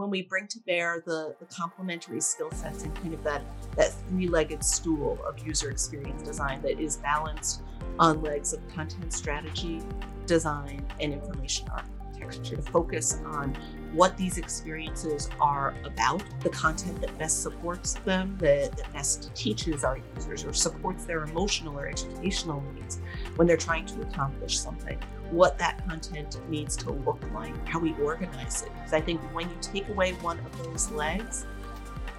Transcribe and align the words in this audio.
when 0.00 0.08
we 0.08 0.22
bring 0.22 0.46
to 0.48 0.58
bear 0.60 1.02
the, 1.04 1.36
the 1.38 1.44
complementary 1.54 2.20
skill 2.22 2.50
sets 2.52 2.84
and 2.84 2.94
kind 2.96 3.12
of 3.12 3.22
that, 3.22 3.42
that 3.76 3.92
three 4.08 4.28
legged 4.28 4.64
stool 4.64 5.18
of 5.26 5.38
user 5.46 5.70
experience 5.70 6.22
design 6.22 6.62
that 6.62 6.80
is 6.80 6.96
balanced 6.96 7.60
on 7.98 8.22
legs 8.22 8.54
of 8.54 8.66
content 8.74 9.12
strategy, 9.12 9.82
design, 10.24 10.86
and 11.00 11.12
information 11.12 11.68
architecture 11.68 12.56
to 12.56 12.62
focus 12.62 13.20
on 13.26 13.54
what 13.92 14.16
these 14.16 14.38
experiences 14.38 15.28
are 15.40 15.74
about, 15.84 16.22
the 16.40 16.50
content 16.50 17.00
that 17.00 17.16
best 17.18 17.42
supports 17.42 17.94
them, 17.94 18.36
that, 18.38 18.76
that 18.76 18.92
best 18.92 19.34
teaches 19.34 19.84
our 19.84 19.98
users 20.16 20.44
or 20.44 20.52
supports 20.52 21.04
their 21.04 21.24
emotional 21.24 21.78
or 21.78 21.88
educational 21.88 22.62
needs 22.74 23.00
when 23.36 23.46
they're 23.46 23.56
trying 23.56 23.86
to 23.86 24.00
accomplish 24.02 24.58
something 24.58 24.98
what 25.30 25.56
that 25.58 25.86
content 25.86 26.40
needs 26.48 26.76
to 26.76 26.90
look 26.90 27.20
like, 27.32 27.54
how 27.68 27.78
we 27.78 27.94
organize 27.94 28.62
it. 28.62 28.72
Because 28.74 28.92
I 28.92 29.00
think 29.00 29.20
when 29.32 29.48
you 29.48 29.56
take 29.60 29.88
away 29.88 30.12
one 30.14 30.38
of 30.40 30.64
those 30.64 30.90
legs, 30.90 31.46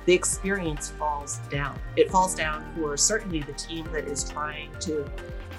the 0.05 0.13
experience 0.13 0.89
falls 0.91 1.39
down. 1.49 1.77
It 1.95 2.09
falls 2.09 2.33
down 2.33 2.65
for 2.75 2.97
certainly 2.97 3.41
the 3.41 3.53
team 3.53 3.87
that 3.93 4.05
is 4.05 4.29
trying 4.29 4.71
to, 4.79 5.09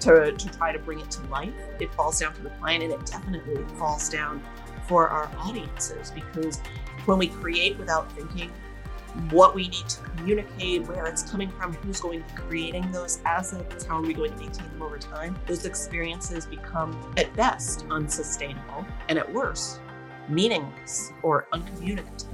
to, 0.00 0.32
to 0.32 0.48
try 0.56 0.72
to 0.72 0.78
bring 0.78 1.00
it 1.00 1.10
to 1.12 1.26
life. 1.26 1.54
It 1.78 1.94
falls 1.94 2.18
down 2.18 2.32
for 2.32 2.42
the 2.42 2.50
client, 2.50 2.82
and 2.82 2.92
it 2.92 3.06
definitely 3.06 3.64
falls 3.76 4.08
down 4.08 4.42
for 4.92 5.08
our 5.08 5.30
audiences 5.38 6.10
because 6.10 6.60
when 7.06 7.16
we 7.16 7.26
create 7.26 7.78
without 7.78 8.12
thinking, 8.12 8.52
what 9.30 9.54
we 9.54 9.66
need 9.68 9.88
to 9.88 10.02
communicate, 10.02 10.86
where 10.86 11.06
it's 11.06 11.22
coming 11.22 11.48
from, 11.48 11.72
who's 11.72 11.98
going 11.98 12.22
to 12.22 12.28
be 12.28 12.34
creating 12.42 12.92
those 12.92 13.18
assets, 13.24 13.86
how 13.86 13.96
are 13.96 14.02
we 14.02 14.12
going 14.12 14.32
to 14.32 14.36
maintain 14.36 14.68
them 14.68 14.82
over 14.82 14.98
time, 14.98 15.34
those 15.46 15.64
experiences 15.64 16.44
become, 16.44 16.92
at 17.16 17.34
best, 17.34 17.86
unsustainable, 17.90 18.84
and 19.08 19.18
at 19.18 19.32
worst, 19.32 19.80
meaningless 20.28 21.10
or 21.22 21.48
uncommunicative. 21.54 22.28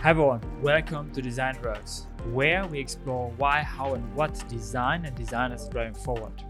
Hi 0.00 0.10
everyone, 0.10 0.42
welcome 0.60 1.10
to 1.12 1.22
Design 1.22 1.56
Works, 1.62 2.06
where 2.32 2.66
we 2.66 2.78
explore 2.78 3.30
why, 3.38 3.62
how, 3.62 3.94
and 3.94 4.14
what 4.14 4.46
design 4.46 5.06
and 5.06 5.16
designers 5.16 5.66
are 5.66 5.70
driving 5.70 5.94
forward. 5.94 6.44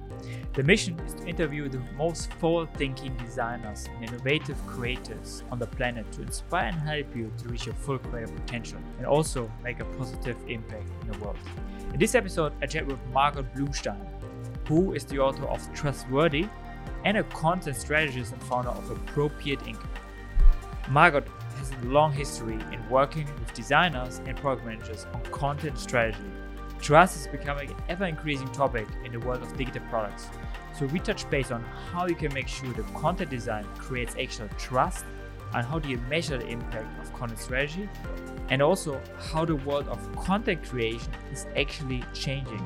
The 0.54 0.62
mission 0.62 0.98
is 1.00 1.14
to 1.14 1.26
interview 1.26 1.68
the 1.68 1.80
most 1.96 2.32
forward 2.34 2.72
thinking 2.74 3.16
designers 3.16 3.86
and 3.94 4.08
innovative 4.08 4.56
creators 4.66 5.44
on 5.50 5.58
the 5.58 5.66
planet 5.66 6.10
to 6.12 6.22
inspire 6.22 6.68
and 6.68 6.80
help 6.80 7.14
you 7.14 7.30
to 7.38 7.48
reach 7.48 7.66
your 7.66 7.74
full 7.76 7.98
creative 7.98 8.34
potential 8.34 8.78
and 8.98 9.06
also 9.06 9.50
make 9.62 9.80
a 9.80 9.84
positive 9.84 10.36
impact 10.48 10.88
in 11.02 11.12
the 11.12 11.18
world. 11.18 11.38
In 11.92 11.98
this 11.98 12.14
episode, 12.14 12.52
I 12.60 12.66
chat 12.66 12.86
with 12.86 12.98
Margot 13.12 13.46
Bloomstein, 13.54 14.04
who 14.66 14.94
is 14.94 15.04
the 15.04 15.18
author 15.18 15.46
of 15.46 15.72
Trustworthy 15.74 16.48
and 17.04 17.16
a 17.16 17.22
content 17.24 17.76
strategist 17.76 18.32
and 18.32 18.42
founder 18.42 18.70
of 18.70 18.90
Appropriate 18.90 19.60
Inc. 19.60 19.82
Margot 20.90 21.24
has 21.56 21.70
a 21.70 21.86
long 21.86 22.12
history 22.12 22.58
in 22.72 22.88
working 22.88 23.26
with 23.38 23.52
designers 23.54 24.20
and 24.26 24.36
product 24.36 24.66
managers 24.66 25.06
on 25.12 25.22
content 25.30 25.78
strategy 25.78 26.18
Trust 26.80 27.16
is 27.16 27.26
becoming 27.26 27.70
an 27.70 27.76
ever 27.88 28.06
increasing 28.06 28.50
topic 28.52 28.86
in 29.04 29.12
the 29.12 29.20
world 29.20 29.42
of 29.42 29.56
digital 29.56 29.82
products. 29.90 30.28
So 30.78 30.86
we 30.86 31.00
touch 31.00 31.28
base 31.28 31.50
on 31.50 31.64
how 31.92 32.06
you 32.06 32.14
can 32.14 32.32
make 32.32 32.48
sure 32.48 32.72
the 32.72 32.84
content 32.94 33.30
design 33.30 33.64
creates 33.76 34.14
actual 34.18 34.48
trust 34.58 35.04
and 35.54 35.66
how 35.66 35.78
do 35.78 35.88
you 35.88 35.98
measure 36.08 36.38
the 36.38 36.46
impact 36.46 37.02
of 37.02 37.12
content 37.12 37.40
strategy 37.40 37.88
and 38.48 38.62
also 38.62 39.00
how 39.32 39.44
the 39.44 39.56
world 39.56 39.88
of 39.88 40.16
content 40.16 40.62
creation 40.62 41.12
is 41.32 41.46
actually 41.56 42.04
changing. 42.14 42.64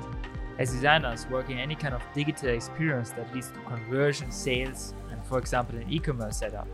As 0.58 0.70
designers 0.70 1.26
working 1.30 1.58
any 1.58 1.74
kind 1.74 1.94
of 1.94 2.02
digital 2.14 2.50
experience 2.50 3.10
that 3.12 3.32
leads 3.34 3.48
to 3.48 3.58
conversion, 3.60 4.30
sales, 4.30 4.94
and 5.10 5.24
for 5.24 5.38
example 5.38 5.76
an 5.78 5.90
e-commerce 5.90 6.36
setup, 6.36 6.68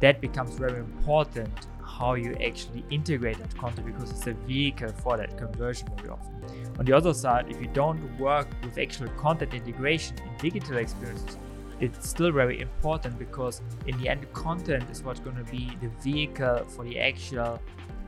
that 0.00 0.20
becomes 0.20 0.54
very 0.54 0.78
important 0.78 1.66
how 1.98 2.14
you 2.14 2.34
actually 2.44 2.84
integrate 2.90 3.38
that 3.38 3.56
content 3.56 3.86
because 3.86 4.10
it's 4.10 4.26
a 4.26 4.32
vehicle 4.32 4.88
for 4.88 5.16
that 5.16 5.36
conversion 5.36 5.88
very 5.96 6.08
often. 6.08 6.34
On 6.78 6.84
the 6.84 6.92
other 6.92 7.12
side, 7.14 7.46
if 7.50 7.60
you 7.60 7.68
don't 7.68 8.00
work 8.18 8.48
with 8.64 8.78
actual 8.78 9.08
content 9.10 9.54
integration 9.54 10.16
in 10.18 10.50
digital 10.50 10.78
experiences, 10.78 11.36
it's 11.80 12.08
still 12.08 12.30
very 12.30 12.60
important 12.60 13.18
because 13.18 13.60
in 13.86 13.98
the 13.98 14.08
end, 14.08 14.32
content 14.32 14.88
is 14.90 15.02
what's 15.02 15.20
going 15.20 15.36
to 15.36 15.44
be 15.44 15.76
the 15.80 15.88
vehicle 16.00 16.64
for 16.68 16.84
the 16.84 16.98
actual 16.98 17.60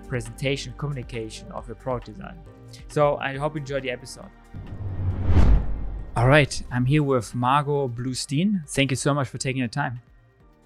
presentation 0.08 0.72
communication 0.78 1.50
of 1.52 1.66
your 1.66 1.74
product 1.76 2.06
design. 2.06 2.38
So 2.88 3.16
I 3.16 3.36
hope 3.36 3.54
you 3.54 3.60
enjoyed 3.60 3.82
the 3.82 3.90
episode. 3.90 4.30
All 6.16 6.28
right, 6.28 6.62
I'm 6.70 6.86
here 6.86 7.02
with 7.02 7.34
Margot 7.34 7.88
Bloomstein. 7.88 8.68
Thank 8.68 8.92
you 8.92 8.96
so 8.96 9.12
much 9.12 9.28
for 9.28 9.38
taking 9.38 9.62
the 9.62 9.68
time. 9.68 10.00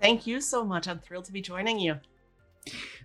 Thank 0.01 0.27
you 0.27 0.41
so 0.41 0.65
much. 0.65 0.87
I'm 0.87 0.99
thrilled 0.99 1.25
to 1.25 1.33
be 1.33 1.41
joining 1.41 1.79
you. 1.81 1.97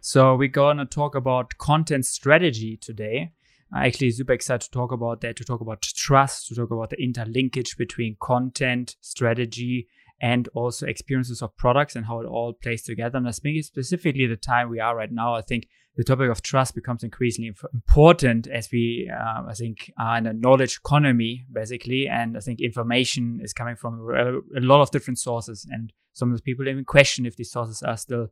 So 0.02 0.36
we're 0.36 0.48
gonna 0.50 0.86
talk 0.86 1.16
about 1.16 1.58
content 1.58 2.06
strategy 2.06 2.78
today. 2.78 3.32
I'm 3.74 3.86
actually 3.88 4.12
super 4.12 4.34
excited 4.34 4.66
to 4.66 4.72
talk 4.72 4.92
about 4.92 5.22
that, 5.22 5.36
to 5.38 5.44
talk 5.44 5.62
about 5.62 5.82
trust, 5.82 6.48
to 6.48 6.56
talk 6.56 6.72
about 6.72 6.92
the 6.92 6.98
interlinkage 6.98 7.76
between 7.78 8.18
content, 8.20 8.96
strategy, 9.02 9.88
and 10.22 10.48
also 10.54 10.86
experiences 10.86 11.42
of 11.42 11.56
products 11.58 11.96
and 11.96 12.06
how 12.06 12.22
it 12.22 12.26
all 12.26 12.54
plays 12.54 12.84
together. 12.84 13.18
And 13.18 13.28
I 13.28 13.32
think 13.32 13.64
specifically 13.64 14.26
the 14.26 14.38
time 14.38 14.70
we 14.70 14.80
are 14.80 14.96
right 14.96 15.12
now, 15.12 15.34
I 15.36 15.42
think 15.42 15.68
the 15.96 16.04
topic 16.04 16.30
of 16.30 16.42
trust 16.42 16.76
becomes 16.76 17.04
increasingly 17.04 17.54
important 17.74 18.48
as 18.48 18.70
we, 18.72 19.12
uh, 19.14 19.44
I 19.48 19.54
think, 19.54 19.92
are 20.00 20.18
in 20.18 20.26
a 20.26 20.34
knowledge 20.34 20.80
economy, 20.84 21.46
basically. 21.52 22.08
And 22.08 22.38
I 22.38 22.40
think 22.40 22.62
information 22.62 23.40
is 23.44 23.54
coming 23.54 23.76
from 23.76 24.08
a 24.56 24.60
lot 24.60 24.82
of 24.82 24.92
different 24.92 25.20
sources. 25.20 25.68
And 25.70 25.92
some 26.14 26.32
of 26.32 26.38
the 26.38 26.44
people 26.44 26.68
even 26.68 26.86
question 26.86 27.26
if 27.26 27.36
these 27.36 27.52
sources 27.52 27.84
are 27.84 27.98
still 27.98 28.30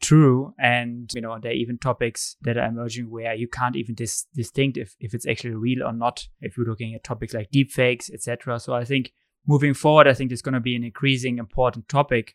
true 0.00 0.52
and 0.58 1.10
you 1.14 1.20
know 1.20 1.38
there 1.40 1.52
are 1.52 1.54
even 1.54 1.78
topics 1.78 2.36
that 2.42 2.56
are 2.56 2.66
emerging 2.66 3.10
where 3.10 3.34
you 3.34 3.48
can't 3.48 3.76
even 3.76 3.94
dis- 3.94 4.26
distinct 4.34 4.76
if, 4.76 4.94
if 5.00 5.14
it's 5.14 5.26
actually 5.26 5.54
real 5.54 5.82
or 5.82 5.92
not 5.92 6.26
if 6.40 6.56
you're 6.56 6.66
looking 6.66 6.94
at 6.94 7.04
topics 7.04 7.34
like 7.34 7.50
deepfakes 7.50 8.12
etc 8.12 8.58
so 8.58 8.74
i 8.74 8.84
think 8.84 9.12
moving 9.46 9.74
forward 9.74 10.06
i 10.06 10.14
think 10.14 10.30
it's 10.30 10.42
going 10.42 10.54
to 10.54 10.60
be 10.60 10.76
an 10.76 10.84
increasing 10.84 11.38
important 11.38 11.88
topic 11.88 12.34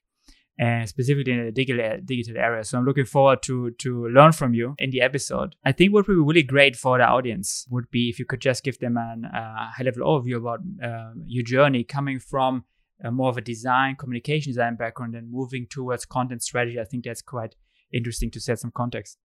and 0.60 0.84
uh, 0.84 0.86
specifically 0.86 1.32
in 1.32 1.46
the 1.46 1.52
digital, 1.52 2.00
digital 2.04 2.38
area. 2.38 2.64
So 2.66 2.78
I'm 2.78 2.86
looking 2.86 3.06
forward 3.06 3.42
to 3.44 3.72
to 3.72 4.08
learn 4.10 4.34
from 4.34 4.54
you 4.54 4.76
in 4.78 4.90
the 4.92 5.02
episode. 5.02 5.56
I 5.64 5.72
think 5.72 5.94
what 5.94 6.08
would 6.08 6.14
be 6.14 6.20
really 6.20 6.44
great 6.44 6.76
for 6.76 6.98
the 6.98 7.06
audience 7.06 7.66
would 7.70 7.90
be 7.90 8.10
if 8.10 8.20
you 8.20 8.26
could 8.26 8.42
just 8.42 8.64
give 8.64 8.78
them 8.80 8.98
a 8.98 9.16
uh, 9.34 9.72
high 9.72 9.84
level 9.84 10.04
overview 10.04 10.36
about 10.36 10.60
uh, 10.84 11.12
your 11.26 11.44
journey 11.44 11.84
coming 11.86 12.20
from 12.20 12.66
uh, 13.04 13.12
more 13.12 13.30
of 13.30 13.38
a 13.38 13.42
design, 13.42 13.96
communication 13.96 14.52
design 14.52 14.76
background 14.76 15.16
and 15.16 15.32
moving 15.32 15.68
towards 15.70 16.06
content 16.06 16.44
strategy, 16.44 16.80
I 16.80 16.86
think 16.86 17.06
that's 17.06 17.22
quite 17.22 17.56
interesting 17.94 18.32
to 18.32 18.40
set 18.40 18.60
some 18.60 18.72
context. 18.72 19.18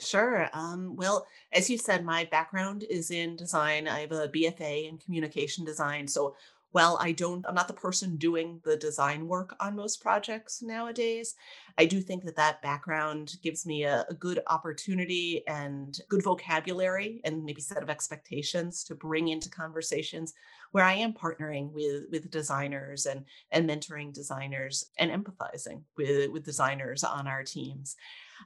Sure. 0.00 0.48
Um, 0.52 0.96
well, 0.96 1.26
as 1.52 1.68
you 1.70 1.78
said, 1.78 2.04
my 2.04 2.24
background 2.24 2.84
is 2.88 3.10
in 3.10 3.36
design. 3.36 3.88
I 3.88 4.00
have 4.00 4.12
a 4.12 4.28
BFA 4.28 4.88
in 4.88 4.98
communication 4.98 5.64
design. 5.64 6.06
So 6.06 6.36
while 6.72 6.98
I 7.00 7.12
don't, 7.12 7.44
I'm 7.48 7.54
not 7.54 7.68
the 7.68 7.74
person 7.74 8.16
doing 8.16 8.60
the 8.64 8.76
design 8.76 9.26
work 9.26 9.56
on 9.58 9.76
most 9.76 10.02
projects 10.02 10.60
nowadays, 10.62 11.34
I 11.78 11.86
do 11.86 12.00
think 12.00 12.24
that 12.24 12.36
that 12.36 12.60
background 12.60 13.36
gives 13.42 13.64
me 13.64 13.84
a, 13.84 14.04
a 14.08 14.14
good 14.14 14.40
opportunity 14.48 15.42
and 15.46 15.98
good 16.08 16.22
vocabulary 16.22 17.20
and 17.24 17.44
maybe 17.44 17.62
set 17.62 17.82
of 17.82 17.88
expectations 17.88 18.84
to 18.84 18.94
bring 18.94 19.28
into 19.28 19.48
conversations 19.48 20.34
where 20.72 20.84
I 20.84 20.94
am 20.94 21.14
partnering 21.14 21.72
with 21.72 22.04
with 22.10 22.30
designers 22.30 23.06
and 23.06 23.24
and 23.50 23.68
mentoring 23.68 24.12
designers 24.12 24.84
and 24.98 25.10
empathizing 25.10 25.82
with 25.96 26.30
with 26.30 26.44
designers 26.44 27.04
on 27.04 27.26
our 27.26 27.42
teams. 27.42 27.96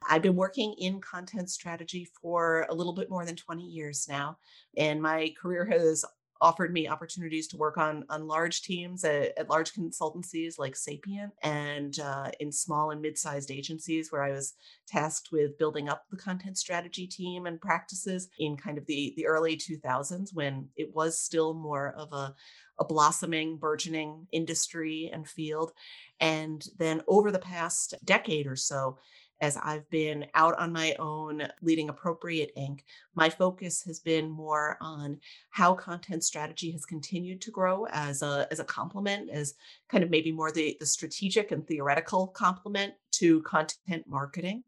I've 0.09 0.23
been 0.23 0.37
working 0.37 0.75
in 0.79 1.01
content 1.01 1.51
strategy 1.51 2.09
for 2.21 2.67
a 2.71 2.75
little 2.75 2.95
bit 2.95 3.11
more 3.11 3.27
than 3.27 3.37
20 3.37 3.63
years 3.63 4.07
now, 4.09 4.39
and 4.77 5.03
my 5.03 5.35
career 5.41 5.65
has 5.67 6.05
offered 6.43 6.73
me 6.73 6.89
opportunities 6.89 7.47
to 7.49 7.57
work 7.57 7.79
on 7.79 8.05
on 8.11 8.27
large 8.27 8.63
teams 8.63 9.05
at, 9.05 9.39
at 9.39 9.49
large 9.49 9.73
consultancies 9.73 10.59
like 10.59 10.77
Sapient 10.77 11.33
and 11.43 11.99
uh, 12.01 12.31
in 12.41 12.53
small 12.53 12.91
and 12.91 13.01
mid-sized 13.01 13.51
agencies 13.51 14.11
where 14.11 14.23
I 14.23 14.33
was 14.33 14.55
tasked 14.87 15.31
with 15.33 15.57
building 15.57 15.89
up 15.89 16.05
the 16.11 16.17
content 16.17 16.59
strategy 16.59 17.07
team 17.07 17.47
and 17.47 17.61
practices 17.61 18.29
in 18.39 18.57
kind 18.57 18.77
of 18.77 18.85
the 18.87 19.15
the 19.17 19.27
early 19.27 19.57
2000s 19.57 20.35
when 20.35 20.69
it 20.77 20.93
was 20.95 21.19
still 21.19 21.55
more 21.55 21.95
of 21.97 22.13
a 22.13 22.35
a 22.79 22.85
blossoming, 22.85 23.59
burgeoning 23.59 24.27
industry 24.33 25.11
and 25.13 25.29
field. 25.29 25.73
And 26.21 26.65
then 26.79 27.03
over 27.07 27.31
the 27.31 27.39
past 27.39 27.95
decade 28.05 28.47
or 28.47 28.57
so, 28.57 28.99
as 29.43 29.59
I've 29.61 29.89
been 29.91 30.25
out 30.35 30.57
on 30.59 30.73
my 30.73 30.95
own 31.01 31.43
leading 31.61 31.89
Appropriate 31.89 32.53
Inc., 32.57 32.81
my 33.17 33.29
focus 33.29 33.83
has 33.83 33.99
been 33.99 34.31
more 34.31 34.79
on 34.81 35.19
how 35.51 35.75
content 35.75 36.23
strategy 36.23 36.71
has 36.71 36.87
continued 36.87 37.43
to 37.43 37.51
grow 37.51 37.87
as 37.91 38.23
a, 38.23 38.47
as 38.53 38.61
a 38.61 38.65
complement, 38.65 39.29
as 39.31 39.55
kind 39.91 40.05
of 40.05 40.11
maybe 40.11 40.31
more 40.31 40.53
the, 40.53 40.77
the 40.79 40.87
strategic 40.87 41.51
and 41.51 41.67
theoretical 41.67 42.29
complement 42.29 42.95
to 43.11 43.43
content 43.43 44.05
marketing. 44.07 44.63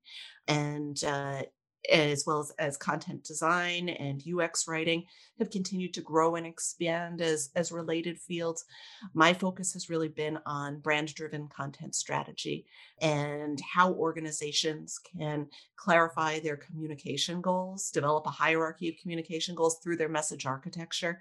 And 0.49 1.03
uh, 1.05 1.43
as 1.90 2.25
well 2.26 2.40
as, 2.40 2.50
as 2.58 2.76
content 2.76 3.25
design 3.25 3.88
and 3.88 4.22
UX 4.26 4.66
writing 4.66 5.04
have 5.38 5.50
continued 5.50 5.92
to 5.94 6.00
grow 6.00 6.36
and 6.36 6.46
expand 6.46 7.20
as, 7.20 7.50
as 7.56 7.72
related 7.72 8.19
fields. 8.19 8.64
My 9.12 9.34
focus 9.34 9.72
has 9.75 9.90
really 9.90 10.08
been 10.08 10.38
on 10.46 10.81
brand 10.81 11.14
driven 11.14 11.48
content 11.48 11.94
strategy 11.94 12.66
and 13.00 13.60
how 13.60 13.92
organizations 13.92 14.98
can 14.98 15.48
clarify 15.76 16.38
their 16.38 16.56
communication 16.56 17.40
goals, 17.40 17.90
develop 17.90 18.26
a 18.26 18.30
hierarchy 18.30 18.88
of 18.88 18.96
communication 19.00 19.54
goals 19.54 19.78
through 19.82 19.96
their 19.96 20.08
message 20.08 20.46
architecture, 20.46 21.20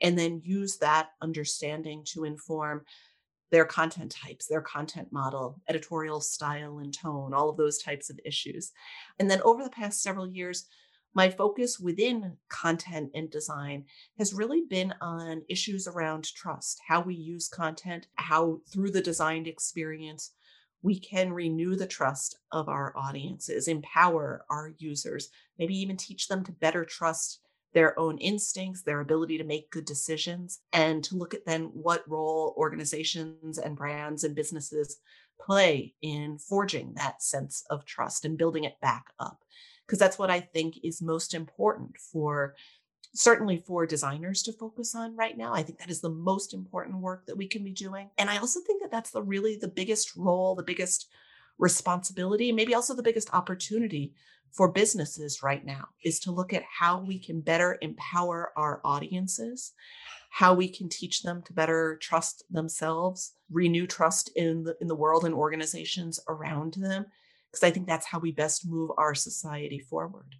and 0.00 0.18
then 0.18 0.40
use 0.44 0.76
that 0.78 1.10
understanding 1.20 2.02
to 2.04 2.24
inform 2.24 2.84
their 3.50 3.64
content 3.64 4.10
types, 4.10 4.46
their 4.46 4.60
content 4.60 5.08
model, 5.12 5.60
editorial 5.68 6.20
style 6.20 6.78
and 6.78 6.92
tone, 6.92 7.32
all 7.32 7.48
of 7.48 7.56
those 7.56 7.78
types 7.78 8.10
of 8.10 8.20
issues. 8.24 8.72
And 9.18 9.30
then 9.30 9.40
over 9.42 9.62
the 9.62 9.70
past 9.70 10.02
several 10.02 10.26
years, 10.26 10.66
my 11.14 11.30
focus 11.30 11.80
within 11.80 12.36
content 12.48 13.10
and 13.14 13.30
design 13.30 13.84
has 14.18 14.34
really 14.34 14.62
been 14.68 14.94
on 15.00 15.42
issues 15.48 15.88
around 15.88 16.32
trust, 16.34 16.80
how 16.86 17.00
we 17.00 17.14
use 17.14 17.48
content, 17.48 18.06
how 18.16 18.60
through 18.70 18.90
the 18.90 19.00
designed 19.00 19.48
experience, 19.48 20.32
we 20.82 20.98
can 20.98 21.32
renew 21.32 21.74
the 21.74 21.86
trust 21.86 22.38
of 22.52 22.68
our 22.68 22.96
audiences, 22.96 23.66
empower 23.66 24.44
our 24.48 24.74
users, 24.78 25.30
maybe 25.58 25.74
even 25.74 25.96
teach 25.96 26.28
them 26.28 26.44
to 26.44 26.52
better 26.52 26.84
trust 26.84 27.40
their 27.78 27.96
own 27.96 28.18
instincts, 28.18 28.82
their 28.82 28.98
ability 28.98 29.38
to 29.38 29.44
make 29.44 29.70
good 29.70 29.84
decisions, 29.84 30.58
and 30.72 31.04
to 31.04 31.14
look 31.14 31.32
at 31.32 31.46
then 31.46 31.66
what 31.66 32.02
role 32.10 32.52
organizations 32.56 33.56
and 33.56 33.76
brands 33.76 34.24
and 34.24 34.34
businesses 34.34 34.96
play 35.40 35.94
in 36.02 36.38
forging 36.38 36.92
that 36.94 37.22
sense 37.22 37.62
of 37.70 37.84
trust 37.84 38.24
and 38.24 38.36
building 38.36 38.64
it 38.64 38.80
back 38.80 39.04
up. 39.20 39.44
Because 39.86 40.00
that's 40.00 40.18
what 40.18 40.28
I 40.28 40.40
think 40.40 40.74
is 40.82 41.00
most 41.00 41.34
important 41.34 41.96
for 41.98 42.56
certainly 43.14 43.58
for 43.58 43.86
designers 43.86 44.42
to 44.42 44.52
focus 44.52 44.96
on 44.96 45.16
right 45.16 45.38
now. 45.38 45.54
I 45.54 45.62
think 45.62 45.78
that 45.78 45.88
is 45.88 46.00
the 46.00 46.10
most 46.10 46.54
important 46.54 46.98
work 46.98 47.26
that 47.26 47.36
we 47.36 47.46
can 47.46 47.62
be 47.62 47.70
doing. 47.70 48.10
And 48.18 48.28
I 48.28 48.38
also 48.38 48.58
think 48.66 48.82
that 48.82 48.90
that's 48.90 49.12
the 49.12 49.22
really 49.22 49.56
the 49.56 49.68
biggest 49.68 50.16
role, 50.16 50.56
the 50.56 50.64
biggest 50.64 51.06
responsibility, 51.60 52.50
maybe 52.50 52.74
also 52.74 52.92
the 52.92 53.04
biggest 53.04 53.32
opportunity 53.32 54.14
for 54.52 54.70
businesses 54.70 55.42
right 55.42 55.64
now 55.64 55.88
is 56.04 56.18
to 56.20 56.32
look 56.32 56.52
at 56.52 56.64
how 56.80 57.00
we 57.00 57.18
can 57.18 57.40
better 57.40 57.78
empower 57.80 58.52
our 58.56 58.80
audiences, 58.84 59.72
how 60.30 60.54
we 60.54 60.68
can 60.68 60.88
teach 60.88 61.22
them 61.22 61.42
to 61.42 61.52
better 61.52 61.98
trust 62.00 62.44
themselves, 62.50 63.34
renew 63.50 63.86
trust 63.86 64.30
in 64.36 64.64
the 64.64 64.76
in 64.80 64.88
the 64.88 64.96
world 64.96 65.24
and 65.24 65.34
organizations 65.34 66.20
around 66.28 66.74
them 66.74 67.06
because 67.50 67.62
I 67.62 67.70
think 67.70 67.86
that's 67.86 68.06
how 68.06 68.18
we 68.18 68.32
best 68.32 68.68
move 68.68 68.90
our 68.98 69.14
society 69.14 69.78
forward. 69.78 70.36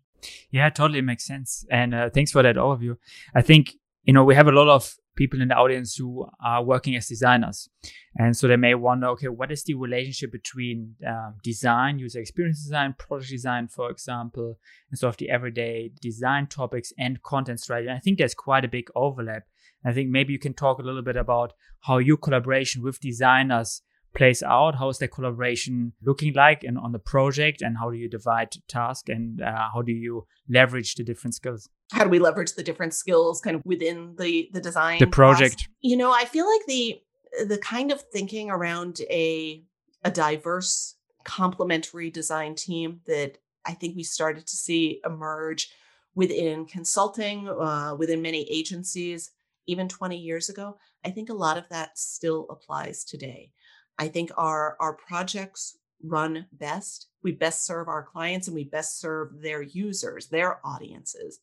Yeah, 0.51 0.69
totally 0.71 1.01
makes 1.01 1.27
sense. 1.27 1.65
And 1.71 1.95
uh, 1.95 2.11
thanks 2.11 2.33
for 2.33 2.43
that 2.43 2.57
overview. 2.57 2.97
I 3.35 3.43
think 3.43 3.75
you 4.05 4.13
know 4.13 4.25
we 4.25 4.35
have 4.35 4.49
a 4.49 4.53
lot 4.53 4.69
of 4.69 4.95
people 5.19 5.43
in 5.43 5.49
the 5.49 5.55
audience 5.57 5.97
who 5.97 6.27
are 6.43 6.63
working 6.65 6.95
as 6.97 7.09
designers. 7.09 7.69
And 8.17 8.37
so 8.37 8.47
they 8.47 8.57
may 8.57 8.75
wonder, 8.75 9.09
okay, 9.09 9.29
what 9.29 9.51
is 9.51 9.65
the 9.65 9.75
relationship 9.75 10.31
between 10.31 10.95
um, 11.07 11.35
design, 11.43 11.99
user 11.99 12.21
experience 12.21 12.63
design, 12.63 12.95
product 12.97 13.29
design, 13.29 13.67
for 13.67 13.91
example, 13.91 14.59
and 14.91 14.99
sort 14.99 15.15
of 15.15 15.19
the 15.19 15.29
everyday 15.29 15.91
design 16.01 16.47
topics 16.47 16.93
and 16.97 17.23
content 17.23 17.61
strategy? 17.61 17.89
And 17.89 17.99
I 17.99 18.01
think 18.01 18.19
there's 18.19 18.35
quite 18.35 18.65
a 18.65 18.69
big 18.69 18.89
overlap. 18.95 19.43
I 19.85 19.93
think 19.93 20.09
maybe 20.09 20.33
you 20.33 20.39
can 20.39 20.55
talk 20.55 20.79
a 20.79 20.83
little 20.83 21.03
bit 21.03 21.17
about 21.17 21.53
how 21.81 21.99
your 21.99 22.17
collaboration 22.17 22.83
with 22.83 23.01
designers 23.01 23.83
plays 24.15 24.43
out? 24.43 24.77
How 24.77 24.89
is 24.89 24.99
the 24.99 25.09
collaboration 25.09 25.93
looking 26.03 26.33
like 26.35 26.65
and 26.65 26.79
on 26.79 26.93
the 26.93 26.99
project? 26.99 27.63
And 27.63 27.77
how 27.79 27.91
do 27.91 27.97
you 27.97 28.09
divide 28.09 28.51
task 28.67 29.09
and 29.09 29.41
uh, 29.41 29.69
how 29.73 29.83
do 29.83 29.93
you 29.93 30.27
leverage 30.49 30.95
the 30.95 31.05
different 31.05 31.35
skills? 31.35 31.69
How 31.93 32.05
do 32.05 32.11
we 32.11 32.19
leverage 32.19 32.53
the 32.53 32.63
different 32.63 32.95
skills 32.95 33.41
kind 33.41 33.57
of 33.57 33.63
within 33.65 34.15
the 34.19 34.51
the 34.53 34.61
design 34.61 34.99
the 34.99 35.07
project? 35.07 35.57
Process? 35.57 35.69
You 35.81 35.97
know, 35.97 36.13
I 36.13 36.25
feel 36.25 36.47
like 36.47 36.67
the 36.67 37.01
the 37.47 37.59
kind 37.59 37.91
of 37.91 38.03
thinking 38.13 38.51
around 38.51 39.01
a 39.11 39.63
a 40.05 40.11
diverse 40.11 40.97
complementary 41.25 42.11
design 42.11 42.55
team 42.55 43.01
that 43.07 43.39
I 43.67 43.73
think 43.73 43.97
we 43.97 44.03
started 44.03 44.47
to 44.47 44.57
see 44.57 45.01
emerge 45.05 45.71
within 46.15 46.67
consulting, 46.67 47.49
uh, 47.49 47.95
within 47.99 48.23
many 48.23 48.51
agencies, 48.51 49.31
even 49.67 49.89
20 49.89 50.17
years 50.17 50.49
ago. 50.49 50.79
I 51.05 51.11
think 51.11 51.29
a 51.29 51.35
lot 51.35 51.59
of 51.59 51.69
that 51.69 51.99
still 51.99 52.47
applies 52.51 53.05
today. 53.05 53.53
I 53.99 54.09
think 54.09 54.31
our 54.37 54.77
our 54.81 54.95
projects 54.95 55.77
run 56.03 56.47
best. 56.53 57.09
We 57.23 57.33
best 57.33 57.67
serve 57.67 57.89
our 57.89 58.03
clients 58.03 58.49
and 58.49 58.55
we 58.55 58.65
best 58.65 59.01
serve 59.01 59.41
their 59.41 59.63
users, 59.63 60.29
their 60.29 60.65
audiences. 60.67 61.41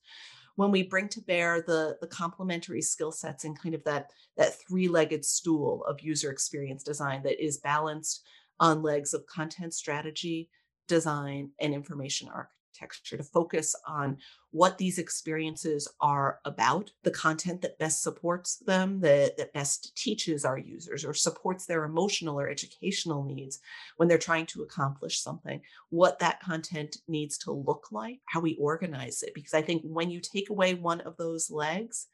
When 0.56 0.72
we 0.72 0.84
bring 0.84 1.10
to 1.10 1.22
bear 1.22 1.62
the, 1.62 1.98
the 2.00 2.08
complementary 2.08 2.82
skill 2.82 3.12
sets 3.12 3.44
and 3.44 3.60
kind 3.60 3.76
of 3.76 3.84
that, 3.84 4.12
that 4.38 4.56
three-legged 4.68 5.26
stool 5.26 5.84
of 5.86 6.00
user 6.02 6.32
experience 6.32 6.84
design 6.84 7.24
that 7.24 7.44
is 7.44 7.58
balanced 7.58 8.26
on 8.60 8.82
legs 8.82 9.14
of 9.14 9.26
content 9.28 9.74
strategy, 9.74 10.50
design, 10.88 11.52
and 11.60 11.74
information 11.74 12.30
architecture 12.30 12.56
architecture 12.76 13.18
to 13.18 13.24
focus 13.24 13.76
on 13.88 14.18
what 14.52 14.78
these 14.78 14.98
experiences 14.98 15.88
are 16.00 16.40
about, 16.46 16.92
the 17.04 17.12
content 17.12 17.62
that 17.62 17.78
best 17.78 18.02
supports 18.02 18.58
them, 18.58 19.00
that, 19.02 19.38
that 19.38 19.54
best 19.54 19.96
teaches 19.98 20.46
our 20.46 20.58
users 20.58 21.04
or 21.04 21.14
supports 21.14 21.66
their 21.66 21.84
emotional 21.84 22.40
or 22.40 22.50
educational 22.50 23.24
needs 23.24 23.60
when 23.98 24.08
they're 24.08 24.18
trying 24.18 24.46
to 24.46 24.64
accomplish 24.64 25.22
something, 25.22 25.62
what 25.90 26.20
that 26.20 26.40
content 26.42 26.98
needs 27.08 27.38
to 27.38 27.52
look 27.52 27.88
like, 27.92 28.20
how 28.26 28.40
we 28.40 28.58
organize 28.58 29.24
it. 29.24 29.34
Because 29.34 29.54
I 29.54 29.62
think 29.62 29.82
when 29.84 30.10
you 30.10 30.22
take 30.22 30.50
away 30.50 30.74
one 30.74 31.02
of 31.02 31.18
those 31.18 31.52
legs, 31.52 32.08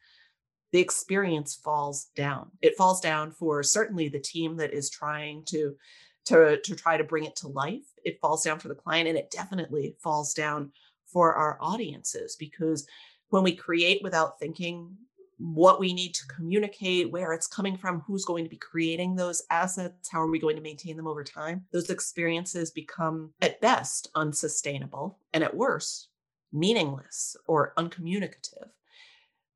the 0.71 0.79
experience 0.79 1.55
falls 1.55 2.07
down. 2.15 2.49
It 2.61 2.77
falls 2.77 3.01
down 3.01 3.31
for 3.31 3.61
certainly 3.61 4.07
the 4.07 4.19
team 4.19 4.57
that 4.57 4.73
is 4.73 4.89
trying 4.89 5.43
to 5.49 5.75
to, 6.25 6.59
to 6.61 6.75
try 6.75 6.97
to 6.97 7.03
bring 7.03 7.25
it 7.25 7.35
to 7.37 7.47
life. 7.47 7.85
It 8.03 8.19
falls 8.21 8.43
down 8.43 8.59
for 8.59 8.67
the 8.67 8.75
client 8.75 9.09
and 9.09 9.17
it 9.17 9.31
definitely 9.31 9.95
falls 10.01 10.33
down 10.33 10.71
for 11.05 11.33
our 11.33 11.57
audiences 11.61 12.35
because 12.37 12.87
when 13.29 13.43
we 13.43 13.55
create 13.55 14.01
without 14.03 14.39
thinking 14.39 14.95
what 15.37 15.79
we 15.79 15.91
need 15.91 16.13
to 16.13 16.27
communicate, 16.27 17.11
where 17.11 17.33
it's 17.33 17.47
coming 17.47 17.75
from, 17.75 18.01
who's 18.01 18.25
going 18.25 18.43
to 18.43 18.49
be 18.49 18.57
creating 18.57 19.15
those 19.15 19.41
assets, 19.49 20.09
how 20.09 20.21
are 20.21 20.29
we 20.29 20.39
going 20.39 20.55
to 20.55 20.61
maintain 20.61 20.95
them 20.95 21.07
over 21.07 21.23
time, 21.23 21.65
those 21.71 21.89
experiences 21.89 22.69
become 22.69 23.33
at 23.41 23.59
best 23.59 24.09
unsustainable 24.13 25.17
and 25.33 25.43
at 25.43 25.55
worst 25.55 26.09
meaningless 26.53 27.35
or 27.47 27.73
uncommunicative 27.77 28.67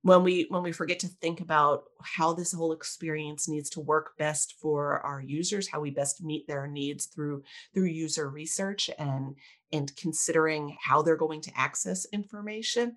when 0.06 0.22
we 0.22 0.46
when 0.50 0.62
we 0.62 0.72
forget 0.72 1.00
to 1.00 1.07
think 1.07 1.42
about 1.42 1.86
how 2.04 2.31
this 2.31 2.54
whole 2.54 2.74
experience 2.74 3.50
needs 3.50 3.72
to 3.72 3.80
work 3.80 4.16
best 4.19 4.54
for 4.62 5.00
our 5.00 5.19
users 5.19 5.68
how 5.68 5.80
we 5.80 5.90
best 5.90 6.24
meet 6.24 6.48
their 6.48 6.68
needs 6.68 7.07
through 7.07 7.42
through 7.74 7.86
user 7.86 8.30
research 8.30 8.92
and 9.00 9.36
and 9.74 9.96
considering 9.96 10.78
how 10.80 11.02
they're 11.02 11.16
going 11.16 11.41
to 11.41 11.51
access 11.58 12.06
information 12.13 12.96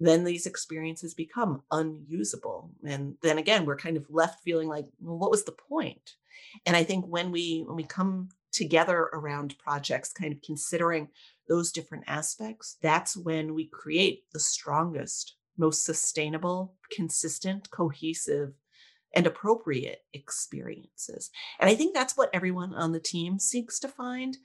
then 0.00 0.24
these 0.24 0.46
experiences 0.46 1.14
become 1.14 1.62
unusable. 1.70 2.72
And 2.84 3.14
then 3.22 3.36
again 3.38 3.66
we're 3.66 3.76
kind 3.76 3.98
of 3.98 4.06
left 4.08 4.42
feeling 4.42 4.68
like 4.68 4.86
well 5.00 5.18
what 5.18 5.30
was 5.30 5.44
the 5.44 5.52
point? 5.52 6.14
And 6.64 6.74
i 6.74 6.82
think 6.82 7.04
when 7.06 7.30
we 7.30 7.62
when 7.66 7.76
we 7.76 7.84
come 7.84 8.30
together 8.52 9.10
around 9.12 9.58
projects 9.58 10.12
kind 10.12 10.32
of 10.32 10.40
considering 10.40 11.08
those 11.48 11.72
different 11.72 12.04
aspects 12.06 12.78
that's 12.82 13.16
when 13.16 13.54
we 13.54 13.66
create 13.66 14.24
the 14.32 14.40
strongest 14.40 15.36
most 15.56 15.84
sustainable, 15.84 16.74
consistent, 16.90 17.70
cohesive, 17.70 18.54
and 19.14 19.26
appropriate 19.26 20.00
experiences. 20.12 21.30
And 21.60 21.68
I 21.68 21.74
think 21.74 21.94
that's 21.94 22.16
what 22.16 22.30
everyone 22.32 22.74
on 22.74 22.92
the 22.92 23.00
team 23.00 23.38
seeks 23.38 23.78
to 23.80 23.88
find. 23.88 24.36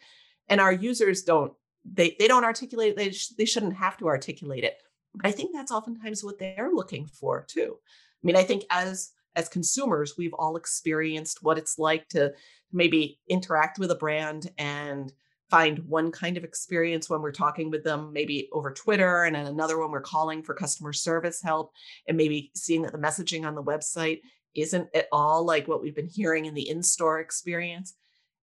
And 0.50 0.60
our 0.60 0.74
users 0.74 1.24
don't 1.24 1.54
they 1.90 2.16
they 2.20 2.28
don't 2.28 2.44
articulate 2.44 2.98
they 2.98 3.12
sh- 3.12 3.30
they 3.38 3.46
shouldn't 3.46 3.76
have 3.76 3.98
to 3.98 4.08
articulate 4.08 4.64
it. 4.64 4.76
But 5.16 5.28
I 5.28 5.32
think 5.32 5.52
that's 5.54 5.72
oftentimes 5.72 6.24
what 6.24 6.38
they're 6.40 6.72
looking 6.74 7.08
for 7.08 7.46
too. 7.48 7.78
I 7.78 8.28
mean, 8.28 8.36
I 8.36 8.44
think 8.44 8.64
as 8.70 9.12
as 9.36 9.48
consumers, 9.48 10.16
we've 10.18 10.34
all 10.34 10.58
experienced 10.58 11.44
what 11.44 11.58
it's 11.58 11.78
like 11.78 12.10
to 12.10 12.34
maybe 12.72 13.20
interact 13.30 13.80
with 13.80 13.92
a 13.92 13.96
brand 13.96 14.50
and 14.58 15.14
find 15.50 15.80
one 15.80 16.12
kind 16.12 16.38
of 16.38 16.44
experience 16.44 17.10
when 17.10 17.22
we're 17.22 17.32
talking 17.32 17.70
with 17.70 17.84
them, 17.84 18.12
maybe 18.12 18.50
over 18.52 18.72
Twitter, 18.72 19.24
and 19.24 19.36
then 19.36 19.46
another 19.46 19.80
when 19.80 19.92
we're 19.92 20.02
calling 20.02 20.44
for 20.44 20.54
customer 20.54 20.94
service 20.94 21.42
help, 21.42 21.72
and 22.08 22.18
maybe 22.18 22.52
seeing 22.56 22.82
that 22.82 22.92
the 22.92 22.98
messaging 22.98 23.46
on 23.46 23.56
the 23.56 23.64
website 23.64 24.22
isn't 24.56 24.90
at 24.94 25.08
all 25.12 25.46
like 25.46 25.68
what 25.68 25.82
we've 25.82 25.96
been 25.96 26.10
hearing 26.10 26.46
in 26.46 26.54
the 26.54 26.68
in-store 26.68 27.20
experience. 27.20 27.96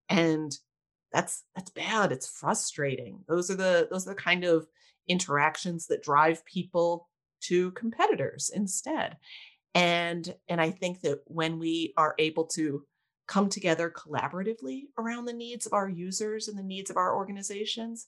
And 0.08 0.56
that's 1.12 1.44
that's 1.54 1.70
bad. 1.70 2.12
It's 2.12 2.28
frustrating. 2.28 3.20
Those 3.28 3.50
are 3.50 3.54
the 3.54 3.88
those 3.90 4.06
are 4.06 4.14
the 4.14 4.20
kind 4.20 4.44
of 4.44 4.66
interactions 5.06 5.86
that 5.86 6.02
drive 6.02 6.44
people 6.44 7.08
to 7.42 7.70
competitors 7.72 8.50
instead. 8.52 9.16
And 9.74 10.34
and 10.48 10.60
I 10.60 10.70
think 10.70 11.02
that 11.02 11.20
when 11.26 11.58
we 11.58 11.92
are 11.96 12.14
able 12.18 12.46
to 12.48 12.84
come 13.26 13.48
together 13.48 13.90
collaboratively 13.90 14.82
around 14.98 15.24
the 15.24 15.32
needs 15.32 15.66
of 15.66 15.72
our 15.72 15.88
users 15.88 16.48
and 16.48 16.58
the 16.58 16.62
needs 16.62 16.90
of 16.90 16.96
our 16.96 17.16
organizations, 17.16 18.06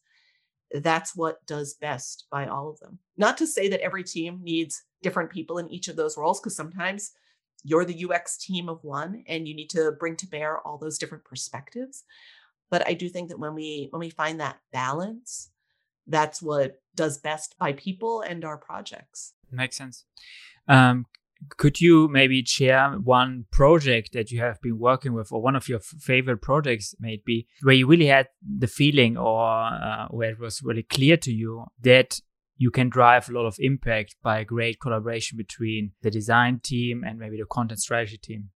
that's 0.73 1.17
what 1.17 1.45
does 1.47 1.75
best 1.75 2.27
by 2.31 2.47
all 2.47 2.69
of 2.69 2.79
them. 2.81 2.99
Not 3.17 3.39
to 3.39 3.47
say 3.47 3.69
that 3.69 3.81
every 3.81 4.05
team 4.05 4.41
needs 4.43 4.83
different 5.03 5.31
people 5.31 5.59
in 5.59 5.71
each 5.71 5.89
of 5.89 5.97
those 5.97 6.17
roles, 6.17 6.41
because 6.41 6.57
sometimes 6.57 7.13
you're 7.63 7.85
the 7.85 8.07
UX 8.09 8.37
team 8.37 8.69
of 8.69 8.83
one 8.85 9.25
and 9.27 9.49
you 9.49 9.55
need 9.55 9.71
to 9.71 9.93
bring 9.99 10.17
to 10.17 10.27
bear 10.27 10.61
all 10.61 10.79
those 10.79 10.99
different 10.99 11.25
perspectives. 11.25 12.05
But 12.71 12.87
I 12.87 12.95
do 12.95 13.09
think 13.09 13.29
that 13.29 13.39
when 13.39 13.55
we 13.55 13.89
when 13.91 14.01
we 14.01 14.11
find 14.11 14.41
that 14.41 14.59
balance, 14.73 15.51
that's 16.07 16.43
what 16.43 16.81
does 16.95 17.19
best 17.19 17.57
by 17.59 17.73
people 17.73 18.23
and 18.23 18.45
our 18.45 18.57
projects. 18.57 19.35
Makes 19.51 19.77
sense. 19.77 20.05
Um, 20.69 21.07
could 21.57 21.81
you 21.81 22.09
maybe 22.09 22.45
share 22.45 22.91
one 22.93 23.47
project 23.51 24.13
that 24.13 24.31
you 24.31 24.41
have 24.41 24.61
been 24.61 24.79
working 24.79 25.13
with 25.13 25.33
or 25.33 25.41
one 25.41 25.57
of 25.57 25.69
your 25.69 25.81
favorite 25.81 26.43
projects 26.43 26.95
maybe 27.01 27.47
where 27.63 27.75
you 27.75 27.87
really 27.87 28.07
had 28.07 28.29
the 28.43 28.67
feeling 28.67 29.17
or 29.17 29.45
uh, 29.45 30.07
where 30.11 30.31
it 30.31 30.41
was 30.41 30.63
really 30.63 30.83
clear 30.83 31.17
to 31.17 31.33
you 31.33 31.65
that 31.81 32.21
you 32.57 32.71
can 32.71 32.89
drive 32.89 33.29
a 33.29 33.33
lot 33.33 33.47
of 33.47 33.57
impact 33.59 34.17
by 34.23 34.39
a 34.39 34.45
great 34.45 34.81
collaboration 34.81 35.37
between 35.37 35.93
the 36.03 36.11
design 36.11 36.61
team 36.63 37.05
and 37.07 37.19
maybe 37.19 37.37
the 37.37 37.45
content 37.45 37.81
strategy 37.81 38.17
team? 38.17 38.51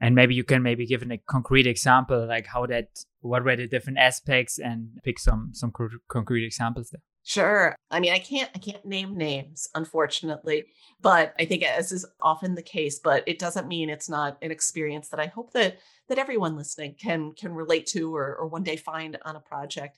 And 0.00 0.14
maybe 0.14 0.34
you 0.34 0.44
can 0.44 0.62
maybe 0.62 0.86
give 0.86 1.02
a 1.02 1.20
concrete 1.26 1.66
example 1.66 2.26
like 2.26 2.46
how 2.46 2.66
that 2.66 2.88
what 3.20 3.42
were 3.42 3.56
the 3.56 3.66
different 3.66 3.98
aspects 3.98 4.58
and 4.58 4.88
pick 5.02 5.18
some 5.18 5.50
some 5.54 5.72
concrete 6.08 6.44
examples 6.44 6.90
there 6.90 7.00
Sure. 7.26 7.74
I 7.90 8.00
mean, 8.00 8.12
I 8.12 8.18
can't 8.18 8.50
I 8.54 8.58
can't 8.58 8.84
name 8.84 9.16
names, 9.16 9.68
unfortunately, 9.74 10.66
but 11.00 11.34
I 11.38 11.46
think 11.46 11.62
as 11.62 11.90
is 11.90 12.04
often 12.20 12.54
the 12.54 12.62
case, 12.62 12.98
but 12.98 13.24
it 13.26 13.38
doesn't 13.38 13.66
mean 13.66 13.88
it's 13.88 14.10
not 14.10 14.36
an 14.42 14.50
experience 14.50 15.08
that 15.08 15.20
I 15.20 15.26
hope 15.26 15.52
that 15.54 15.78
that 16.08 16.18
everyone 16.18 16.54
listening 16.54 16.96
can 17.00 17.32
can 17.32 17.54
relate 17.54 17.86
to 17.88 18.14
or, 18.14 18.36
or 18.36 18.46
one 18.46 18.62
day 18.62 18.76
find 18.76 19.16
on 19.24 19.36
a 19.36 19.40
project. 19.40 19.96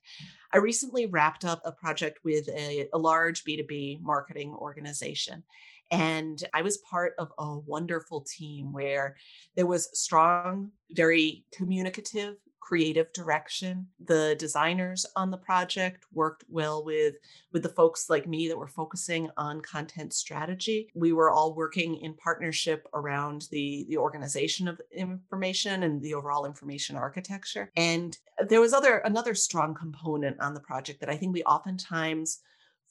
I 0.52 0.58
recently 0.58 1.06
wrapped 1.06 1.44
up 1.44 1.60
a 1.64 1.72
project 1.72 2.20
with 2.24 2.48
a, 2.48 2.88
a 2.92 2.98
large 2.98 3.42
B2B 3.44 4.02
marketing 4.02 4.54
organization. 4.54 5.42
And 5.90 6.42
I 6.54 6.62
was 6.62 6.78
part 6.78 7.14
of 7.18 7.32
a 7.38 7.58
wonderful 7.58 8.20
team 8.22 8.72
where 8.72 9.16
there 9.56 9.66
was 9.66 9.88
strong, 9.98 10.70
very 10.90 11.44
communicative 11.52 12.36
creative 12.66 13.12
direction. 13.12 13.86
The 14.04 14.34
designers 14.38 15.06
on 15.14 15.30
the 15.30 15.36
project 15.36 16.04
worked 16.12 16.44
well 16.48 16.84
with 16.84 17.14
with 17.52 17.62
the 17.62 17.68
folks 17.68 18.10
like 18.10 18.26
me 18.26 18.48
that 18.48 18.58
were 18.58 18.66
focusing 18.66 19.30
on 19.36 19.60
content 19.60 20.12
strategy. 20.12 20.88
We 20.94 21.12
were 21.12 21.30
all 21.30 21.54
working 21.54 21.96
in 21.96 22.14
partnership 22.14 22.88
around 22.92 23.46
the 23.52 23.86
the 23.88 23.98
organization 23.98 24.66
of 24.66 24.80
information 24.90 25.84
and 25.84 26.02
the 26.02 26.14
overall 26.14 26.44
information 26.44 26.96
architecture. 26.96 27.70
And 27.76 28.18
there 28.48 28.60
was 28.60 28.72
other 28.72 28.98
another 28.98 29.34
strong 29.34 29.72
component 29.74 30.40
on 30.40 30.54
the 30.54 30.60
project 30.60 31.00
that 31.00 31.10
I 31.10 31.16
think 31.16 31.32
we 31.32 31.44
oftentimes 31.44 32.40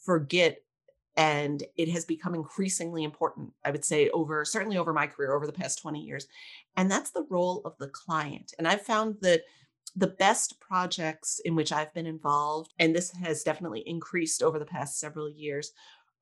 forget 0.06 0.60
and 1.18 1.64
it 1.78 1.90
has 1.90 2.04
become 2.04 2.36
increasingly 2.36 3.04
important 3.04 3.50
i 3.64 3.72
would 3.72 3.86
say 3.86 4.10
over 4.10 4.44
certainly 4.44 4.78
over 4.78 4.92
my 4.92 5.08
career 5.08 5.34
over 5.34 5.48
the 5.48 5.54
past 5.54 5.82
20 5.82 6.02
years 6.02 6.28
and 6.76 6.92
that's 6.92 7.12
the 7.12 7.26
role 7.30 7.62
of 7.64 7.74
the 7.80 7.88
client 7.88 8.54
and 8.60 8.68
i've 8.68 8.82
found 8.82 9.16
that 9.22 9.42
the 9.96 10.08
best 10.08 10.60
projects 10.60 11.40
in 11.46 11.56
which 11.56 11.72
I've 11.72 11.94
been 11.94 12.06
involved, 12.06 12.74
and 12.80 12.94
this 12.94 13.12
has 13.12 13.44
definitely 13.44 13.84
increased 13.86 14.44
over 14.44 14.60
the 14.60 14.66
past 14.66 15.00
several 15.00 15.30
years, 15.30 15.72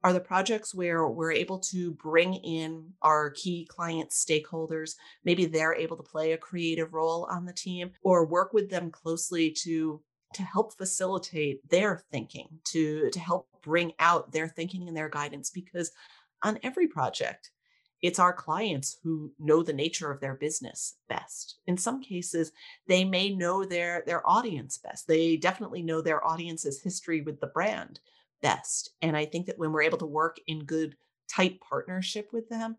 are 0.04 0.14
the 0.14 0.20
projects 0.20 0.76
where 0.76 1.08
we're 1.08 1.32
able 1.32 1.60
to 1.60 1.92
bring 1.92 2.34
in 2.36 2.92
our 3.02 3.32
key 3.32 3.66
client 3.70 4.12
stakeholders. 4.12 4.96
Maybe 5.24 5.46
they're 5.46 5.74
able 5.76 5.98
to 5.98 6.04
play 6.04 6.34
a 6.34 6.38
creative 6.38 6.94
role 6.94 7.28
on 7.32 7.46
the 7.46 7.54
team 7.54 7.92
or 8.04 8.26
work 8.26 8.54
with 8.54 8.70
them 8.70 8.92
closely 8.92 9.52
to 9.64 10.02
to 10.34 10.42
help 10.42 10.76
facilitate 10.76 11.68
their 11.70 12.04
thinking, 12.12 12.48
to 12.66 13.10
to 13.12 13.20
help 13.20 13.48
bring 13.62 13.94
out 14.00 14.32
their 14.32 14.48
thinking 14.48 14.88
and 14.88 14.98
their 14.98 15.10
guidance 15.10 15.50
because 15.50 15.92
on 16.44 16.60
every 16.64 16.88
project 16.88 17.52
it's 18.04 18.20
our 18.20 18.34
clients 18.34 18.98
who 19.02 19.32
know 19.40 19.64
the 19.64 19.72
nature 19.72 20.12
of 20.12 20.20
their 20.20 20.36
business 20.36 20.98
best. 21.08 21.56
In 21.68 21.78
some 21.78 22.04
cases, 22.04 22.52
they 22.86 23.06
may 23.06 23.34
know 23.34 23.64
their, 23.64 24.04
their 24.06 24.30
audience 24.30 24.78
best. 24.78 25.08
They 25.08 25.38
definitely 25.38 25.82
know 25.82 26.02
their 26.02 26.24
audience's 26.24 26.82
history 26.82 27.22
with 27.22 27.40
the 27.40 27.48
brand 27.48 28.02
best. 28.42 28.92
And 29.02 29.16
I 29.16 29.26
think 29.26 29.46
that 29.46 29.58
when 29.58 29.72
we're 29.72 29.84
able 29.84 29.98
to 30.00 30.06
work 30.06 30.36
in 30.48 30.66
good, 30.66 30.98
tight 31.30 31.62
partnership 31.62 32.28
with 32.34 32.50
them, 32.50 32.76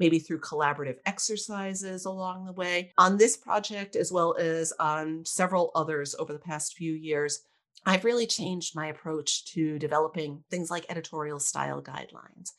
maybe 0.00 0.18
through 0.18 0.40
collaborative 0.40 0.96
exercises 1.06 2.04
along 2.04 2.44
the 2.44 2.52
way, 2.52 2.92
on 2.98 3.16
this 3.16 3.36
project, 3.36 3.94
as 3.94 4.10
well 4.10 4.34
as 4.40 4.72
on 4.80 5.24
several 5.24 5.70
others 5.76 6.16
over 6.18 6.32
the 6.32 6.38
past 6.40 6.76
few 6.76 6.92
years, 6.92 7.42
I've 7.86 8.04
really 8.04 8.26
changed 8.26 8.74
my 8.74 8.88
approach 8.88 9.44
to 9.52 9.78
developing 9.78 10.42
things 10.50 10.68
like 10.68 10.86
editorial 10.88 11.38
style 11.38 11.80
guidelines. 11.80 12.50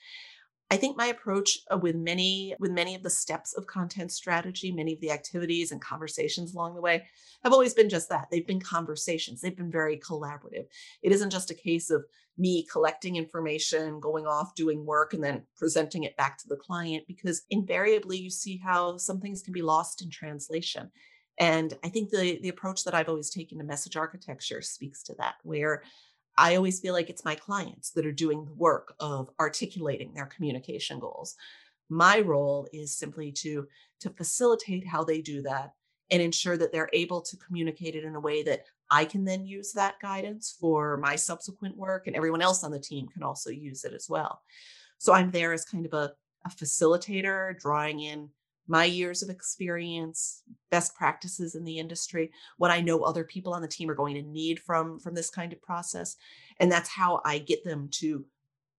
I 0.71 0.77
think 0.77 0.97
my 0.97 1.07
approach 1.07 1.59
uh, 1.71 1.77
with 1.77 1.95
many 1.95 2.55
with 2.59 2.71
many 2.71 2.95
of 2.95 3.03
the 3.03 3.09
steps 3.09 3.53
of 3.53 3.67
content 3.67 4.11
strategy, 4.11 4.71
many 4.71 4.93
of 4.93 5.01
the 5.01 5.11
activities 5.11 5.71
and 5.71 5.79
conversations 5.79 6.53
along 6.53 6.73
the 6.73 6.81
way 6.81 7.05
have 7.43 7.53
always 7.53 7.75
been 7.75 7.89
just 7.89 8.09
that. 8.09 8.27
They've 8.31 8.47
been 8.47 8.59
conversations. 8.59 9.41
They've 9.41 9.55
been 9.55 9.71
very 9.71 9.97
collaborative. 9.97 10.65
It 11.03 11.11
isn't 11.11 11.29
just 11.29 11.51
a 11.51 11.55
case 11.55 11.91
of 11.91 12.03
me 12.37 12.65
collecting 12.71 13.15
information, 13.15 13.99
going 13.99 14.25
off 14.25 14.55
doing 14.55 14.85
work 14.85 15.13
and 15.13 15.23
then 15.23 15.43
presenting 15.55 16.03
it 16.03 16.17
back 16.17 16.37
to 16.39 16.47
the 16.47 16.57
client 16.57 17.03
because 17.07 17.43
invariably 17.51 18.17
you 18.17 18.31
see 18.31 18.57
how 18.57 18.97
some 18.97 19.21
things 19.21 19.43
can 19.43 19.53
be 19.53 19.61
lost 19.61 20.01
in 20.01 20.09
translation. 20.09 20.89
And 21.37 21.77
I 21.83 21.89
think 21.89 22.09
the 22.09 22.39
the 22.41 22.49
approach 22.49 22.85
that 22.85 22.95
I've 22.95 23.09
always 23.09 23.29
taken 23.29 23.59
to 23.59 23.63
message 23.63 23.97
architecture 23.97 24.61
speaks 24.61 25.03
to 25.03 25.15
that 25.19 25.35
where 25.43 25.83
I 26.37 26.55
always 26.55 26.79
feel 26.79 26.93
like 26.93 27.09
it's 27.09 27.25
my 27.25 27.35
clients 27.35 27.91
that 27.91 28.05
are 28.05 28.11
doing 28.11 28.45
the 28.45 28.53
work 28.53 28.93
of 28.99 29.29
articulating 29.39 30.13
their 30.13 30.25
communication 30.25 30.99
goals. 30.99 31.35
My 31.89 32.19
role 32.19 32.67
is 32.73 32.97
simply 32.97 33.31
to 33.33 33.67
to 34.01 34.09
facilitate 34.09 34.85
how 34.85 35.03
they 35.03 35.21
do 35.21 35.41
that 35.43 35.71
and 36.11 36.21
ensure 36.21 36.57
that 36.57 36.71
they're 36.71 36.89
able 36.93 37.21
to 37.21 37.37
communicate 37.37 37.95
it 37.95 38.03
in 38.03 38.15
a 38.15 38.19
way 38.19 38.43
that 38.43 38.65
I 38.91 39.05
can 39.05 39.25
then 39.25 39.45
use 39.45 39.71
that 39.73 39.99
guidance 40.01 40.55
for 40.59 40.97
my 40.97 41.15
subsequent 41.15 41.75
work 41.75 42.07
and 42.07 42.15
everyone 42.15 42.41
else 42.41 42.63
on 42.63 42.71
the 42.71 42.79
team 42.79 43.07
can 43.07 43.23
also 43.23 43.49
use 43.49 43.83
it 43.83 43.93
as 43.93 44.07
well. 44.09 44.41
So 44.97 45.13
I'm 45.13 45.31
there 45.31 45.53
as 45.53 45.65
kind 45.65 45.85
of 45.85 45.93
a, 45.93 46.11
a 46.45 46.49
facilitator, 46.49 47.57
drawing 47.59 48.01
in 48.01 48.29
my 48.67 48.85
years 48.85 49.21
of 49.21 49.29
experience, 49.29 50.43
best 50.71 50.95
practices 50.95 51.55
in 51.55 51.63
the 51.63 51.77
industry, 51.77 52.31
what 52.57 52.71
I 52.71 52.81
know 52.81 53.01
other 53.01 53.23
people 53.23 53.53
on 53.53 53.61
the 53.61 53.67
team 53.67 53.89
are 53.89 53.95
going 53.95 54.15
to 54.15 54.21
need 54.21 54.59
from 54.59 54.99
from 54.99 55.15
this 55.15 55.29
kind 55.29 55.53
of 55.53 55.61
process, 55.61 56.15
and 56.59 56.71
that's 56.71 56.89
how 56.89 57.21
I 57.25 57.37
get 57.39 57.63
them 57.63 57.89
to 57.99 58.25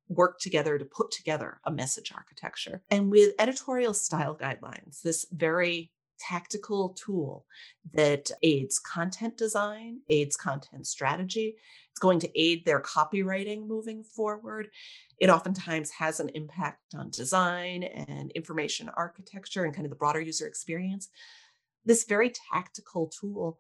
work 0.09 0.39
together 0.39 0.79
to 0.79 0.85
put 0.85 1.11
together 1.11 1.61
a 1.65 1.71
message 1.71 2.13
architecture. 2.15 2.83
And 2.91 3.11
with 3.11 3.35
editorial 3.39 3.95
style 3.95 4.37
guidelines, 4.37 5.03
this 5.03 5.27
very 5.33 5.91
tactical 6.19 6.91
tool 6.91 7.45
that 7.93 8.31
aids 8.43 8.79
content 8.79 9.37
design, 9.37 10.01
aids 10.09 10.37
content 10.37 10.87
strategy. 10.87 11.57
It's 11.91 12.01
going 12.01 12.21
to 12.21 12.41
aid 12.41 12.65
their 12.65 12.81
copywriting 12.81 13.67
moving 13.67 14.03
forward. 14.03 14.69
It 15.19 15.31
oftentimes 15.31 15.91
has 15.91 16.21
an 16.21 16.31
impact 16.31 16.95
on 16.95 17.11
design 17.11 17.85
and 17.85 18.31
information 18.33 18.91
architecture 18.91 19.65
and 19.65 19.75
kind 19.75 19.87
of 19.87 19.91
the 19.91 19.97
broader 19.97 20.21
user 20.21 20.47
experience. 20.47 21.09
This 21.85 22.05
very 22.05 22.33
tactical 22.53 23.09
tool 23.09 23.59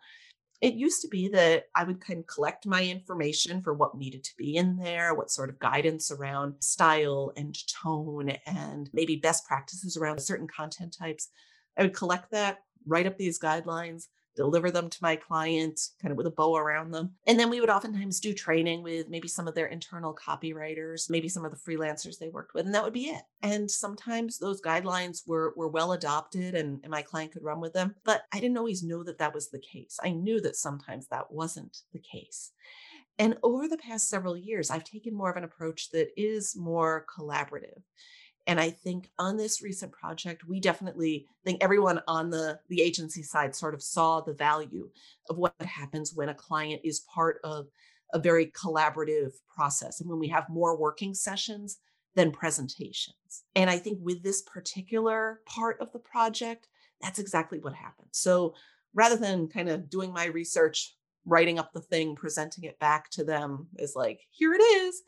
it 0.60 0.74
used 0.74 1.02
to 1.02 1.08
be 1.08 1.28
that 1.28 1.64
I 1.74 1.84
would 1.84 2.00
kind 2.00 2.20
of 2.20 2.26
collect 2.26 2.66
my 2.66 2.82
information 2.82 3.60
for 3.60 3.74
what 3.74 3.96
needed 3.96 4.24
to 4.24 4.36
be 4.38 4.56
in 4.56 4.76
there, 4.76 5.14
what 5.14 5.30
sort 5.30 5.50
of 5.50 5.58
guidance 5.58 6.10
around 6.10 6.54
style 6.60 7.32
and 7.36 7.56
tone, 7.68 8.30
and 8.46 8.88
maybe 8.92 9.16
best 9.16 9.46
practices 9.46 9.96
around 9.96 10.20
certain 10.20 10.48
content 10.48 10.96
types. 10.98 11.28
I 11.76 11.82
would 11.82 11.94
collect 11.94 12.30
that, 12.32 12.58
write 12.86 13.06
up 13.06 13.18
these 13.18 13.38
guidelines, 13.38 14.06
deliver 14.36 14.70
them 14.70 14.88
to 14.88 14.98
my 15.00 15.16
client 15.16 15.80
kind 16.00 16.12
of 16.12 16.18
with 16.18 16.26
a 16.26 16.30
bow 16.30 16.56
around 16.56 16.92
them. 16.92 17.12
And 17.26 17.40
then 17.40 17.50
we 17.50 17.60
would 17.60 17.70
oftentimes 17.70 18.20
do 18.20 18.34
training 18.34 18.82
with 18.82 19.08
maybe 19.08 19.28
some 19.28 19.48
of 19.48 19.54
their 19.54 19.66
internal 19.66 20.14
copywriters, 20.14 21.10
maybe 21.10 21.28
some 21.28 21.44
of 21.44 21.50
the 21.50 21.56
freelancers 21.56 22.18
they 22.18 22.28
worked 22.28 22.54
with, 22.54 22.66
and 22.66 22.74
that 22.74 22.84
would 22.84 22.92
be 22.92 23.06
it. 23.06 23.22
And 23.42 23.68
sometimes 23.68 24.38
those 24.38 24.60
guidelines 24.60 25.22
were 25.26 25.54
were 25.56 25.68
well 25.68 25.92
adopted 25.92 26.54
and, 26.54 26.80
and 26.82 26.90
my 26.90 27.02
client 27.02 27.32
could 27.32 27.42
run 27.42 27.60
with 27.60 27.72
them, 27.72 27.94
but 28.04 28.22
I 28.32 28.38
didn't 28.38 28.58
always 28.58 28.82
know 28.82 29.02
that 29.04 29.18
that 29.18 29.34
was 29.34 29.50
the 29.50 29.58
case. 29.60 29.96
I 30.02 30.10
knew 30.10 30.40
that 30.42 30.56
sometimes 30.56 31.08
that 31.08 31.32
wasn't 31.32 31.78
the 31.92 32.00
case. 32.00 32.52
And 33.18 33.38
over 33.42 33.66
the 33.66 33.78
past 33.78 34.10
several 34.10 34.36
years, 34.36 34.70
I've 34.70 34.84
taken 34.84 35.14
more 35.14 35.30
of 35.30 35.38
an 35.38 35.44
approach 35.44 35.90
that 35.92 36.08
is 36.18 36.54
more 36.54 37.06
collaborative. 37.18 37.80
And 38.46 38.60
I 38.60 38.70
think 38.70 39.10
on 39.18 39.36
this 39.36 39.62
recent 39.62 39.92
project, 39.92 40.46
we 40.46 40.60
definitely 40.60 41.26
think 41.44 41.62
everyone 41.62 42.00
on 42.06 42.30
the, 42.30 42.60
the 42.68 42.80
agency 42.80 43.22
side 43.22 43.54
sort 43.54 43.74
of 43.74 43.82
saw 43.82 44.20
the 44.20 44.34
value 44.34 44.88
of 45.28 45.36
what 45.36 45.54
happens 45.60 46.14
when 46.14 46.28
a 46.28 46.34
client 46.34 46.80
is 46.84 47.00
part 47.12 47.40
of 47.42 47.66
a 48.14 48.18
very 48.20 48.46
collaborative 48.46 49.32
process 49.52 50.00
and 50.00 50.08
when 50.08 50.20
we 50.20 50.28
have 50.28 50.48
more 50.48 50.78
working 50.78 51.12
sessions 51.12 51.78
than 52.14 52.30
presentations. 52.30 53.42
And 53.56 53.68
I 53.68 53.78
think 53.78 53.98
with 54.00 54.22
this 54.22 54.42
particular 54.42 55.40
part 55.44 55.80
of 55.80 55.92
the 55.92 55.98
project, 55.98 56.68
that's 57.00 57.18
exactly 57.18 57.58
what 57.58 57.74
happened. 57.74 58.08
So 58.12 58.54
rather 58.94 59.16
than 59.16 59.48
kind 59.48 59.68
of 59.68 59.90
doing 59.90 60.12
my 60.12 60.26
research 60.26 60.94
writing 61.26 61.58
up 61.58 61.72
the 61.72 61.80
thing, 61.80 62.14
presenting 62.14 62.64
it 62.64 62.78
back 62.78 63.10
to 63.10 63.24
them 63.24 63.66
is 63.78 63.94
like, 63.96 64.20
here 64.30 64.54
it 64.54 64.62
is. 64.62 65.02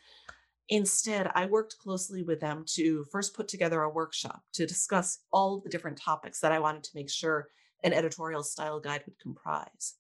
Instead, 0.71 1.31
I 1.35 1.47
worked 1.47 1.79
closely 1.79 2.23
with 2.23 2.41
them 2.41 2.65
to 2.75 3.05
first 3.11 3.35
put 3.35 3.49
together 3.49 3.83
a 3.83 3.91
workshop 3.91 4.43
to 4.53 4.67
discuss 4.67 5.21
all 5.33 5.61
the 5.61 5.71
different 5.71 5.99
topics 5.99 6.41
that 6.41 6.53
I 6.53 6.59
wanted 6.59 6.85
to 6.85 6.91
make 6.95 7.09
sure 7.09 7.49
an 7.85 7.93
editorial 7.93 8.43
style 8.43 8.79
guide 8.81 9.03
would 9.07 9.19
comprise. 9.19 9.95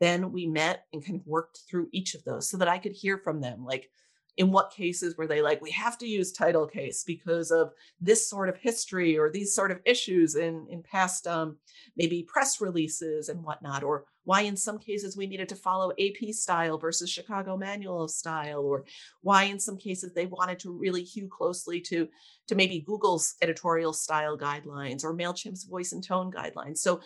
Then 0.00 0.32
we 0.32 0.46
met 0.46 0.84
and 0.92 1.04
kind 1.04 1.18
of 1.18 1.26
worked 1.26 1.60
through 1.68 1.88
each 1.92 2.14
of 2.14 2.24
those 2.24 2.50
so 2.50 2.56
that 2.58 2.68
I 2.68 2.78
could 2.78 2.92
hear 2.92 3.16
from 3.16 3.40
them 3.40 3.64
like, 3.64 3.90
in 4.36 4.50
what 4.50 4.72
cases 4.72 5.16
were 5.16 5.26
they 5.26 5.40
like 5.40 5.62
we 5.62 5.70
have 5.70 5.96
to 5.98 6.08
use 6.08 6.32
title 6.32 6.66
case 6.66 7.04
because 7.04 7.50
of 7.50 7.70
this 8.00 8.28
sort 8.28 8.48
of 8.48 8.56
history 8.56 9.16
or 9.16 9.30
these 9.30 9.54
sort 9.54 9.70
of 9.70 9.80
issues 9.84 10.34
in 10.34 10.66
in 10.68 10.82
past 10.82 11.26
um, 11.26 11.56
maybe 11.96 12.24
press 12.24 12.60
releases 12.60 13.28
and 13.28 13.42
whatnot 13.42 13.84
or 13.84 14.06
why 14.24 14.42
in 14.42 14.56
some 14.56 14.78
cases 14.78 15.16
we 15.16 15.26
needed 15.26 15.48
to 15.48 15.56
follow 15.56 15.92
ap 15.92 16.32
style 16.32 16.78
versus 16.78 17.10
chicago 17.10 17.56
manual 17.56 18.02
of 18.02 18.10
style 18.10 18.60
or 18.60 18.84
why 19.22 19.44
in 19.44 19.58
some 19.60 19.76
cases 19.76 20.12
they 20.12 20.26
wanted 20.26 20.58
to 20.58 20.70
really 20.70 21.02
hew 21.02 21.28
closely 21.28 21.80
to 21.80 22.08
to 22.46 22.54
maybe 22.54 22.80
google's 22.80 23.34
editorial 23.42 23.92
style 23.92 24.36
guidelines 24.36 25.04
or 25.04 25.14
mailchimp's 25.14 25.64
voice 25.64 25.92
and 25.92 26.04
tone 26.04 26.30
guidelines 26.30 26.78
so 26.78 27.00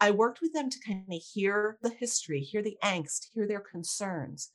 i 0.00 0.10
worked 0.10 0.40
with 0.40 0.52
them 0.52 0.70
to 0.70 0.78
kind 0.86 1.04
of 1.10 1.20
hear 1.32 1.78
the 1.82 1.90
history 1.90 2.40
hear 2.40 2.62
the 2.62 2.76
angst 2.82 3.26
hear 3.34 3.46
their 3.46 3.60
concerns 3.60 4.50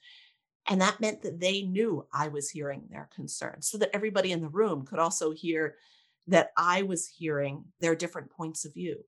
and 0.68 0.82
that 0.82 1.00
meant 1.00 1.22
that 1.22 1.40
they 1.40 1.62
knew 1.62 2.08
I 2.12 2.30
was 2.30 2.50
hearing 2.50 2.86
their 2.90 3.10
concerns 3.14 3.68
so 3.68 3.78
that 3.78 3.92
everybody 3.94 4.32
in 4.32 4.42
the 4.42 4.50
room 4.50 4.86
could 4.86 5.00
also 5.00 5.32
hear 5.32 5.76
that 6.28 6.50
I 6.58 6.82
was 6.82 7.08
hearing 7.08 7.66
their 7.82 7.96
different 7.96 8.32
points 8.32 8.66
of 8.66 8.74
view. 8.74 9.04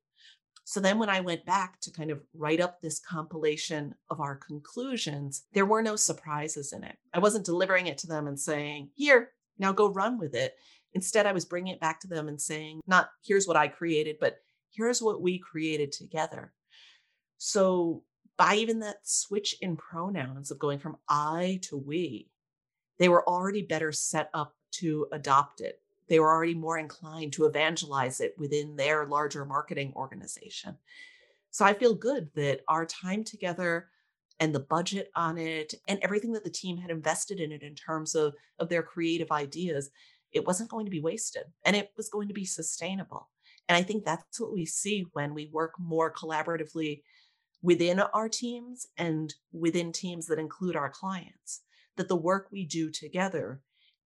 So 0.69 0.81
then, 0.81 0.99
when 0.99 1.07
I 1.07 1.21
went 1.21 1.45
back 1.45 1.79
to 1.79 1.91
kind 1.91 2.11
of 2.11 2.21
write 2.33 2.59
up 2.59 2.81
this 2.81 2.99
compilation 2.99 3.95
of 4.09 4.19
our 4.19 4.35
conclusions, 4.35 5.45
there 5.53 5.65
were 5.65 5.81
no 5.81 5.95
surprises 5.95 6.73
in 6.73 6.83
it. 6.83 6.97
I 7.13 7.19
wasn't 7.19 7.45
delivering 7.45 7.87
it 7.87 7.97
to 7.99 8.07
them 8.07 8.27
and 8.27 8.37
saying, 8.37 8.89
Here, 8.93 9.29
now 9.57 9.71
go 9.71 9.87
run 9.89 10.19
with 10.19 10.35
it. 10.35 10.55
Instead, 10.91 11.25
I 11.25 11.31
was 11.31 11.45
bringing 11.45 11.73
it 11.73 11.79
back 11.79 12.01
to 12.01 12.07
them 12.07 12.27
and 12.27 12.41
saying, 12.41 12.81
Not 12.85 13.11
here's 13.25 13.47
what 13.47 13.55
I 13.55 13.69
created, 13.69 14.17
but 14.19 14.39
here's 14.69 15.01
what 15.01 15.21
we 15.21 15.39
created 15.39 15.93
together. 15.93 16.51
So 17.37 18.03
by 18.37 18.55
even 18.55 18.81
that 18.81 19.07
switch 19.07 19.55
in 19.61 19.77
pronouns 19.77 20.51
of 20.51 20.59
going 20.59 20.79
from 20.79 20.97
I 21.07 21.61
to 21.63 21.77
we, 21.77 22.27
they 22.99 23.07
were 23.07 23.25
already 23.25 23.61
better 23.61 23.93
set 23.93 24.29
up 24.33 24.53
to 24.71 25.07
adopt 25.13 25.61
it. 25.61 25.79
They 26.07 26.19
were 26.19 26.31
already 26.31 26.55
more 26.55 26.77
inclined 26.77 27.33
to 27.33 27.45
evangelize 27.45 28.21
it 28.21 28.35
within 28.37 28.75
their 28.75 29.05
larger 29.05 29.45
marketing 29.45 29.93
organization. 29.95 30.77
So 31.51 31.65
I 31.65 31.73
feel 31.73 31.95
good 31.95 32.29
that 32.35 32.61
our 32.67 32.85
time 32.85 33.23
together 33.23 33.89
and 34.39 34.53
the 34.53 34.59
budget 34.59 35.11
on 35.15 35.37
it 35.37 35.73
and 35.87 35.99
everything 36.01 36.31
that 36.33 36.43
the 36.43 36.49
team 36.49 36.77
had 36.77 36.91
invested 36.91 37.39
in 37.39 37.51
it 37.51 37.63
in 37.63 37.75
terms 37.75 38.15
of, 38.15 38.35
of 38.59 38.69
their 38.69 38.83
creative 38.83 39.31
ideas, 39.31 39.89
it 40.31 40.45
wasn't 40.45 40.69
going 40.69 40.85
to 40.85 40.91
be 40.91 41.01
wasted 41.01 41.43
and 41.65 41.75
it 41.75 41.91
was 41.97 42.09
going 42.09 42.27
to 42.27 42.33
be 42.33 42.45
sustainable. 42.45 43.29
And 43.67 43.75
I 43.75 43.81
think 43.81 44.05
that's 44.05 44.39
what 44.39 44.53
we 44.53 44.65
see 44.65 45.07
when 45.13 45.33
we 45.33 45.49
work 45.51 45.73
more 45.79 46.13
collaboratively 46.13 47.01
within 47.61 47.99
our 47.99 48.29
teams 48.29 48.87
and 48.97 49.33
within 49.51 49.91
teams 49.91 50.27
that 50.27 50.39
include 50.39 50.75
our 50.75 50.89
clients, 50.89 51.61
that 51.97 52.07
the 52.07 52.15
work 52.15 52.47
we 52.51 52.65
do 52.65 52.89
together 52.91 53.61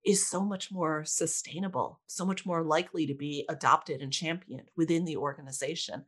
is 0.05 0.25
so 0.25 0.43
much 0.43 0.71
more 0.71 1.03
sustainable, 1.05 1.99
so 2.07 2.25
much 2.25 2.45
more 2.45 2.63
likely 2.63 3.05
to 3.07 3.13
be 3.13 3.45
adopted 3.49 4.01
and 4.01 4.13
championed 4.13 4.69
within 4.75 5.05
the 5.05 5.17
organization. 5.17 6.05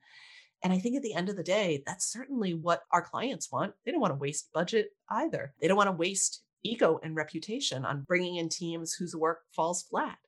And 0.63 0.71
I 0.71 0.79
think 0.79 0.95
at 0.95 1.01
the 1.01 1.13
end 1.13 1.29
of 1.29 1.35
the 1.35 1.43
day, 1.43 1.83
that's 1.85 2.11
certainly 2.11 2.53
what 2.53 2.83
our 2.91 3.01
clients 3.01 3.51
want. 3.51 3.73
They 3.83 3.91
don't 3.91 4.01
want 4.01 4.11
to 4.11 4.19
waste 4.19 4.53
budget 4.53 4.91
either. 5.09 5.53
They 5.59 5.67
don't 5.67 5.77
want 5.77 5.89
to 5.89 5.93
waste 5.93 6.43
ego 6.63 6.99
and 7.03 7.15
reputation 7.15 7.83
on 7.83 8.03
bringing 8.07 8.35
in 8.35 8.47
teams 8.47 8.93
whose 8.93 9.15
work 9.15 9.41
falls 9.51 9.81
flat. 9.81 10.19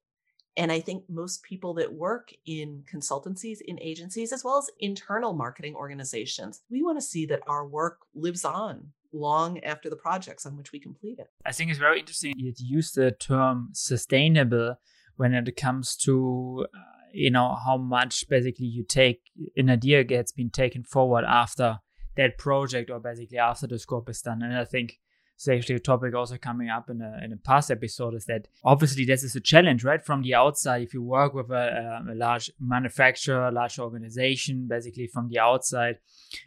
And 0.55 0.71
I 0.71 0.81
think 0.81 1.03
most 1.09 1.43
people 1.43 1.73
that 1.75 1.93
work 1.93 2.31
in 2.45 2.83
consultancies, 2.91 3.57
in 3.61 3.79
agencies, 3.79 4.31
as 4.31 4.43
well 4.43 4.57
as 4.57 4.69
internal 4.79 5.33
marketing 5.33 5.75
organizations, 5.75 6.61
we 6.69 6.83
want 6.83 6.97
to 6.97 7.05
see 7.05 7.25
that 7.27 7.41
our 7.47 7.65
work 7.65 7.99
lives 8.13 8.45
on 8.45 8.91
long 9.13 9.59
after 9.63 9.89
the 9.89 9.95
projects 9.95 10.45
on 10.45 10.57
which 10.57 10.71
we 10.71 10.79
complete 10.79 11.19
it. 11.19 11.29
I 11.45 11.51
think 11.51 11.69
it's 11.69 11.79
very 11.79 11.99
interesting 11.99 12.33
you 12.37 12.53
use 12.57 12.91
the 12.91 13.11
term 13.11 13.69
sustainable 13.73 14.75
when 15.15 15.33
it 15.33 15.55
comes 15.55 15.95
to 15.97 16.65
uh, 16.73 16.79
you 17.13 17.29
know 17.29 17.55
how 17.63 17.77
much 17.77 18.27
basically 18.27 18.65
you 18.65 18.83
take 18.83 19.21
an 19.55 19.69
idea 19.69 20.03
gets 20.03 20.31
been 20.31 20.49
taken 20.49 20.83
forward 20.83 21.23
after 21.25 21.79
that 22.15 22.37
project 22.37 22.89
or 22.89 22.99
basically 22.99 23.37
after 23.37 23.67
the 23.67 23.79
scope 23.79 24.09
is 24.09 24.21
done 24.21 24.41
and 24.41 24.57
i 24.57 24.65
think 24.65 24.99
it's 25.35 25.47
actually 25.47 25.75
a 25.75 25.79
topic 25.79 26.13
also 26.15 26.37
coming 26.37 26.69
up 26.69 26.89
in 26.89 27.01
a, 27.01 27.23
in 27.23 27.33
a 27.33 27.37
past 27.37 27.71
episode 27.71 28.13
is 28.13 28.25
that 28.25 28.47
obviously 28.63 29.03
this 29.03 29.23
is 29.23 29.35
a 29.35 29.41
challenge 29.41 29.83
right 29.83 30.05
from 30.05 30.21
the 30.21 30.35
outside. 30.35 30.83
If 30.83 30.93
you 30.93 31.01
work 31.01 31.33
with 31.33 31.49
a, 31.49 31.97
um, 31.99 32.09
a 32.09 32.15
large 32.15 32.51
manufacturer 32.59 33.51
large 33.51 33.79
organization 33.79 34.67
basically 34.67 35.07
from 35.07 35.29
the 35.29 35.39
outside 35.39 35.97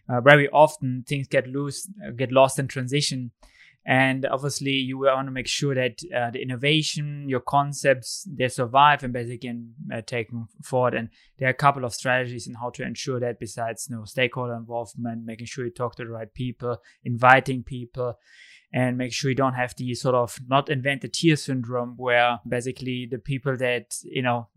uh, 0.08 0.20
very 0.20 0.48
often 0.50 1.04
things 1.06 1.26
get 1.26 1.46
loose 1.46 1.88
uh, 2.06 2.10
get 2.10 2.32
lost 2.32 2.58
in 2.58 2.68
transition. 2.68 3.32
And 3.88 4.26
obviously 4.26 4.72
you 4.72 4.98
want 4.98 5.28
to 5.28 5.32
make 5.32 5.46
sure 5.46 5.74
that 5.74 6.00
uh, 6.14 6.30
the 6.30 6.42
innovation 6.42 7.28
your 7.28 7.40
concepts 7.40 8.26
they 8.28 8.48
survive 8.48 9.04
and 9.04 9.12
basically 9.12 9.38
can 9.38 9.74
uh, 9.92 10.00
taken 10.02 10.46
forward. 10.62 10.94
And 10.94 11.08
there 11.38 11.48
are 11.48 11.52
a 11.52 11.54
couple 11.54 11.84
of 11.84 11.92
strategies 11.92 12.46
in 12.46 12.54
how 12.54 12.70
to 12.70 12.82
ensure 12.82 13.20
that 13.20 13.40
besides 13.40 13.88
you 13.90 13.96
know 13.96 14.04
stakeholder 14.04 14.54
involvement 14.54 15.24
making 15.24 15.46
sure 15.46 15.64
you 15.64 15.70
talk 15.72 15.96
to 15.96 16.04
the 16.04 16.10
right 16.10 16.32
people 16.32 16.78
inviting 17.04 17.62
people 17.62 18.18
and 18.76 18.98
make 18.98 19.10
sure 19.10 19.30
you 19.30 19.34
don't 19.34 19.54
have 19.54 19.74
the 19.78 19.94
sort 19.94 20.14
of 20.14 20.38
not 20.48 20.68
invented 20.68 21.16
here 21.16 21.34
syndrome 21.34 21.94
where 21.96 22.38
basically 22.46 23.08
the 23.10 23.18
people 23.18 23.56
that 23.56 23.96
you 24.04 24.20
know 24.20 24.48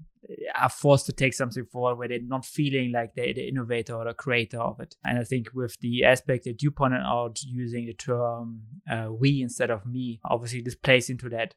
are 0.53 0.67
forced 0.67 1.05
to 1.05 1.13
take 1.13 1.34
something 1.34 1.65
forward 1.65 1.95
where 1.95 2.10
they're 2.10 2.19
not 2.21 2.43
feeling 2.43 2.91
like 2.91 3.15
they're 3.15 3.34
the 3.34 3.47
innovator 3.47 3.95
or 3.95 4.03
the 4.03 4.13
creator 4.13 4.60
of 4.60 4.77
it. 4.82 4.95
And 5.05 5.17
I 5.17 5.23
think 5.23 5.47
with 5.53 5.79
the 5.79 6.03
aspect 6.03 6.43
that 6.43 6.62
you 6.62 6.69
pointed 6.69 7.01
out 7.01 7.39
using 7.43 7.86
the 7.86 7.93
term 7.93 8.63
uh, 8.91 9.08
we 9.10 9.41
instead 9.41 9.71
of 9.71 9.86
me, 9.86 10.19
obviously 10.25 10.62
this 10.62 10.75
plays 10.75 11.10
into 11.10 11.29
that. 11.29 11.55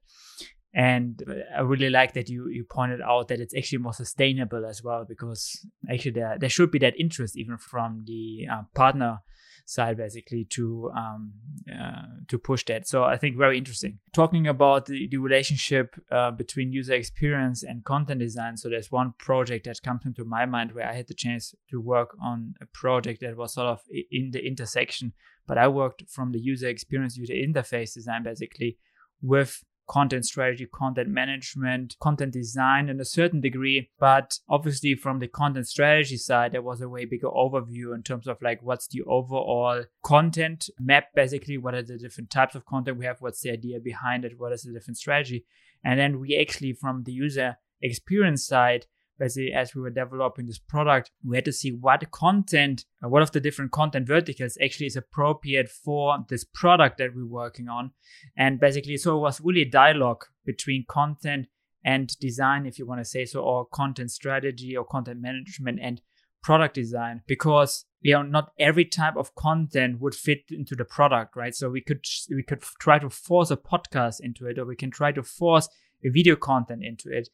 And 0.72 1.20
I 1.54 1.62
really 1.62 1.90
like 1.90 2.14
that 2.14 2.28
you 2.28 2.48
you 2.48 2.64
pointed 2.64 3.00
out 3.02 3.26
that 3.28 3.40
it's 3.40 3.56
actually 3.56 3.78
more 3.78 3.92
sustainable 3.92 4.64
as 4.64 4.84
well 4.84 5.04
because 5.06 5.66
actually 5.90 6.12
there 6.12 6.38
there 6.38 6.48
should 6.48 6.70
be 6.70 6.78
that 6.78 6.98
interest 6.98 7.36
even 7.36 7.58
from 7.58 8.04
the 8.06 8.46
uh, 8.50 8.62
partner 8.72 9.18
side 9.64 9.96
basically 9.96 10.44
to 10.44 10.90
um, 10.96 11.32
uh, 11.70 12.02
to 12.28 12.38
push 12.38 12.64
that. 12.66 12.86
So 12.86 13.04
I 13.04 13.16
think 13.16 13.36
very 13.36 13.58
interesting. 13.58 13.98
Talking 14.12 14.46
about 14.46 14.86
the, 14.86 15.08
the 15.08 15.18
relationship 15.18 15.94
uh, 16.10 16.30
between 16.30 16.72
user 16.72 16.94
experience 16.94 17.62
and 17.62 17.84
content 17.84 18.20
design. 18.20 18.56
So 18.56 18.68
there's 18.68 18.90
one 18.90 19.14
project 19.18 19.66
that 19.66 19.82
comes 19.82 20.04
into 20.04 20.24
my 20.24 20.46
mind 20.46 20.72
where 20.72 20.88
I 20.88 20.94
had 20.94 21.08
the 21.08 21.14
chance 21.14 21.54
to 21.70 21.80
work 21.80 22.16
on 22.22 22.54
a 22.60 22.66
project 22.66 23.20
that 23.20 23.36
was 23.36 23.54
sort 23.54 23.68
of 23.68 23.80
in 24.10 24.30
the 24.32 24.44
intersection, 24.44 25.12
but 25.46 25.58
I 25.58 25.68
worked 25.68 26.04
from 26.08 26.32
the 26.32 26.40
user 26.40 26.68
experience, 26.68 27.16
user 27.16 27.34
interface 27.34 27.94
design 27.94 28.22
basically 28.22 28.78
with 29.20 29.62
content 29.92 30.24
strategy, 30.24 30.66
content 30.72 31.10
management, 31.10 31.96
content 32.00 32.32
design 32.32 32.88
in 32.88 32.98
a 32.98 33.04
certain 33.04 33.42
degree. 33.42 33.90
But 34.00 34.38
obviously, 34.48 34.94
from 34.94 35.18
the 35.18 35.28
content 35.28 35.68
strategy 35.68 36.16
side, 36.16 36.52
there 36.52 36.62
was 36.62 36.80
a 36.80 36.88
way 36.88 37.04
bigger 37.04 37.28
overview 37.28 37.94
in 37.94 38.02
terms 38.02 38.26
of 38.26 38.38
like 38.40 38.62
what's 38.62 38.88
the 38.88 39.02
overall 39.02 39.84
content 40.02 40.70
map, 40.80 41.08
basically, 41.14 41.58
what 41.58 41.74
are 41.74 41.82
the 41.82 41.98
different 41.98 42.30
types 42.30 42.54
of 42.54 42.64
content 42.64 42.96
we 42.96 43.04
have, 43.04 43.20
what's 43.20 43.42
the 43.42 43.50
idea 43.50 43.78
behind 43.80 44.24
it, 44.24 44.38
what 44.38 44.52
is 44.52 44.62
the 44.62 44.72
different 44.72 44.96
strategy. 44.96 45.44
And 45.84 46.00
then 46.00 46.20
we 46.20 46.38
actually, 46.40 46.72
from 46.72 47.02
the 47.02 47.12
user 47.12 47.58
experience 47.82 48.46
side, 48.46 48.86
basically 49.22 49.52
as 49.52 49.72
we 49.72 49.80
were 49.80 49.90
developing 49.90 50.46
this 50.46 50.58
product, 50.58 51.12
we 51.24 51.36
had 51.36 51.44
to 51.44 51.52
see 51.52 51.70
what 51.70 52.10
content, 52.10 52.84
uh, 53.04 53.08
what 53.08 53.22
of 53.22 53.30
the 53.30 53.38
different 53.38 53.70
content 53.70 54.04
verticals 54.04 54.58
actually 54.60 54.86
is 54.86 54.96
appropriate 54.96 55.68
for 55.68 56.18
this 56.28 56.44
product 56.44 56.98
that 56.98 57.14
we're 57.14 57.24
working 57.24 57.68
on. 57.68 57.92
And 58.36 58.58
basically, 58.58 58.96
so 58.96 59.16
it 59.16 59.20
was 59.20 59.40
really 59.40 59.62
a 59.62 59.70
dialogue 59.70 60.24
between 60.44 60.86
content 60.88 61.46
and 61.84 62.18
design, 62.18 62.66
if 62.66 62.80
you 62.80 62.86
want 62.86 63.00
to 63.00 63.04
say 63.04 63.24
so, 63.24 63.42
or 63.42 63.64
content 63.64 64.10
strategy 64.10 64.76
or 64.76 64.84
content 64.84 65.20
management 65.20 65.78
and 65.80 66.00
product 66.42 66.74
design. 66.74 67.22
Because 67.28 67.84
you 68.00 68.14
know 68.14 68.22
not 68.22 68.50
every 68.58 68.84
type 68.84 69.16
of 69.16 69.36
content 69.36 70.00
would 70.00 70.16
fit 70.16 70.40
into 70.50 70.74
the 70.74 70.84
product 70.84 71.36
right? 71.36 71.54
So 71.54 71.70
we 71.70 71.80
could 71.80 72.04
we 72.28 72.42
could 72.42 72.62
try 72.80 72.98
to 72.98 73.08
force 73.08 73.52
a 73.52 73.56
podcast 73.56 74.16
into 74.20 74.48
it 74.48 74.58
or 74.58 74.64
we 74.64 74.74
can 74.74 74.90
try 74.90 75.12
to 75.12 75.22
force 75.22 75.68
a 76.04 76.08
video 76.08 76.34
content 76.34 76.82
into 76.82 77.08
it 77.08 77.28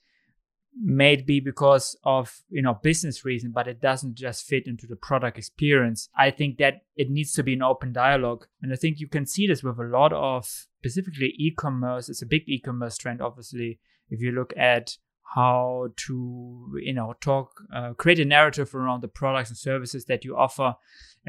may 0.81 1.17
be 1.17 1.41
because 1.41 1.97
of 2.05 2.43
you 2.49 2.63
know 2.63 2.79
business 2.83 3.25
reason 3.25 3.51
but 3.51 3.67
it 3.67 3.81
doesn't 3.81 4.15
just 4.15 4.47
fit 4.47 4.67
into 4.67 4.87
the 4.87 4.97
product 4.97 5.39
experience. 5.39 6.09
I 6.17 6.31
think 6.31 6.59
that 6.59 6.83
it 6.97 7.11
needs 7.11 7.33
to 7.33 7.43
be 7.43 7.55
an 7.55 7.63
open 7.63 7.93
dialogue. 7.93 8.47
And 8.63 8.73
i 8.73 8.77
think 8.77 9.01
you 9.01 9.09
can 9.09 9.27
see 9.27 9.47
this 9.47 9.63
with 9.63 9.79
a 9.79 9.85
lot 9.85 10.13
of 10.13 10.47
specifically 10.47 11.35
e-commerce. 11.39 12.09
It's 12.09 12.23
a 12.23 12.27
big 12.27 12.43
e-commerce 12.47 12.97
trend 12.97 13.21
obviously. 13.21 13.81
If 14.11 14.21
you 14.21 14.33
look 14.33 14.55
at 14.57 14.97
how 15.35 15.89
to 15.97 16.79
you 16.83 16.95
know 16.95 17.15
talk 17.21 17.61
uh, 17.75 17.93
create 17.95 18.19
a 18.19 18.25
narrative 18.25 18.75
around 18.75 19.03
the 19.03 19.09
products 19.09 19.51
and 19.51 19.59
services 19.59 20.07
that 20.07 20.25
you 20.25 20.35
offer 20.35 20.75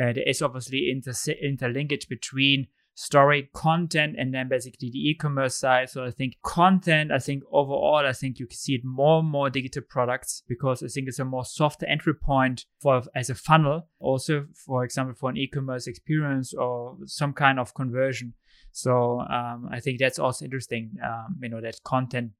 uh, 0.01 0.13
there 0.13 0.23
is 0.25 0.41
obviously 0.41 0.89
inter- 0.89 1.11
interlinkage 1.11 2.07
between 2.07 2.67
story 2.99 3.49
content 3.53 4.13
and 4.19 4.33
then 4.33 4.49
basically 4.49 4.89
the 4.91 5.09
e-commerce 5.09 5.55
side. 5.55 5.89
So 5.89 6.03
i 6.03 6.11
think 6.11 6.35
content 6.43 7.13
i 7.13 7.17
think 7.17 7.43
overall 7.49 8.05
i 8.05 8.11
think 8.11 8.39
you 8.39 8.45
can 8.45 8.57
see 8.57 8.75
it 8.75 8.81
more 8.83 9.19
and 9.19 9.29
more 9.29 9.49
digital 9.49 9.83
products 9.87 10.43
because 10.49 10.83
i 10.83 10.87
think 10.87 11.07
it's 11.07 11.17
a 11.17 11.23
more 11.23 11.45
soft 11.45 11.81
entry 11.87 12.13
point 12.13 12.65
for 12.81 13.01
as 13.15 13.29
a 13.29 13.35
funnel 13.35 13.87
also 13.99 14.47
for 14.53 14.83
example 14.83 15.15
for 15.15 15.29
an 15.29 15.37
e-commerce 15.37 15.87
experience 15.87 16.53
or 16.53 16.97
some 17.05 17.31
kind 17.31 17.57
of 17.57 17.73
conversion. 17.73 18.33
So 18.71 19.21
um, 19.21 19.69
i 19.71 19.79
think 19.79 19.99
that's 19.99 20.19
also 20.19 20.43
interesting 20.43 20.91
um, 21.01 21.37
you 21.41 21.47
know 21.47 21.61
that 21.61 21.81
content 21.85 22.31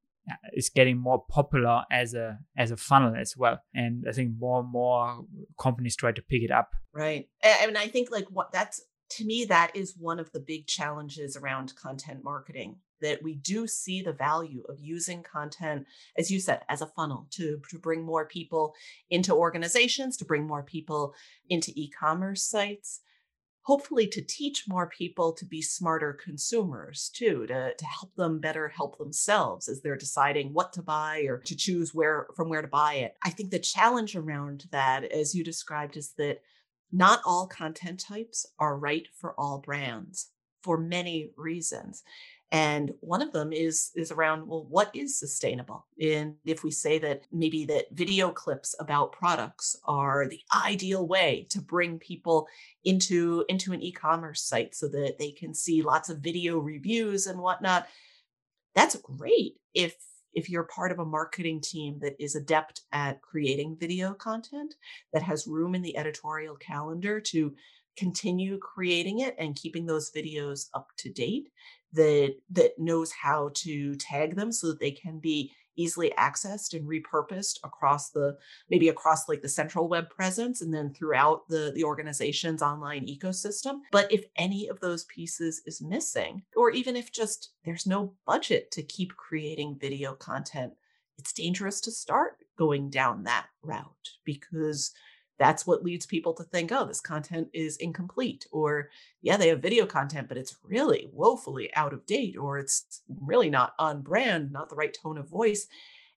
is 0.54 0.70
getting 0.70 0.98
more 0.98 1.24
popular 1.30 1.84
as 1.90 2.14
a 2.14 2.38
as 2.58 2.70
a 2.72 2.78
funnel 2.78 3.16
as 3.16 3.36
well. 3.38 3.60
And 3.74 4.06
i 4.10 4.12
think 4.12 4.34
more 4.38 4.60
and 4.60 4.72
more 4.72 5.26
companies 5.58 5.96
try 5.96 6.12
to 6.12 6.22
pick 6.22 6.44
it 6.44 6.52
up. 6.52 6.70
Right. 6.94 7.30
I 7.44 7.66
mean 7.66 7.78
i 7.78 7.88
think 7.88 8.12
like 8.12 8.28
what 8.30 8.52
that's 8.52 8.82
to 9.12 9.26
me, 9.26 9.46
that 9.46 9.76
is 9.76 9.96
one 9.98 10.20
of 10.20 10.32
the 10.32 10.40
big 10.40 10.68
challenges 10.68 11.36
around 11.36 11.76
content 11.76 12.24
marketing 12.24 12.78
that 13.02 13.24
we 13.24 13.36
do 13.36 13.68
see 13.68 14.02
the 14.02 14.14
value 14.14 14.64
of 14.68 14.80
using 14.80 15.24
content, 15.24 15.86
as 16.18 16.30
you 16.30 16.40
said, 16.40 16.62
as 16.70 16.82
a 16.82 16.88
funnel 16.88 17.28
to, 17.32 17.62
to 17.70 17.80
bring 17.80 18.04
more 18.04 18.26
people 18.26 18.74
into 19.10 19.34
organizations, 19.34 20.18
to 20.18 20.26
bring 20.26 20.46
more 20.46 20.64
people 20.64 21.14
into 21.50 21.72
e 21.76 21.90
commerce 21.90 22.44
sites, 22.44 23.02
hopefully 23.62 24.08
to 24.08 24.22
teach 24.22 24.66
more 24.68 24.88
people 24.88 25.32
to 25.34 25.46
be 25.46 25.62
smarter 25.62 26.14
consumers 26.14 27.10
too, 27.14 27.46
to, 27.48 27.74
to 27.76 27.86
help 27.86 28.14
them 28.16 28.40
better 28.40 28.68
help 28.68 28.98
themselves 28.98 29.70
as 29.70 29.82
they're 29.82 29.96
deciding 29.96 30.54
what 30.54 30.74
to 30.74 30.82
buy 30.82 31.22
or 31.22 31.38
to 31.38 31.56
choose 31.56 31.94
where 31.94 32.28
from 32.36 32.50
where 32.50 32.62
to 32.62 32.68
buy 32.68 32.96
it. 32.96 33.16
I 33.24 33.30
think 33.30 33.52
the 33.52 33.60
challenge 33.60 34.16
around 34.16 34.66
that, 34.72 35.04
as 35.06 35.36
you 35.36 35.44
described, 35.44 35.98
is 35.98 36.14
that 36.18 36.42
not 36.92 37.22
all 37.26 37.48
content 37.48 38.00
types 38.00 38.46
are 38.58 38.78
right 38.78 39.08
for 39.14 39.34
all 39.40 39.60
brands 39.60 40.32
for 40.64 40.78
many 40.78 41.32
reasons. 41.38 42.04
And 42.52 42.94
one 43.02 43.22
of 43.22 43.32
them 43.32 43.54
is 43.54 43.92
is 43.96 44.12
around 44.12 44.48
well, 44.48 44.66
what 44.68 44.90
is 44.96 45.20
sustainable? 45.20 45.86
And 46.02 46.36
if 46.46 46.64
we 46.64 46.72
say 46.72 46.98
that 46.98 47.26
maybe 47.32 47.66
that 47.66 47.86
video 47.92 48.32
clips 48.32 48.74
about 48.80 49.12
products 49.12 49.76
are 49.86 50.28
the 50.28 50.42
ideal 50.66 51.08
way 51.08 51.46
to 51.52 51.62
bring 51.62 52.00
people 52.00 52.48
into 52.84 53.46
into 53.50 53.72
an 53.72 53.84
e-commerce 53.84 54.42
site 54.42 54.74
so 54.74 54.88
that 54.88 55.18
they 55.20 55.32
can 55.32 55.54
see 55.54 55.84
lots 55.84 56.10
of 56.10 56.20
video 56.20 56.58
reviews 56.58 57.28
and 57.28 57.40
whatnot, 57.40 57.88
that's 58.74 58.96
great 58.96 59.58
if 59.76 59.96
if 60.34 60.50
you're 60.50 60.64
part 60.64 60.92
of 60.92 61.00
a 61.00 61.06
marketing 61.06 61.62
team 61.62 62.00
that 62.02 62.16
is 62.20 62.36
adept 62.36 62.82
at 62.92 63.22
creating 63.22 63.78
video 63.80 64.14
content 64.14 64.76
that 65.14 65.24
has 65.24 65.48
room 65.48 65.76
in 65.76 65.82
the 65.82 65.98
editorial 65.98 66.56
calendar 66.56 67.20
to 67.20 67.54
continue 67.98 68.58
creating 68.58 69.20
it 69.20 69.36
and 69.38 69.56
keeping 69.56 69.86
those 69.86 70.12
videos 70.12 70.70
up 70.74 70.90
to 70.98 71.10
date 71.12 71.50
that 71.92 72.36
that 72.50 72.72
knows 72.78 73.12
how 73.12 73.50
to 73.54 73.96
tag 73.96 74.36
them 74.36 74.52
so 74.52 74.68
that 74.68 74.80
they 74.80 74.92
can 74.92 75.20
be 75.20 75.52
easily 75.80 76.14
accessed 76.18 76.74
and 76.74 76.88
repurposed 76.88 77.60
across 77.64 78.10
the 78.10 78.38
maybe 78.70 78.90
across 78.90 79.30
like 79.30 79.42
the 79.42 79.50
central 79.50 79.88
web 79.88 80.10
presence 80.10 80.62
and 80.62 80.74
then 80.74 80.94
throughout 80.94 81.48
the 81.48 81.72
the 81.76 81.84
organization's 81.84 82.62
online 82.62 83.08
ecosystem. 83.08 83.80
But 83.92 84.12
if 84.12 84.26
any 84.36 84.68
of 84.68 84.80
those 84.80 85.06
pieces 85.06 85.62
is 85.66 85.82
missing 85.82 86.44
or 86.56 86.72
even 86.72 86.96
if 86.96 87.12
just 87.12 87.52
there's 87.64 87.86
no 87.86 88.14
budget 88.26 88.72
to 88.72 88.84
keep 88.84 89.16
creating 89.16 89.78
video 89.80 90.14
content 90.14 90.74
it's 91.20 91.34
dangerous 91.34 91.82
to 91.82 91.92
start 91.92 92.38
going 92.58 92.90
down 92.90 93.24
that 93.24 93.48
route 93.62 94.10
because 94.24 94.94
that's 95.40 95.66
what 95.66 95.84
leads 95.84 96.06
people 96.06 96.34
to 96.34 96.44
think, 96.44 96.72
oh, 96.72 96.86
this 96.86 97.02
content 97.02 97.48
is 97.54 97.78
incomplete, 97.78 98.46
or 98.52 98.90
yeah, 99.22 99.38
they 99.38 99.48
have 99.48 99.62
video 99.62 99.86
content, 99.86 100.28
but 100.28 100.38
it's 100.38 100.58
really 100.64 101.10
woefully 101.12 101.74
out 101.76 101.94
of 101.94 102.06
date, 102.06 102.38
or 102.38 102.60
it's 102.60 103.02
really 103.22 103.50
not 103.50 103.74
on 103.80 104.02
brand, 104.02 104.52
not 104.52 104.70
the 104.70 104.76
right 104.76 104.96
tone 105.02 105.18
of 105.18 105.30
voice. 105.30 105.68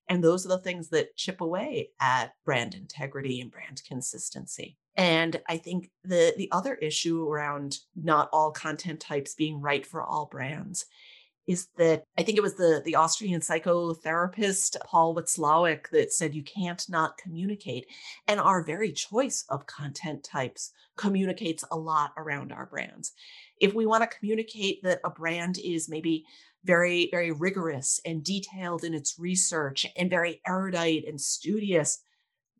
And 0.08 0.22
those 0.22 0.44
are 0.44 0.50
the 0.50 0.58
things 0.58 0.88
that 0.88 1.16
chip 1.16 1.40
away 1.40 1.90
at 2.00 2.34
brand 2.44 2.74
integrity 2.74 3.40
and 3.40 3.50
brand 3.50 3.82
consistency. 3.86 4.76
And 4.96 5.40
I 5.48 5.56
think 5.56 5.90
the 6.04 6.34
the 6.36 6.50
other 6.52 6.74
issue 6.74 7.26
around 7.26 7.78
not 7.96 8.28
all 8.32 8.50
content 8.50 9.00
types 9.00 9.34
being 9.34 9.60
right 9.60 9.86
for 9.86 10.02
all 10.02 10.26
brands 10.26 10.84
is 11.46 11.68
that 11.76 12.04
I 12.18 12.22
think 12.22 12.38
it 12.38 12.42
was 12.42 12.54
the 12.54 12.82
the 12.84 12.94
Austrian 12.94 13.40
psychotherapist 13.40 14.76
Paul 14.84 15.14
Watzlawick 15.14 15.90
that 15.90 16.12
said 16.12 16.34
you 16.34 16.42
can't 16.42 16.84
not 16.88 17.18
communicate, 17.18 17.86
and 18.28 18.40
our 18.40 18.62
very 18.64 18.92
choice 18.92 19.44
of 19.48 19.66
content 19.66 20.24
types 20.24 20.72
communicates 20.96 21.64
a 21.70 21.76
lot 21.76 22.12
around 22.16 22.52
our 22.52 22.66
brands. 22.66 23.12
If 23.60 23.74
we 23.74 23.86
want 23.86 24.02
to 24.02 24.18
communicate 24.18 24.82
that 24.82 25.00
a 25.04 25.10
brand 25.10 25.58
is 25.62 25.88
maybe 25.88 26.24
very 26.64 27.08
very 27.10 27.32
rigorous 27.32 28.00
and 28.04 28.22
detailed 28.22 28.84
in 28.84 28.94
its 28.94 29.18
research 29.18 29.86
and 29.96 30.08
very 30.08 30.40
erudite 30.46 31.04
and 31.06 31.20
studious 31.20 31.98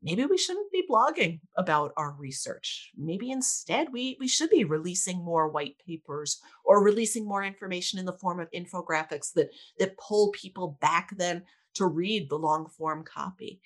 maybe 0.02 0.24
we 0.26 0.36
shouldn't 0.36 0.72
be 0.72 0.84
blogging 0.88 1.40
about 1.56 1.92
our 1.96 2.12
research. 2.18 2.90
Maybe 2.96 3.30
instead 3.30 3.92
we, 3.92 4.16
we 4.18 4.28
should 4.28 4.50
be 4.50 4.64
releasing 4.64 5.24
more 5.24 5.48
white 5.48 5.76
papers 5.86 6.40
or 6.64 6.82
releasing 6.82 7.26
more 7.26 7.44
information 7.44 7.98
in 7.98 8.04
the 8.04 8.18
form 8.18 8.40
of 8.40 8.50
infographics 8.50 9.32
that, 9.34 9.50
that 9.78 9.96
pull 9.96 10.32
people 10.32 10.76
back 10.80 11.16
then 11.16 11.44
to 11.74 11.86
read 11.86 12.28
the 12.28 12.38
long 12.38 12.68
form 12.68 13.04
copy. 13.04 13.60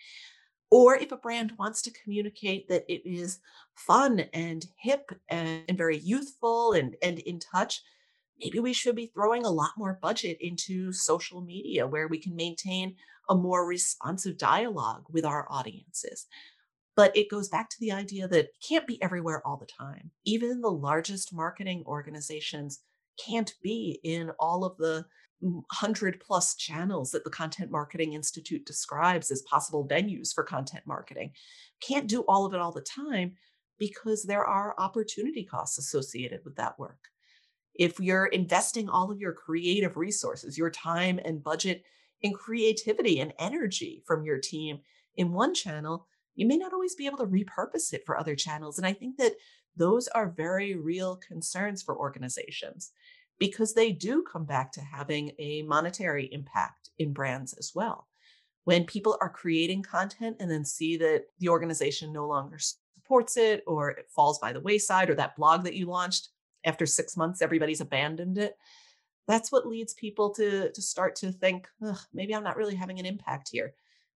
Or 0.70 0.96
if 0.96 1.12
a 1.12 1.16
brand 1.16 1.52
wants 1.58 1.80
to 1.82 1.92
communicate 1.92 2.68
that 2.68 2.84
it 2.88 3.08
is 3.08 3.38
fun 3.74 4.20
and 4.34 4.66
hip 4.76 5.10
and, 5.28 5.62
and 5.68 5.78
very 5.78 5.98
youthful 5.98 6.72
and, 6.72 6.96
and 7.02 7.20
in 7.20 7.38
touch, 7.38 7.82
maybe 8.40 8.58
we 8.58 8.72
should 8.72 8.96
be 8.96 9.06
throwing 9.06 9.44
a 9.44 9.50
lot 9.50 9.70
more 9.76 9.98
budget 10.02 10.36
into 10.40 10.92
social 10.92 11.40
media 11.40 11.86
where 11.86 12.08
we 12.08 12.18
can 12.18 12.34
maintain 12.34 12.96
a 13.28 13.34
more 13.34 13.66
responsive 13.66 14.38
dialogue 14.38 15.04
with 15.10 15.24
our 15.24 15.46
audiences. 15.50 16.26
But 16.94 17.14
it 17.16 17.30
goes 17.30 17.48
back 17.48 17.68
to 17.70 17.76
the 17.80 17.92
idea 17.92 18.26
that 18.28 18.48
can't 18.66 18.86
be 18.86 19.02
everywhere 19.02 19.46
all 19.46 19.58
the 19.58 19.66
time. 19.66 20.10
Even 20.24 20.60
the 20.60 20.70
largest 20.70 21.34
marketing 21.34 21.84
organizations 21.86 22.80
can't 23.24 23.52
be 23.62 24.00
in 24.02 24.30
all 24.38 24.64
of 24.64 24.76
the 24.78 25.04
100 25.40 26.20
plus 26.20 26.54
channels 26.54 27.10
that 27.10 27.24
the 27.24 27.30
Content 27.30 27.70
Marketing 27.70 28.14
Institute 28.14 28.64
describes 28.64 29.30
as 29.30 29.42
possible 29.42 29.86
venues 29.86 30.34
for 30.34 30.42
content 30.42 30.84
marketing. 30.86 31.32
Can't 31.80 32.06
do 32.06 32.22
all 32.22 32.46
of 32.46 32.54
it 32.54 32.60
all 32.60 32.72
the 32.72 32.80
time 32.80 33.34
because 33.78 34.22
there 34.22 34.44
are 34.44 34.74
opportunity 34.78 35.44
costs 35.44 35.78
associated 35.78 36.40
with 36.44 36.56
that 36.56 36.78
work. 36.78 36.98
If 37.74 38.00
you're 38.00 38.26
investing 38.26 38.88
all 38.88 39.10
of 39.10 39.20
your 39.20 39.34
creative 39.34 39.98
resources, 39.98 40.56
your 40.56 40.70
time 40.70 41.20
and 41.22 41.44
budget 41.44 41.84
in 42.22 42.32
creativity 42.32 43.20
and 43.20 43.32
energy 43.38 44.02
from 44.06 44.24
your 44.24 44.38
team 44.38 44.80
in 45.16 45.32
one 45.32 45.54
channel, 45.54 46.06
you 46.34 46.46
may 46.46 46.56
not 46.56 46.72
always 46.72 46.94
be 46.94 47.06
able 47.06 47.18
to 47.18 47.26
repurpose 47.26 47.92
it 47.92 48.04
for 48.04 48.18
other 48.18 48.34
channels. 48.34 48.78
And 48.78 48.86
I 48.86 48.92
think 48.92 49.16
that 49.16 49.32
those 49.76 50.08
are 50.08 50.28
very 50.28 50.74
real 50.76 51.16
concerns 51.16 51.82
for 51.82 51.96
organizations 51.96 52.92
because 53.38 53.74
they 53.74 53.92
do 53.92 54.22
come 54.22 54.44
back 54.44 54.72
to 54.72 54.80
having 54.80 55.32
a 55.38 55.62
monetary 55.62 56.28
impact 56.32 56.90
in 56.98 57.12
brands 57.12 57.52
as 57.54 57.72
well. 57.74 58.08
When 58.64 58.84
people 58.84 59.16
are 59.20 59.28
creating 59.28 59.82
content 59.82 60.36
and 60.40 60.50
then 60.50 60.64
see 60.64 60.96
that 60.96 61.26
the 61.38 61.50
organization 61.50 62.12
no 62.12 62.26
longer 62.26 62.58
supports 62.58 63.36
it 63.36 63.62
or 63.66 63.90
it 63.90 64.10
falls 64.10 64.38
by 64.38 64.52
the 64.52 64.60
wayside 64.60 65.10
or 65.10 65.14
that 65.14 65.36
blog 65.36 65.64
that 65.64 65.74
you 65.74 65.86
launched 65.86 66.30
after 66.64 66.86
six 66.86 67.16
months, 67.16 67.42
everybody's 67.42 67.80
abandoned 67.80 68.38
it. 68.38 68.56
That's 69.26 69.50
what 69.50 69.66
leads 69.66 69.94
people 69.94 70.30
to, 70.34 70.70
to 70.70 70.82
start 70.82 71.16
to 71.16 71.32
think, 71.32 71.68
maybe 72.12 72.34
I'm 72.34 72.44
not 72.44 72.56
really 72.56 72.76
having 72.76 72.98
an 73.00 73.06
impact 73.06 73.48
here. 73.50 73.74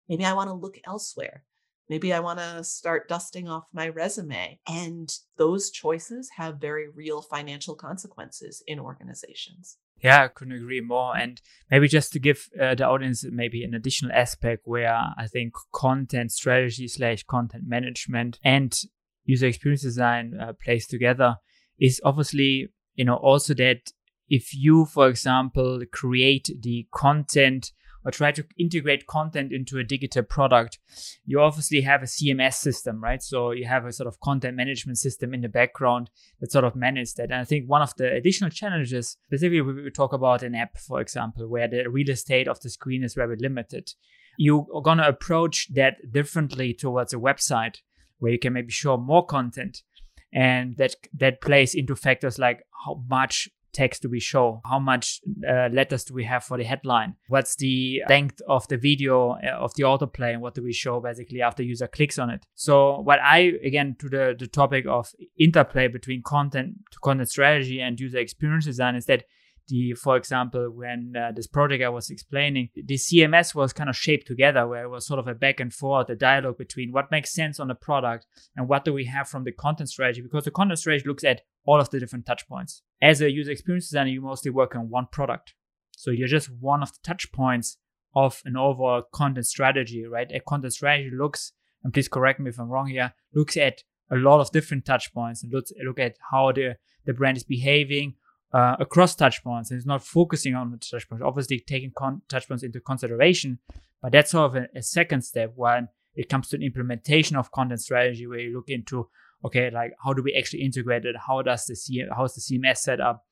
Maybe 0.08 0.26
I 0.26 0.34
want 0.34 0.50
to 0.50 0.54
look 0.54 0.78
elsewhere. 0.86 1.44
Maybe 1.90 2.14
I 2.14 2.20
want 2.20 2.38
to 2.38 2.64
start 2.64 3.10
dusting 3.10 3.48
off 3.48 3.66
my 3.74 3.90
resume. 3.90 4.60
And 4.68 5.12
those 5.38 5.72
choices 5.72 6.30
have 6.38 6.62
very 6.62 6.88
real 6.88 7.22
financial 7.22 7.74
consequences 7.74 8.62
in 8.68 8.80
organizations. 8.80 9.78
Yeah, 10.04 10.24
I 10.24 10.28
couldn't 10.28 10.54
agree 10.54 10.82
more. 10.82 11.18
And 11.18 11.42
maybe 11.70 11.88
just 11.88 12.14
to 12.14 12.20
give 12.20 12.48
uh, 12.60 12.76
the 12.76 12.88
audience 12.88 13.26
maybe 13.30 13.64
an 13.64 13.74
additional 13.74 14.12
aspect 14.14 14.62
where 14.66 14.94
I 14.94 15.28
think 15.28 15.54
content 15.74 16.32
strategy 16.32 16.88
slash 16.88 17.24
content 17.24 17.64
management 17.68 18.40
and 18.44 18.80
user 19.26 19.48
experience 19.48 19.82
design 19.82 20.38
uh, 20.40 20.54
plays 20.64 20.88
together 20.88 21.38
is 21.80 22.00
obviously, 22.04 22.70
you 22.96 23.06
know, 23.06 23.16
also 23.16 23.54
that 23.56 23.92
if 24.30 24.54
you, 24.54 24.86
for 24.86 25.08
example, 25.08 25.82
create 25.92 26.50
the 26.62 26.88
content 26.94 27.72
or 28.06 28.12
try 28.12 28.32
to 28.32 28.46
integrate 28.58 29.08
content 29.08 29.52
into 29.52 29.78
a 29.78 29.84
digital 29.84 30.24
product, 30.24 30.80
you 31.26 31.42
obviously 31.42 31.82
have 31.82 32.02
a 32.02 32.06
CMS 32.06 32.54
system, 32.54 33.02
right? 33.04 33.22
So 33.22 33.52
you 33.52 33.66
have 33.66 33.86
a 33.86 33.92
sort 33.92 34.08
of 34.08 34.20
content 34.22 34.56
management 34.56 34.98
system 34.98 35.34
in 35.34 35.42
the 35.42 35.50
background 35.50 36.10
that 36.40 36.52
sort 36.52 36.64
of 36.64 36.76
manages 36.76 37.14
that. 37.16 37.32
And 37.32 37.42
I 37.42 37.44
think 37.44 37.68
one 37.68 37.82
of 37.82 37.94
the 37.98 38.12
additional 38.12 38.50
challenges, 38.52 39.18
specifically 39.28 39.62
we 39.62 39.92
talk 39.92 40.14
about 40.14 40.44
an 40.44 40.56
app, 40.56 40.78
for 40.78 41.02
example, 41.02 41.48
where 41.48 41.68
the 41.68 41.90
real 41.90 42.10
estate 42.10 42.48
of 42.48 42.60
the 42.62 42.70
screen 42.70 43.04
is 43.04 43.16
very 43.16 43.36
limited. 43.38 43.92
You're 44.38 44.66
going 44.84 45.00
to 45.00 45.08
approach 45.08 45.68
that 45.74 45.98
differently 46.12 46.74
towards 46.74 47.14
a 47.14 47.18
website 47.18 47.80
where 48.20 48.32
you 48.32 48.40
can 48.40 48.54
maybe 48.54 48.72
show 48.72 48.96
more 48.96 49.26
content 49.26 49.84
and 50.32 50.78
that 50.78 50.96
that 51.14 51.42
plays 51.42 51.74
into 51.74 51.96
factors 51.96 52.38
like 52.38 52.64
how 52.86 53.04
much 53.10 53.50
text 53.74 54.02
do 54.02 54.10
we 54.10 54.20
show? 54.20 54.62
How 54.66 54.80
much 54.80 55.22
uh, 55.48 55.70
letters 55.72 56.04
do 56.04 56.14
we 56.14 56.24
have 56.26 56.44
for 56.44 56.58
the 56.58 56.64
headline? 56.64 57.16
What's 57.28 57.56
the 57.56 58.04
length 58.10 58.42
of 58.48 58.68
the 58.68 58.78
video 58.78 59.32
uh, 59.32 59.58
of 59.58 59.74
the 59.76 59.84
autoplay 59.84 60.34
and 60.34 60.42
what 60.42 60.56
do 60.56 60.64
we 60.64 60.74
show 60.74 61.00
basically 61.00 61.42
after 61.42 61.64
user 61.64 61.88
clicks 61.88 62.20
on 62.20 62.30
it? 62.30 62.46
So 62.56 63.02
what 63.02 63.20
I, 63.22 63.54
again, 63.64 63.96
to 64.00 64.10
the, 64.10 64.36
the 64.38 64.48
topic 64.48 64.86
of 64.88 65.12
interplay 65.38 65.88
between 65.88 66.22
content, 66.24 66.76
content 67.04 67.30
strategy 67.30 67.80
and 67.82 68.00
user 68.00 68.20
experience 68.20 68.66
design 68.66 68.96
is 68.96 69.06
that 69.06 69.24
the, 69.70 69.94
for 69.94 70.18
example, 70.18 70.70
when 70.72 71.14
uh, 71.16 71.32
this 71.32 71.48
project 71.48 71.84
I 71.84 71.90
was 71.90 72.10
explaining, 72.10 72.70
the 72.76 72.96
CMS 72.96 73.56
was 73.56 73.72
kind 73.72 73.90
of 73.90 73.96
shaped 73.96 74.28
together, 74.28 74.68
where 74.68 74.84
it 74.84 74.90
was 74.90 75.06
sort 75.06 75.20
of 75.20 75.28
a 75.28 75.36
back 75.36 75.60
and 75.60 75.74
forth, 75.74 76.10
a 76.10 76.16
dialogue 76.16 76.58
between 76.58 76.92
what 76.92 77.12
makes 77.12 77.34
sense 77.34 77.60
on 77.60 77.68
the 77.68 77.76
product 77.76 78.26
and 78.56 78.68
what 78.68 78.84
do 78.84 78.94
we 78.94 79.06
have 79.06 79.30
from 79.30 79.44
the 79.44 79.52
content 79.52 79.90
strategy, 79.90 80.22
because 80.22 80.46
the 80.46 80.52
content 80.52 80.80
strategy 80.80 81.08
looks 81.08 81.24
at 81.24 81.42
all 81.70 81.80
of 81.80 81.92
the 81.92 82.00
different 82.00 82.26
touch 82.26 82.48
points. 82.48 82.82
As 83.00 83.22
a 83.22 83.30
user 83.30 83.52
experience 83.52 83.90
designer, 83.90 84.10
you 84.10 84.22
mostly 84.22 84.50
work 84.50 84.76
on 84.76 84.90
one 84.90 85.08
product. 85.12 85.54
So 85.92 86.10
you're 86.10 86.28
just 86.28 86.50
one 86.60 86.82
of 86.82 86.92
the 86.92 87.00
touch 87.04 87.32
points 87.32 87.78
of 88.16 88.42
an 88.44 88.58
overall 88.58 89.04
content 89.14 89.46
strategy, 89.46 90.04
right? 90.04 90.32
A 90.34 90.40
content 90.40 90.74
strategy 90.74 91.12
looks, 91.14 91.52
and 91.84 91.94
please 91.94 92.08
correct 92.08 92.40
me 92.40 92.50
if 92.50 92.60
I'm 92.60 92.70
wrong 92.70 92.88
here, 92.88 93.14
looks 93.36 93.56
at 93.56 93.84
a 94.10 94.16
lot 94.16 94.40
of 94.40 94.52
different 94.52 94.84
touch 94.84 95.14
points 95.14 95.44
and 95.44 95.54
looks 95.54 95.72
look 95.86 96.00
at 96.00 96.18
how 96.32 96.52
the, 96.52 96.78
the 97.06 97.14
brand 97.14 97.38
is 97.38 97.44
behaving, 97.44 98.16
uh, 98.52 98.76
across 98.80 99.16
touchpoints 99.16 99.70
and 99.70 99.78
it's 99.78 99.86
not 99.86 100.04
focusing 100.04 100.56
on 100.56 100.72
the 100.72 100.78
touchpoints. 100.78 101.22
Obviously, 101.22 101.60
taking 101.60 101.92
con- 101.96 102.24
touchpoints 102.30 102.64
into 102.64 102.80
consideration, 102.80 103.60
but 104.02 104.12
that's 104.12 104.32
sort 104.32 104.50
of 104.50 104.64
a, 104.64 104.80
a, 104.80 104.82
second 104.82 105.22
step 105.22 105.54
when 105.56 105.88
it 106.16 106.30
comes 106.30 106.50
to 106.50 106.58
implementation 106.58 107.38
of 107.38 107.52
content 107.52 107.80
strategy, 107.80 108.26
where 108.26 108.40
you 108.40 108.56
look 108.56 108.70
into 108.70 109.08
okay, 109.46 109.70
like 109.72 109.92
how 110.04 110.14
do 110.14 110.22
we 110.24 110.34
actually 110.34 110.64
integrate 110.64 111.06
it? 111.06 111.16
How 111.28 111.42
does 111.42 111.66
the 111.66 111.76
C- 111.76 112.06
how 112.16 112.26
is 112.26 112.36
the 112.36 112.42
CMS 112.42 112.78
set 112.78 113.00
up? 113.00 113.26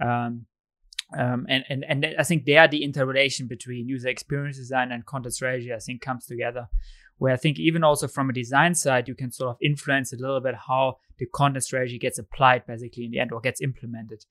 Um, 0.00 0.46
um, 1.18 1.46
and, 1.48 1.64
and 1.68 1.84
and 1.88 2.06
I 2.18 2.22
think 2.22 2.46
there 2.46 2.66
the 2.66 2.84
interrelation 2.84 3.46
between 3.46 3.88
user 3.88 4.08
experience 4.08 4.56
design 4.56 4.92
and 4.92 5.04
content 5.04 5.34
strategy 5.34 5.72
I 5.72 5.78
think 5.78 6.00
comes 6.00 6.26
together 6.26 6.68
where 7.22 7.32
I 7.32 7.36
think 7.36 7.60
even 7.60 7.84
also 7.84 8.08
from 8.08 8.30
a 8.30 8.32
design 8.32 8.74
side, 8.74 9.06
you 9.06 9.14
can 9.14 9.30
sort 9.30 9.50
of 9.50 9.56
influence 9.62 10.12
a 10.12 10.16
little 10.16 10.40
bit 10.40 10.56
how 10.66 10.96
the 11.18 11.26
content 11.26 11.62
strategy 11.62 11.96
gets 11.96 12.18
applied 12.18 12.66
basically 12.66 13.04
in 13.04 13.12
the 13.12 13.20
end 13.20 13.30
or 13.32 13.40
gets 13.40 13.60
implemented. 13.60 14.24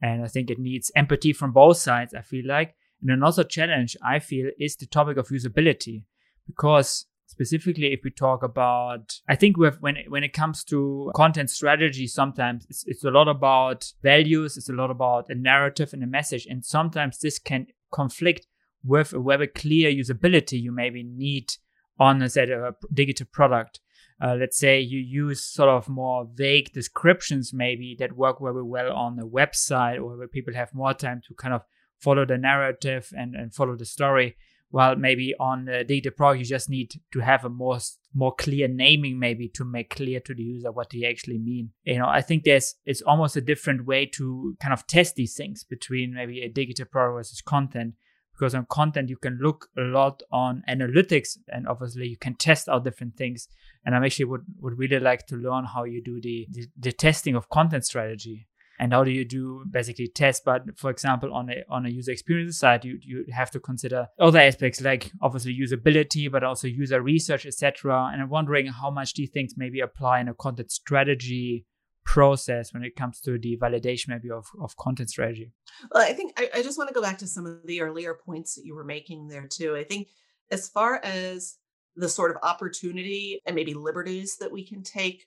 And 0.00 0.24
I 0.24 0.26
think 0.26 0.50
it 0.50 0.58
needs 0.58 0.90
empathy 0.96 1.34
from 1.34 1.52
both 1.52 1.76
sides, 1.76 2.14
I 2.14 2.22
feel 2.22 2.46
like. 2.46 2.74
And 3.02 3.10
another 3.10 3.44
challenge 3.44 3.94
I 4.02 4.20
feel 4.20 4.50
is 4.58 4.74
the 4.74 4.86
topic 4.86 5.18
of 5.18 5.28
usability 5.28 6.04
because 6.46 7.04
specifically 7.30 7.92
if 7.92 8.00
we 8.04 8.10
talk 8.10 8.42
about 8.42 9.20
i 9.28 9.36
think 9.36 9.56
when 9.56 9.96
it, 9.96 10.10
when 10.10 10.24
it 10.24 10.32
comes 10.32 10.64
to 10.64 11.10
content 11.14 11.48
strategy 11.48 12.06
sometimes 12.06 12.66
it's, 12.68 12.84
it's 12.86 13.04
a 13.04 13.10
lot 13.10 13.28
about 13.28 13.92
values 14.02 14.56
it's 14.56 14.68
a 14.68 14.74
lot 14.74 14.90
about 14.90 15.26
a 15.28 15.34
narrative 15.34 15.92
and 15.92 16.02
a 16.02 16.06
message 16.06 16.46
and 16.46 16.64
sometimes 16.64 17.18
this 17.18 17.38
can 17.38 17.66
conflict 17.92 18.46
with 18.84 19.12
a 19.12 19.20
very 19.20 19.46
clear 19.46 19.90
usability 19.90 20.60
you 20.60 20.72
maybe 20.72 21.02
need 21.02 21.52
on 21.98 22.22
a, 22.22 22.30
say, 22.30 22.50
a 22.50 22.74
digital 22.92 23.26
product. 23.30 23.80
Uh, 24.22 24.34
let's 24.34 24.58
say 24.58 24.80
you 24.80 24.98
use 24.98 25.44
sort 25.44 25.68
of 25.68 25.88
more 25.88 26.28
vague 26.34 26.72
descriptions 26.72 27.54
maybe 27.54 27.96
that 27.98 28.16
work 28.16 28.38
very 28.40 28.62
well 28.62 28.92
on 28.92 29.18
a 29.18 29.26
website 29.26 29.96
or 29.96 30.16
where 30.16 30.28
people 30.28 30.52
have 30.52 30.74
more 30.74 30.92
time 30.92 31.22
to 31.26 31.34
kind 31.34 31.54
of 31.54 31.62
follow 31.98 32.26
the 32.26 32.36
narrative 32.36 33.12
and, 33.16 33.34
and 33.34 33.54
follow 33.54 33.76
the 33.76 33.86
story 33.86 34.36
while 34.70 34.96
maybe 34.96 35.34
on 35.38 35.64
the 35.64 35.84
data 35.84 36.10
product 36.10 36.40
you 36.40 36.44
just 36.44 36.70
need 36.70 36.92
to 37.12 37.20
have 37.20 37.44
a 37.44 37.48
more 37.48 37.78
more 38.14 38.34
clear 38.34 38.66
naming 38.66 39.18
maybe 39.18 39.48
to 39.48 39.64
make 39.64 39.90
clear 39.90 40.20
to 40.20 40.34
the 40.34 40.42
user 40.42 40.72
what 40.72 40.90
they 40.90 41.04
actually 41.06 41.38
mean. 41.38 41.70
You 41.84 41.98
know 41.98 42.08
i 42.08 42.20
think 42.20 42.44
there's 42.44 42.74
it's 42.84 43.02
almost 43.02 43.36
a 43.36 43.40
different 43.40 43.86
way 43.86 44.06
to 44.06 44.56
kind 44.60 44.72
of 44.72 44.86
test 44.86 45.16
these 45.16 45.34
things 45.34 45.64
between 45.64 46.14
maybe 46.14 46.42
a 46.42 46.48
digital 46.48 46.86
product 46.86 47.16
versus 47.16 47.42
content. 47.42 47.94
Because 48.32 48.54
on 48.54 48.64
content 48.70 49.10
you 49.10 49.18
can 49.18 49.38
look 49.42 49.68
a 49.76 49.82
lot 49.82 50.22
on 50.32 50.62
analytics 50.66 51.36
and 51.48 51.68
obviously 51.68 52.06
you 52.06 52.16
can 52.16 52.34
test 52.34 52.70
out 52.70 52.84
different 52.84 53.16
things. 53.16 53.48
And 53.84 53.94
i'm 53.94 54.04
actually 54.04 54.26
would, 54.26 54.44
would 54.60 54.78
really 54.78 54.98
like 54.98 55.26
to 55.26 55.36
learn 55.36 55.64
how 55.64 55.84
you 55.84 56.02
do 56.02 56.20
the, 56.20 56.46
the, 56.50 56.66
the 56.78 56.92
testing 56.92 57.34
of 57.34 57.48
content 57.50 57.84
strategy 57.84 58.46
and 58.80 58.92
how 58.94 59.04
do 59.04 59.10
you 59.10 59.24
do 59.24 59.62
basically 59.70 60.08
test 60.08 60.44
but 60.44 60.62
for 60.76 60.90
example 60.90 61.32
on 61.32 61.50
a 61.50 61.62
on 61.68 61.86
a 61.86 61.90
user 61.90 62.10
experience 62.10 62.58
side 62.58 62.84
you 62.84 62.98
you 63.02 63.24
have 63.30 63.50
to 63.50 63.60
consider 63.60 64.08
other 64.18 64.40
aspects 64.40 64.80
like 64.80 65.12
obviously 65.20 65.56
usability 65.56 66.32
but 66.32 66.42
also 66.42 66.66
user 66.66 67.00
research 67.00 67.46
etc 67.46 68.10
and 68.12 68.22
i'm 68.22 68.30
wondering 68.30 68.66
how 68.66 68.90
much 68.90 69.14
these 69.14 69.30
things 69.30 69.54
maybe 69.56 69.80
apply 69.80 70.20
in 70.20 70.28
a 70.28 70.34
content 70.34 70.72
strategy 70.72 71.66
process 72.04 72.72
when 72.72 72.82
it 72.82 72.96
comes 72.96 73.20
to 73.20 73.38
the 73.38 73.56
validation 73.58 74.08
maybe 74.08 74.30
of, 74.30 74.46
of 74.60 74.74
content 74.76 75.10
strategy? 75.10 75.52
Well 75.92 76.02
i 76.02 76.12
think 76.12 76.32
I, 76.36 76.48
I 76.56 76.62
just 76.62 76.78
want 76.78 76.88
to 76.88 76.94
go 76.94 77.02
back 77.02 77.18
to 77.18 77.26
some 77.26 77.46
of 77.46 77.66
the 77.66 77.82
earlier 77.82 78.14
points 78.14 78.54
that 78.54 78.64
you 78.64 78.74
were 78.74 78.84
making 78.84 79.28
there 79.28 79.46
too. 79.46 79.76
I 79.76 79.84
think 79.84 80.08
as 80.50 80.68
far 80.68 81.00
as 81.04 81.58
the 81.96 82.08
sort 82.08 82.30
of 82.30 82.38
opportunity 82.42 83.40
and 83.44 83.54
maybe 83.54 83.74
liberties 83.74 84.38
that 84.38 84.50
we 84.50 84.64
can 84.66 84.82
take 84.82 85.26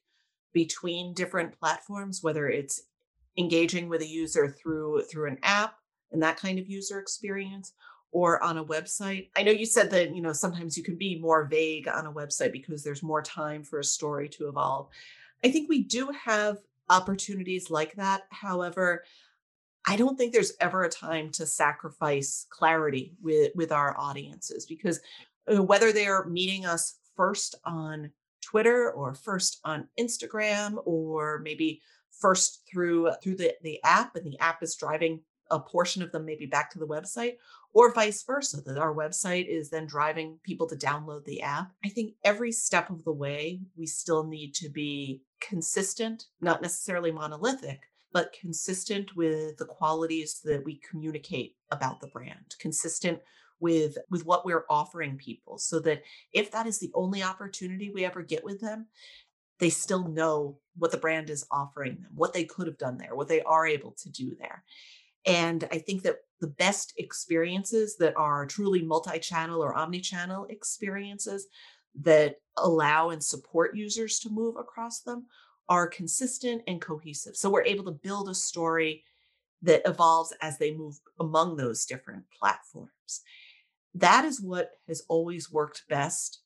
between 0.54 1.14
different 1.14 1.58
platforms 1.60 2.22
whether 2.22 2.48
it's 2.50 2.82
engaging 3.38 3.90
with 3.90 4.02
a 4.02 4.08
user 4.08 4.50
through 4.50 5.04
through 5.04 5.28
an 5.28 5.38
app 5.44 5.76
and 6.12 6.22
that 6.22 6.38
kind 6.38 6.60
of 6.60 6.70
user 6.70 7.00
experience 7.00 7.74
or 8.12 8.42
on 8.44 8.58
a 8.58 8.66
website 8.66 9.30
i 9.36 9.42
know 9.42 9.52
you 9.52 9.66
said 9.66 9.90
that 9.90 10.16
you 10.16 10.22
know 10.22 10.34
sometimes 10.34 10.78
you 10.78 10.84
can 10.84 10.98
be 10.98 11.20
more 11.20 11.46
vague 11.46 11.88
on 11.88 12.06
a 12.06 12.12
website 12.14 12.52
because 12.52 12.84
there's 12.84 13.02
more 13.02 13.22
time 13.22 13.64
for 13.64 13.80
a 13.80 13.84
story 13.84 14.30
to 14.30 14.48
evolve 14.48 14.88
i 15.44 15.50
think 15.50 15.68
we 15.68 15.84
do 15.84 16.10
have 16.26 16.58
opportunities 16.90 17.70
like 17.70 17.94
that. 17.96 18.24
However, 18.30 19.04
I 19.88 19.96
don't 19.96 20.18
think 20.18 20.32
there's 20.32 20.54
ever 20.62 20.84
a 20.84 20.90
time 20.90 21.30
to 21.32 21.46
sacrifice 21.46 22.46
clarity 22.50 23.16
with, 23.22 23.52
with 23.56 23.72
our 23.72 24.00
audiences 24.00 24.66
because 24.66 25.02
uh, 25.52 25.62
whether 25.62 25.92
they're 25.92 26.26
meeting 26.26 26.66
us 26.66 26.98
first 27.16 27.56
on 27.66 28.12
Twitter 28.42 28.92
or 28.92 29.14
first 29.14 29.60
on 29.66 29.88
Instagram 30.00 30.76
or 30.86 31.40
maybe 31.40 31.82
first 32.20 32.64
through 32.72 33.08
uh, 33.08 33.16
through 33.24 33.36
the, 33.36 33.54
the 33.64 33.80
app 33.84 34.16
and 34.16 34.26
the 34.26 34.40
app 34.40 34.62
is 34.64 34.76
driving 34.76 35.22
a 35.52 35.60
portion 35.60 36.02
of 36.02 36.12
them 36.12 36.26
maybe 36.26 36.46
back 36.46 36.72
to 36.72 36.80
the 36.80 36.88
website 36.88 37.36
or 37.74 37.94
vice 37.94 38.24
versa 38.24 38.62
that 38.62 38.78
our 38.78 38.94
website 38.94 39.48
is 39.48 39.70
then 39.70 39.86
driving 39.86 40.40
people 40.44 40.68
to 40.68 40.76
download 40.76 41.26
the 41.26 41.42
app. 41.42 41.72
I 41.84 41.90
think 41.90 42.14
every 42.24 42.52
step 42.52 42.90
of 42.90 43.04
the 43.04 43.12
way 43.12 43.62
we 43.76 43.86
still 43.86 44.24
need 44.24 44.54
to 44.56 44.70
be 44.70 45.22
consistent, 45.42 46.26
not 46.40 46.62
necessarily 46.62 47.12
monolithic, 47.12 47.82
but 48.14 48.36
consistent 48.40 49.16
with 49.16 49.58
the 49.58 49.66
qualities 49.66 50.40
that 50.46 50.64
we 50.64 50.80
communicate 50.90 51.56
about 51.72 52.00
the 52.00 52.08
brand, 52.08 52.56
consistent 52.60 53.20
with 53.60 53.98
with 54.12 54.26
what 54.26 54.46
we're 54.46 54.66
offering 54.70 55.18
people 55.18 55.58
so 55.58 55.80
that 55.80 56.04
if 56.34 56.52
that 56.52 56.68
is 56.68 56.80
the 56.80 56.92
only 56.94 57.24
opportunity 57.24 57.90
we 57.90 58.06
ever 58.06 58.22
get 58.22 58.44
with 58.44 58.60
them, 58.60 58.88
they 59.64 59.70
still 59.70 60.10
know 60.10 60.58
what 60.78 60.92
the 60.92 60.98
brand 60.98 61.30
is 61.30 61.46
offering 61.50 61.96
them, 62.02 62.12
what 62.14 62.34
they 62.34 62.44
could 62.44 62.68
have 62.68 62.78
done 62.78 62.98
there, 62.98 63.16
what 63.16 63.30
they 63.30 63.42
are 63.44 63.66
able 63.66 63.92
to 63.92 64.10
do 64.10 64.36
there. 64.38 64.62
And 65.26 65.64
I 65.72 65.78
think 65.78 66.04
that 66.04 66.18
the 66.42 66.48
best 66.48 66.94
experiences 66.98 67.96
that 67.98 68.14
are 68.18 68.46
truly 68.46 68.82
multi-channel 68.82 69.64
or 69.64 69.74
omni-channel 69.74 70.48
experiences 70.50 71.48
that 72.02 72.42
allow 72.58 73.12
and 73.12 73.24
support 73.24 73.74
users 73.74 74.20
to 74.20 74.30
move 74.30 74.58
across 74.58 75.00
them 75.00 75.28
are 75.70 75.88
consistent 75.88 76.62
and 76.68 76.82
cohesive. 76.82 77.38
So 77.38 77.50
we're 77.50 77.64
able 77.64 77.86
to 77.86 77.92
build 77.92 78.28
a 78.28 78.36
story 78.36 79.06
that 79.62 79.84
evolves 79.86 80.34
as 80.42 80.58
they 80.58 80.74
move 80.74 81.00
among 81.22 81.56
those 81.56 81.86
different 81.86 82.26
platforms. 82.38 83.22
That 83.96 84.26
is 84.26 84.42
what 84.42 84.72
has 84.90 85.04
always 85.08 85.50
worked 85.50 85.84
best 85.88 86.42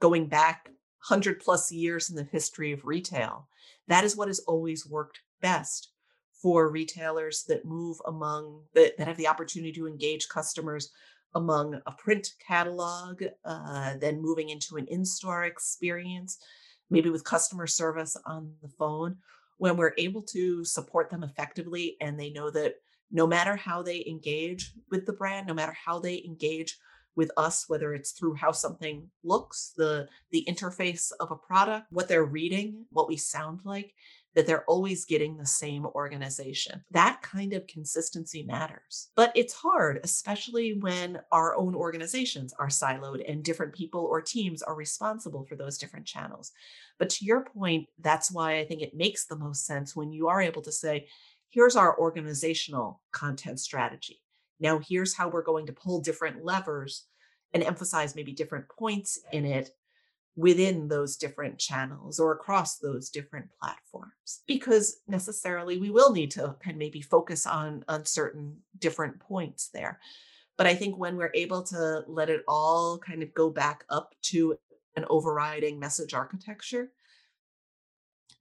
going 0.00 0.28
back 0.28 0.70
100 1.08 1.40
plus 1.40 1.70
years 1.70 2.08
in 2.08 2.16
the 2.16 2.28
history 2.32 2.72
of 2.72 2.84
retail. 2.84 3.48
That 3.88 4.04
is 4.04 4.16
what 4.16 4.28
has 4.28 4.40
always 4.40 4.86
worked 4.86 5.20
best 5.42 5.90
for 6.32 6.70
retailers 6.70 7.44
that 7.48 7.64
move 7.64 7.98
among 8.06 8.62
that, 8.74 8.96
that 8.96 9.06
have 9.06 9.16
the 9.16 9.28
opportunity 9.28 9.72
to 9.72 9.86
engage 9.86 10.28
customers 10.28 10.90
among 11.34 11.80
a 11.86 11.92
print 11.92 12.28
catalog, 12.46 13.22
uh, 13.44 13.94
then 13.98 14.22
moving 14.22 14.50
into 14.50 14.76
an 14.76 14.86
in 14.86 15.04
store 15.04 15.44
experience, 15.44 16.38
maybe 16.90 17.10
with 17.10 17.24
customer 17.24 17.66
service 17.66 18.16
on 18.24 18.52
the 18.62 18.68
phone, 18.68 19.16
when 19.58 19.76
we're 19.76 19.94
able 19.98 20.22
to 20.22 20.64
support 20.64 21.10
them 21.10 21.22
effectively 21.22 21.96
and 22.00 22.18
they 22.18 22.30
know 22.30 22.50
that 22.50 22.76
no 23.10 23.26
matter 23.26 23.56
how 23.56 23.82
they 23.82 24.04
engage 24.06 24.72
with 24.90 25.06
the 25.06 25.12
brand, 25.12 25.46
no 25.46 25.54
matter 25.54 25.76
how 25.84 25.98
they 25.98 26.22
engage 26.24 26.78
with 27.16 27.30
us 27.36 27.64
whether 27.68 27.94
it's 27.94 28.12
through 28.12 28.34
how 28.34 28.52
something 28.52 29.08
looks 29.22 29.72
the 29.76 30.08
the 30.30 30.44
interface 30.48 31.12
of 31.20 31.30
a 31.30 31.36
product 31.36 31.86
what 31.90 32.08
they're 32.08 32.24
reading 32.24 32.84
what 32.90 33.08
we 33.08 33.16
sound 33.16 33.60
like 33.64 33.94
that 34.34 34.46
they're 34.46 34.64
always 34.64 35.04
getting 35.04 35.36
the 35.36 35.46
same 35.46 35.86
organization. 35.86 36.82
That 36.90 37.22
kind 37.22 37.52
of 37.52 37.66
consistency 37.66 38.42
matters. 38.42 39.10
But 39.14 39.32
it's 39.34 39.54
hard, 39.54 40.00
especially 40.02 40.78
when 40.80 41.20
our 41.30 41.56
own 41.56 41.74
organizations 41.74 42.52
are 42.58 42.68
siloed 42.68 43.28
and 43.30 43.44
different 43.44 43.74
people 43.74 44.04
or 44.04 44.20
teams 44.20 44.62
are 44.62 44.74
responsible 44.74 45.44
for 45.44 45.56
those 45.56 45.78
different 45.78 46.06
channels. 46.06 46.52
But 46.98 47.10
to 47.10 47.24
your 47.24 47.44
point, 47.44 47.88
that's 48.00 48.30
why 48.30 48.58
I 48.58 48.64
think 48.64 48.82
it 48.82 48.94
makes 48.94 49.26
the 49.26 49.38
most 49.38 49.66
sense 49.66 49.94
when 49.94 50.12
you 50.12 50.28
are 50.28 50.42
able 50.42 50.62
to 50.62 50.72
say, 50.72 51.06
here's 51.50 51.76
our 51.76 51.96
organizational 51.98 53.00
content 53.12 53.60
strategy. 53.60 54.23
Now, 54.60 54.80
here's 54.86 55.14
how 55.14 55.28
we're 55.28 55.42
going 55.42 55.66
to 55.66 55.72
pull 55.72 56.00
different 56.00 56.44
levers 56.44 57.06
and 57.52 57.62
emphasize 57.62 58.14
maybe 58.14 58.32
different 58.32 58.68
points 58.68 59.18
in 59.32 59.44
it 59.44 59.70
within 60.36 60.88
those 60.88 61.16
different 61.16 61.58
channels 61.58 62.18
or 62.18 62.32
across 62.32 62.78
those 62.78 63.08
different 63.08 63.46
platforms 63.60 64.42
because 64.48 64.96
necessarily 65.06 65.78
we 65.78 65.90
will 65.90 66.12
need 66.12 66.30
to 66.32 66.44
of 66.44 66.56
maybe 66.74 67.00
focus 67.00 67.46
on 67.46 67.84
on 67.86 68.04
certain 68.04 68.56
different 68.78 69.18
points 69.20 69.68
there. 69.72 70.00
But 70.56 70.66
i 70.66 70.74
think 70.74 70.98
when 70.98 71.16
we're 71.16 71.32
able 71.34 71.62
to 71.64 72.04
let 72.08 72.30
it 72.30 72.42
all 72.48 72.98
kind 72.98 73.22
of 73.22 73.34
go 73.34 73.50
back 73.50 73.84
up 73.90 74.14
to 74.22 74.56
an 74.96 75.04
overriding 75.08 75.78
message 75.78 76.14
architecture 76.14 76.90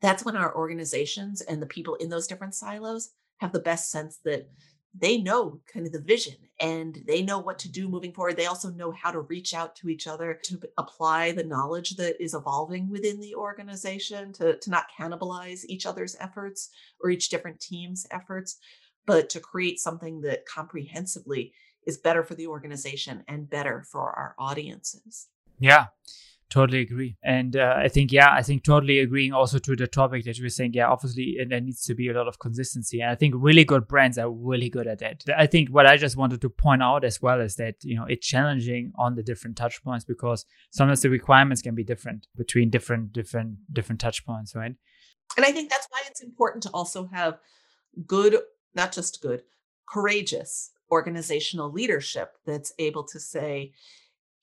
that's 0.01 0.25
when 0.25 0.35
our 0.35 0.55
organizations 0.55 1.41
and 1.41 1.61
the 1.61 1.65
people 1.65 1.95
in 1.95 2.09
those 2.09 2.27
different 2.27 2.53
silos 2.53 3.11
have 3.37 3.51
the 3.51 3.59
best 3.59 3.89
sense 3.89 4.17
that 4.25 4.49
they 4.93 5.17
know 5.17 5.59
kind 5.71 5.85
of 5.85 5.91
the 5.91 6.01
vision 6.01 6.35
and 6.59 7.01
they 7.07 7.21
know 7.21 7.39
what 7.39 7.57
to 7.59 7.71
do 7.71 7.89
moving 7.89 8.13
forward. 8.13 8.37
They 8.37 8.45
also 8.45 8.69
know 8.69 8.91
how 8.91 9.11
to 9.11 9.21
reach 9.21 9.53
out 9.53 9.75
to 9.77 9.89
each 9.89 10.07
other 10.07 10.39
to 10.43 10.61
apply 10.77 11.31
the 11.31 11.43
knowledge 11.43 11.95
that 11.95 12.21
is 12.21 12.33
evolving 12.33 12.89
within 12.89 13.19
the 13.19 13.35
organization 13.35 14.31
to, 14.33 14.57
to 14.57 14.69
not 14.69 14.85
cannibalize 14.97 15.65
each 15.67 15.85
other's 15.85 16.15
efforts 16.19 16.69
or 17.01 17.09
each 17.09 17.29
different 17.29 17.59
team's 17.59 18.05
efforts, 18.11 18.57
but 19.05 19.29
to 19.29 19.39
create 19.39 19.79
something 19.79 20.21
that 20.21 20.45
comprehensively 20.45 21.53
is 21.87 21.97
better 21.97 22.23
for 22.23 22.35
the 22.35 22.47
organization 22.47 23.23
and 23.27 23.49
better 23.49 23.83
for 23.91 24.11
our 24.11 24.35
audiences. 24.37 25.27
Yeah. 25.59 25.87
Totally 26.53 26.81
agree. 26.81 27.17
And 27.23 27.55
uh, 27.55 27.73
I 27.77 27.87
think, 27.87 28.11
yeah, 28.11 28.29
I 28.31 28.43
think 28.43 28.63
totally 28.63 28.99
agreeing 28.99 29.33
also 29.33 29.57
to 29.57 29.75
the 29.75 29.87
topic 29.87 30.23
that 30.25 30.37
you 30.37 30.45
were 30.45 30.49
saying, 30.49 30.75
yeah, 30.75 30.87
obviously 30.87 31.35
there 31.49 31.59
needs 31.59 31.83
to 31.85 31.95
be 31.95 32.09
a 32.09 32.13
lot 32.13 32.27
of 32.27 32.37
consistency. 32.37 33.01
And 33.01 33.09
I 33.09 33.15
think 33.15 33.33
really 33.35 33.65
good 33.65 33.87
brands 33.87 34.19
are 34.19 34.29
really 34.29 34.69
good 34.69 34.85
at 34.85 34.99
that. 34.99 35.23
I 35.35 35.47
think 35.47 35.69
what 35.69 35.87
I 35.87 35.97
just 35.97 36.15
wanted 36.15 36.41
to 36.41 36.49
point 36.51 36.83
out 36.83 37.03
as 37.03 37.19
well 37.19 37.41
is 37.41 37.55
that, 37.55 37.77
you 37.81 37.95
know, 37.95 38.05
it's 38.07 38.27
challenging 38.27 38.91
on 38.99 39.15
the 39.15 39.23
different 39.23 39.57
touch 39.57 39.83
points 39.83 40.05
because 40.05 40.45
sometimes 40.69 41.01
the 41.01 41.09
requirements 41.09 41.63
can 41.63 41.73
be 41.73 41.83
different 41.83 42.27
between 42.37 42.69
different, 42.69 43.13
different, 43.13 43.57
different 43.73 43.99
touch 43.99 44.23
points, 44.23 44.53
right? 44.53 44.75
And 45.35 45.45
I 45.47 45.51
think 45.51 45.71
that's 45.71 45.87
why 45.89 46.03
it's 46.07 46.21
important 46.21 46.61
to 46.65 46.69
also 46.69 47.09
have 47.11 47.39
good, 48.05 48.37
not 48.75 48.91
just 48.91 49.23
good, 49.23 49.41
courageous 49.89 50.69
organizational 50.91 51.71
leadership 51.71 52.33
that's 52.45 52.73
able 52.77 53.05
to 53.05 53.19
say, 53.19 53.73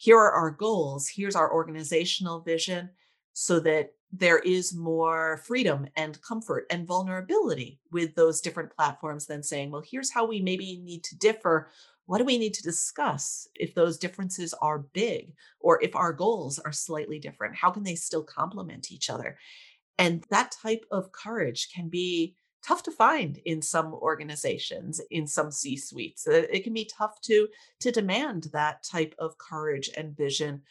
here 0.01 0.17
are 0.17 0.33
our 0.33 0.51
goals, 0.51 1.11
here's 1.15 1.37
our 1.37 1.53
organizational 1.53 2.41
vision, 2.41 2.89
so 3.35 3.61
that 3.61 3.91
there 4.11 4.39
is 4.39 4.75
more 4.75 5.43
freedom 5.45 5.87
and 5.95 6.23
comfort 6.23 6.65
and 6.71 6.87
vulnerability 6.87 7.79
with 7.93 8.15
those 8.15 8.41
different 8.41 8.75
platforms 8.75 9.27
than 9.27 9.43
saying, 9.43 9.71
well, 9.71 9.85
here's 9.87 10.11
how 10.11 10.25
we 10.25 10.41
maybe 10.41 10.81
need 10.83 11.05
to 11.05 11.19
differ. 11.19 11.69
What 12.07 12.17
do 12.17 12.25
we 12.25 12.39
need 12.39 12.55
to 12.55 12.63
discuss 12.63 13.47
if 13.55 13.75
those 13.75 13.99
differences 13.99 14.55
are 14.63 14.87
big 14.95 15.35
or 15.61 15.83
if 15.83 15.95
our 15.95 16.15
goals 16.15 16.59
are 16.59 16.73
slightly 16.73 17.19
different? 17.19 17.55
How 17.55 17.71
can 17.71 17.83
they 17.83 17.95
still 17.95 18.25
complement 18.25 18.91
each 18.91 19.11
other? 19.11 19.37
And 19.99 20.25
that 20.31 20.51
type 20.63 20.87
of 20.91 21.13
courage 21.13 21.69
can 21.75 21.91
be 21.91 22.37
tough 22.67 22.83
to 22.83 22.91
find 22.91 23.39
in 23.45 23.63
some 23.63 23.95
organizations 23.95 25.01
in 25.11 25.27
some 25.27 25.51
c 25.51 25.77
suites 25.77 26.27
uh, 26.27 26.43
it 26.51 26.65
can 26.65 26.73
be 26.73 26.85
tough 26.85 27.21
to 27.21 27.49
to 27.79 27.91
demand 27.91 28.49
that 28.53 28.83
type 28.83 29.15
of 29.19 29.39
courage 29.39 29.91
and 29.97 30.17
vision 30.17 30.63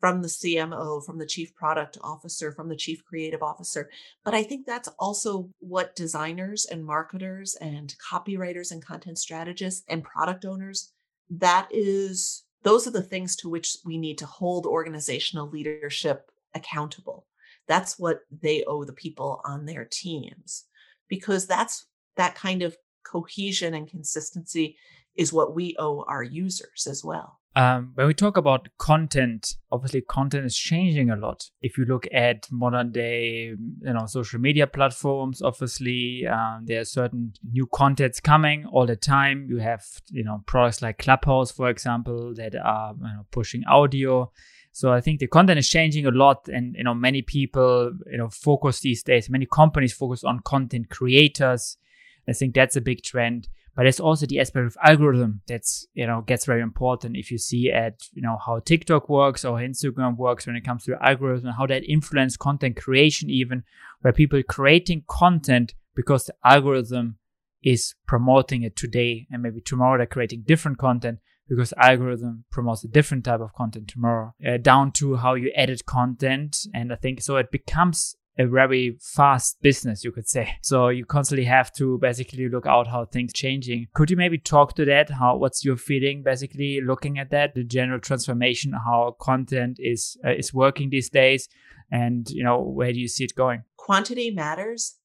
from 0.00 0.22
the 0.22 0.28
cmo 0.28 1.04
from 1.04 1.18
the 1.18 1.26
chief 1.26 1.54
product 1.54 1.98
officer 2.02 2.52
from 2.52 2.68
the 2.68 2.76
chief 2.76 3.04
creative 3.04 3.42
officer. 3.42 3.90
But 4.24 4.34
i 4.34 4.42
think 4.42 4.66
that's 4.66 4.88
also 4.98 5.48
what 5.58 5.96
designers 5.96 6.66
and 6.66 6.84
marketers 6.84 7.54
and 7.60 7.94
copywriters 8.10 8.72
and 8.72 8.84
content 8.84 9.18
strategists 9.18 9.84
and 9.88 10.04
product 10.04 10.44
owners 10.44 10.92
that 11.30 11.68
is 11.70 12.44
those 12.62 12.86
are 12.86 12.92
the 12.92 13.02
things 13.02 13.36
to 13.36 13.48
which 13.48 13.76
we 13.84 13.96
need 13.96 14.18
to 14.18 14.26
hold 14.26 14.66
organizational 14.66 15.48
leadership 15.48 16.30
accountable. 16.54 17.26
That's 17.68 17.98
what 17.98 18.20
they 18.30 18.64
owe 18.64 18.84
the 18.84 18.92
people 18.92 19.40
on 19.44 19.66
their 19.66 19.84
teams 19.84 20.64
because 21.08 21.46
that's 21.46 21.86
that 22.16 22.34
kind 22.34 22.62
of 22.62 22.76
cohesion 23.04 23.74
and 23.74 23.88
consistency 23.88 24.76
is 25.16 25.32
what 25.32 25.54
we 25.54 25.74
owe 25.78 26.04
our 26.08 26.22
users 26.22 26.86
as 26.88 27.02
well. 27.04 27.38
Um, 27.56 27.92
when 27.94 28.06
we 28.06 28.12
talk 28.12 28.36
about 28.36 28.68
content, 28.76 29.54
obviously 29.72 30.02
content 30.02 30.44
is 30.44 30.54
changing 30.54 31.08
a 31.08 31.16
lot. 31.16 31.48
If 31.62 31.78
you 31.78 31.86
look 31.86 32.06
at 32.12 32.46
modern 32.52 32.92
day, 32.92 33.54
you 33.80 33.92
know, 33.94 34.04
social 34.04 34.38
media 34.38 34.66
platforms, 34.66 35.40
obviously 35.40 36.26
um, 36.26 36.64
there 36.66 36.80
are 36.82 36.84
certain 36.84 37.32
new 37.50 37.66
contents 37.72 38.20
coming 38.20 38.66
all 38.66 38.84
the 38.84 38.94
time. 38.94 39.46
You 39.48 39.56
have, 39.56 39.82
you 40.10 40.22
know, 40.22 40.42
products 40.46 40.82
like 40.82 40.98
Clubhouse, 40.98 41.50
for 41.50 41.70
example, 41.70 42.34
that 42.34 42.54
are 42.62 42.94
you 42.94 43.04
know, 43.04 43.26
pushing 43.30 43.64
audio. 43.66 44.30
So 44.76 44.92
I 44.92 45.00
think 45.00 45.20
the 45.20 45.26
content 45.26 45.58
is 45.58 45.70
changing 45.70 46.04
a 46.04 46.10
lot, 46.10 46.48
and 46.48 46.74
you 46.76 46.84
know 46.84 46.92
many 46.92 47.22
people 47.22 47.92
you 48.12 48.18
know 48.18 48.28
focus 48.28 48.80
these 48.80 49.02
days. 49.02 49.30
Many 49.30 49.46
companies 49.46 49.94
focus 49.94 50.22
on 50.22 50.40
content 50.40 50.90
creators. 50.90 51.78
I 52.28 52.34
think 52.34 52.54
that's 52.54 52.76
a 52.76 52.82
big 52.82 53.02
trend. 53.02 53.48
But 53.74 53.84
there's 53.84 54.00
also 54.00 54.26
the 54.26 54.38
aspect 54.38 54.66
of 54.66 54.76
algorithm 54.84 55.40
that's 55.48 55.86
you 55.94 56.06
know 56.06 56.20
gets 56.20 56.44
very 56.44 56.60
important. 56.60 57.16
If 57.16 57.30
you 57.30 57.38
see 57.38 57.72
at 57.72 58.02
you 58.12 58.20
know 58.20 58.36
how 58.44 58.58
TikTok 58.58 59.08
works 59.08 59.46
or 59.46 59.60
Instagram 59.60 60.18
works 60.18 60.46
when 60.46 60.56
it 60.56 60.64
comes 60.66 60.84
to 60.84 61.02
algorithm, 61.02 61.54
how 61.54 61.64
that 61.68 61.90
influence 61.90 62.36
content 62.36 62.76
creation, 62.76 63.30
even 63.30 63.64
where 64.02 64.12
people 64.12 64.42
creating 64.42 65.04
content 65.08 65.72
because 65.94 66.26
the 66.26 66.34
algorithm 66.44 67.16
is 67.62 67.94
promoting 68.06 68.62
it 68.62 68.76
today, 68.76 69.26
and 69.30 69.42
maybe 69.42 69.62
tomorrow 69.62 69.96
they're 69.96 70.06
creating 70.06 70.44
different 70.46 70.76
content 70.76 71.20
because 71.48 71.72
algorithm 71.76 72.44
promotes 72.50 72.84
a 72.84 72.88
different 72.88 73.24
type 73.24 73.40
of 73.40 73.52
content 73.54 73.88
tomorrow 73.88 74.34
uh, 74.46 74.56
down 74.56 74.92
to 74.92 75.16
how 75.16 75.34
you 75.34 75.50
edit 75.54 75.84
content. 75.86 76.66
And 76.74 76.92
i 76.92 76.96
think 76.96 77.22
so 77.22 77.36
it 77.36 77.50
becomes 77.50 78.16
a 78.38 78.46
very 78.46 78.98
fast 79.00 79.56
business 79.62 80.04
you 80.04 80.12
could 80.12 80.28
say. 80.28 80.58
So 80.60 80.88
you 80.88 81.06
constantly 81.06 81.46
have 81.46 81.72
to 81.74 81.98
basically 81.98 82.50
look 82.50 82.66
out 82.66 82.86
how 82.86 83.06
things 83.06 83.32
changing. 83.32 83.86
Could 83.94 84.10
you 84.10 84.16
maybe 84.16 84.36
talk 84.36 84.74
to 84.76 84.84
that? 84.84 85.08
How 85.08 85.36
what's 85.36 85.64
your 85.64 85.76
feeling 85.76 86.22
basically 86.22 86.80
looking 86.82 87.18
at 87.18 87.30
that? 87.30 87.54
The 87.54 87.64
general 87.64 87.98
transformation 87.98 88.72
how 88.72 89.16
content 89.20 89.78
is 89.80 90.18
uh, 90.24 90.34
is 90.34 90.52
working 90.52 90.90
these 90.90 91.08
days. 91.08 91.48
And 91.90 92.28
you 92.28 92.44
know 92.44 92.60
where 92.60 92.92
do 92.92 93.00
you 93.00 93.08
see 93.08 93.24
it 93.24 93.34
going? 93.34 93.62
Quantity 93.76 94.30
matters 94.30 94.96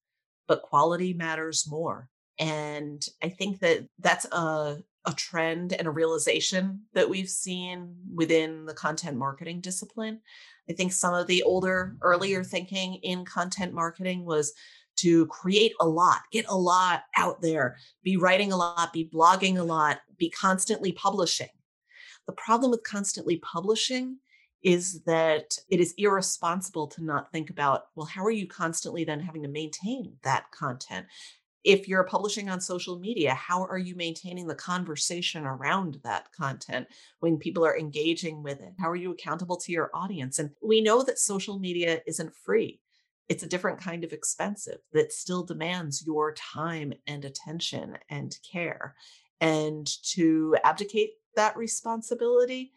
but 0.52 0.64
quality 0.64 1.14
matters 1.14 1.66
more. 1.70 2.10
And 2.38 3.02
i 3.24 3.30
think 3.30 3.60
that 3.60 3.88
that's 4.00 4.26
a 4.26 4.78
a 5.06 5.14
trend 5.14 5.74
and 5.74 5.88
a 5.88 5.92
realization 5.92 6.82
that 6.94 7.10
we've 7.10 7.30
seen 7.30 7.96
within 8.14 8.66
the 8.66 8.74
content 8.74 9.18
marketing 9.18 9.62
discipline. 9.62 10.20
I 10.70 10.74
think 10.74 10.94
some 10.94 11.14
of 11.14 11.28
the 11.28 11.44
older, 11.44 11.98
earlier 12.02 12.44
thinking 12.44 12.96
in 12.96 13.26
content 13.26 13.74
marketing 13.74 14.26
was 14.26 14.54
to 14.98 15.26
create 15.28 15.74
a 15.80 15.88
lot, 15.88 16.20
get 16.32 16.46
a 16.48 16.58
lot 16.58 17.04
out 17.18 17.42
there, 17.42 17.78
be 18.04 18.18
writing 18.18 18.52
a 18.52 18.58
lot, 18.58 18.94
be 18.94 19.10
blogging 19.12 19.58
a 19.58 19.64
lot, 19.64 20.00
be 20.18 20.30
constantly 20.30 20.92
publishing. 20.92 21.50
The 22.28 22.34
problem 22.34 22.70
with 22.72 22.84
constantly 22.84 23.38
publishing 23.38 24.18
is 24.64 25.02
that 25.04 25.58
it 25.70 25.80
is 25.80 25.96
irresponsible 25.98 26.88
to 26.88 27.04
not 27.04 27.32
think 27.32 27.50
about, 27.50 27.86
well, 27.96 28.06
how 28.06 28.24
are 28.24 28.32
you 28.32 28.48
constantly 28.48 29.04
then 29.04 29.20
having 29.20 29.42
to 29.42 29.50
maintain 29.50 30.14
that 30.24 30.52
content? 30.52 31.08
If 31.64 31.88
you're 31.88 32.04
publishing 32.04 32.50
on 32.50 32.60
social 32.60 32.98
media, 32.98 33.34
how 33.36 33.64
are 33.66 33.78
you 33.78 33.96
maintaining 33.96 34.48
the 34.48 34.56
conversation 34.56 35.46
around 35.46 36.00
that 36.04 36.32
content 36.32 36.88
when 37.20 37.38
people 37.38 37.66
are 37.66 37.78
engaging 37.78 38.42
with 38.42 38.62
it? 38.62 38.74
How 38.80 38.90
are 38.90 38.96
you 38.96 39.12
accountable 39.12 39.58
to 39.58 39.72
your 39.72 39.92
audience? 39.94 40.40
And 40.40 40.52
we 40.62 40.82
know 40.82 41.04
that 41.04 41.20
social 41.20 41.60
media 41.60 42.02
isn't 42.08 42.34
free. 42.34 42.80
It's 43.30 43.44
a 43.44 43.48
different 43.48 43.80
kind 43.80 44.04
of 44.04 44.12
expensive 44.12 44.80
that 44.94 45.14
still 45.14 45.44
demands 45.44 46.04
your 46.06 46.34
time 46.34 46.94
and 47.08 47.24
attention 47.24 47.98
and 48.10 48.36
care. 48.50 48.96
And 49.40 49.88
to 50.14 50.58
abdicate 50.64 51.12
that 51.36 51.56
responsibility 51.56 52.74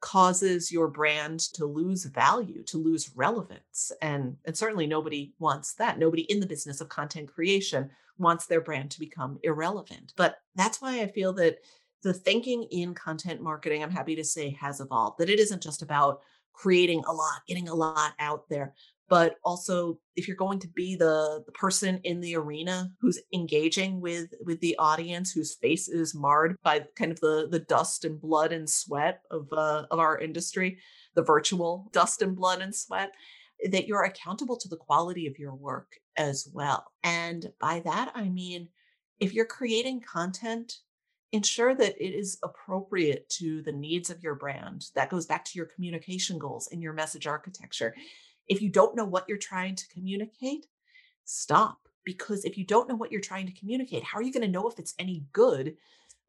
causes 0.00 0.70
your 0.70 0.88
brand 0.88 1.40
to 1.54 1.66
lose 1.66 2.04
value, 2.04 2.62
to 2.64 2.78
lose 2.78 3.10
relevance. 3.14 3.92
And, 4.02 4.36
and 4.44 4.56
certainly 4.56 4.86
nobody 4.86 5.32
wants 5.38 5.74
that. 5.74 5.98
Nobody 5.98 6.22
in 6.22 6.40
the 6.40 6.46
business 6.46 6.80
of 6.80 6.88
content 6.88 7.32
creation 7.32 7.90
wants 8.18 8.46
their 8.46 8.60
brand 8.60 8.90
to 8.92 9.00
become 9.00 9.38
irrelevant. 9.42 10.12
But 10.16 10.38
that's 10.54 10.80
why 10.80 11.00
I 11.00 11.06
feel 11.06 11.32
that 11.34 11.58
the 12.02 12.12
thinking 12.12 12.64
in 12.70 12.94
content 12.94 13.40
marketing, 13.40 13.82
I'm 13.82 13.90
happy 13.90 14.16
to 14.16 14.24
say, 14.24 14.50
has 14.60 14.80
evolved, 14.80 15.18
that 15.18 15.30
it 15.30 15.40
isn't 15.40 15.62
just 15.62 15.82
about 15.82 16.20
creating 16.52 17.02
a 17.06 17.12
lot, 17.12 17.42
getting 17.46 17.68
a 17.68 17.74
lot 17.74 18.12
out 18.18 18.48
there, 18.48 18.74
but 19.08 19.36
also 19.44 19.98
if 20.16 20.26
you're 20.26 20.36
going 20.36 20.58
to 20.58 20.68
be 20.68 20.96
the, 20.96 21.42
the 21.46 21.52
person 21.52 22.00
in 22.04 22.20
the 22.20 22.36
arena 22.36 22.90
who's 23.00 23.20
engaging 23.32 24.00
with 24.00 24.28
with 24.44 24.60
the 24.60 24.76
audience 24.78 25.30
whose 25.30 25.54
face 25.54 25.88
is 25.88 26.14
marred 26.14 26.56
by 26.62 26.84
kind 26.96 27.12
of 27.12 27.20
the 27.20 27.48
the 27.50 27.60
dust 27.60 28.04
and 28.04 28.20
blood 28.20 28.52
and 28.52 28.68
sweat 28.68 29.20
of 29.30 29.46
uh, 29.52 29.84
of 29.90 29.98
our 29.98 30.18
industry 30.18 30.78
the 31.14 31.22
virtual 31.22 31.88
dust 31.92 32.22
and 32.22 32.36
blood 32.36 32.60
and 32.60 32.74
sweat 32.74 33.12
that 33.70 33.86
you're 33.86 34.04
accountable 34.04 34.56
to 34.56 34.68
the 34.68 34.76
quality 34.76 35.26
of 35.26 35.38
your 35.38 35.54
work 35.54 35.92
as 36.16 36.48
well. 36.52 36.84
And 37.02 37.50
by 37.60 37.80
that 37.80 38.12
i 38.14 38.28
mean 38.28 38.68
if 39.20 39.32
you're 39.32 39.46
creating 39.46 40.00
content 40.00 40.74
ensure 41.32 41.74
that 41.74 41.94
it 42.02 42.14
is 42.14 42.38
appropriate 42.42 43.28
to 43.28 43.60
the 43.62 43.72
needs 43.72 44.10
of 44.10 44.22
your 44.22 44.36
brand. 44.36 44.86
That 44.94 45.10
goes 45.10 45.26
back 45.26 45.44
to 45.46 45.52
your 45.56 45.66
communication 45.66 46.38
goals 46.38 46.68
and 46.70 46.80
your 46.80 46.92
message 46.92 47.26
architecture 47.26 47.94
if 48.48 48.62
you 48.62 48.68
don't 48.68 48.96
know 48.96 49.04
what 49.04 49.28
you're 49.28 49.38
trying 49.38 49.74
to 49.74 49.88
communicate, 49.88 50.66
stop. 51.24 51.78
Because 52.04 52.44
if 52.44 52.56
you 52.56 52.64
don't 52.64 52.88
know 52.88 52.94
what 52.94 53.10
you're 53.10 53.20
trying 53.20 53.46
to 53.46 53.58
communicate, 53.58 54.04
how 54.04 54.18
are 54.18 54.22
you 54.22 54.32
going 54.32 54.46
to 54.46 54.52
know 54.52 54.68
if 54.68 54.78
it's 54.78 54.94
any 54.98 55.24
good 55.32 55.76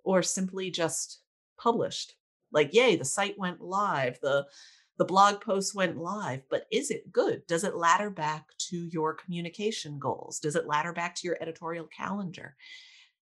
or 0.03 0.23
simply 0.23 0.71
just 0.71 1.19
published? 1.57 2.15
Like, 2.51 2.73
yay, 2.73 2.95
the 2.95 3.05
site 3.05 3.37
went 3.37 3.61
live, 3.61 4.19
the 4.21 4.47
the 4.97 5.05
blog 5.05 5.41
post 5.41 5.75
went 5.75 5.97
live, 5.97 6.41
but 6.49 6.65
is 6.71 6.89
it 6.89 7.11
good? 7.11 7.45
Does 7.45 7.63
it 7.63 7.75
ladder 7.75 8.09
back 8.09 8.47
to 8.69 8.77
your 8.77 9.13
communication 9.13 9.99
goals? 9.99 10.39
Does 10.39 10.55
it 10.55 10.65
ladder 10.65 10.91
back 10.91 11.13
to 11.15 11.27
your 11.27 11.37
editorial 11.39 11.85
calendar? 11.85 12.55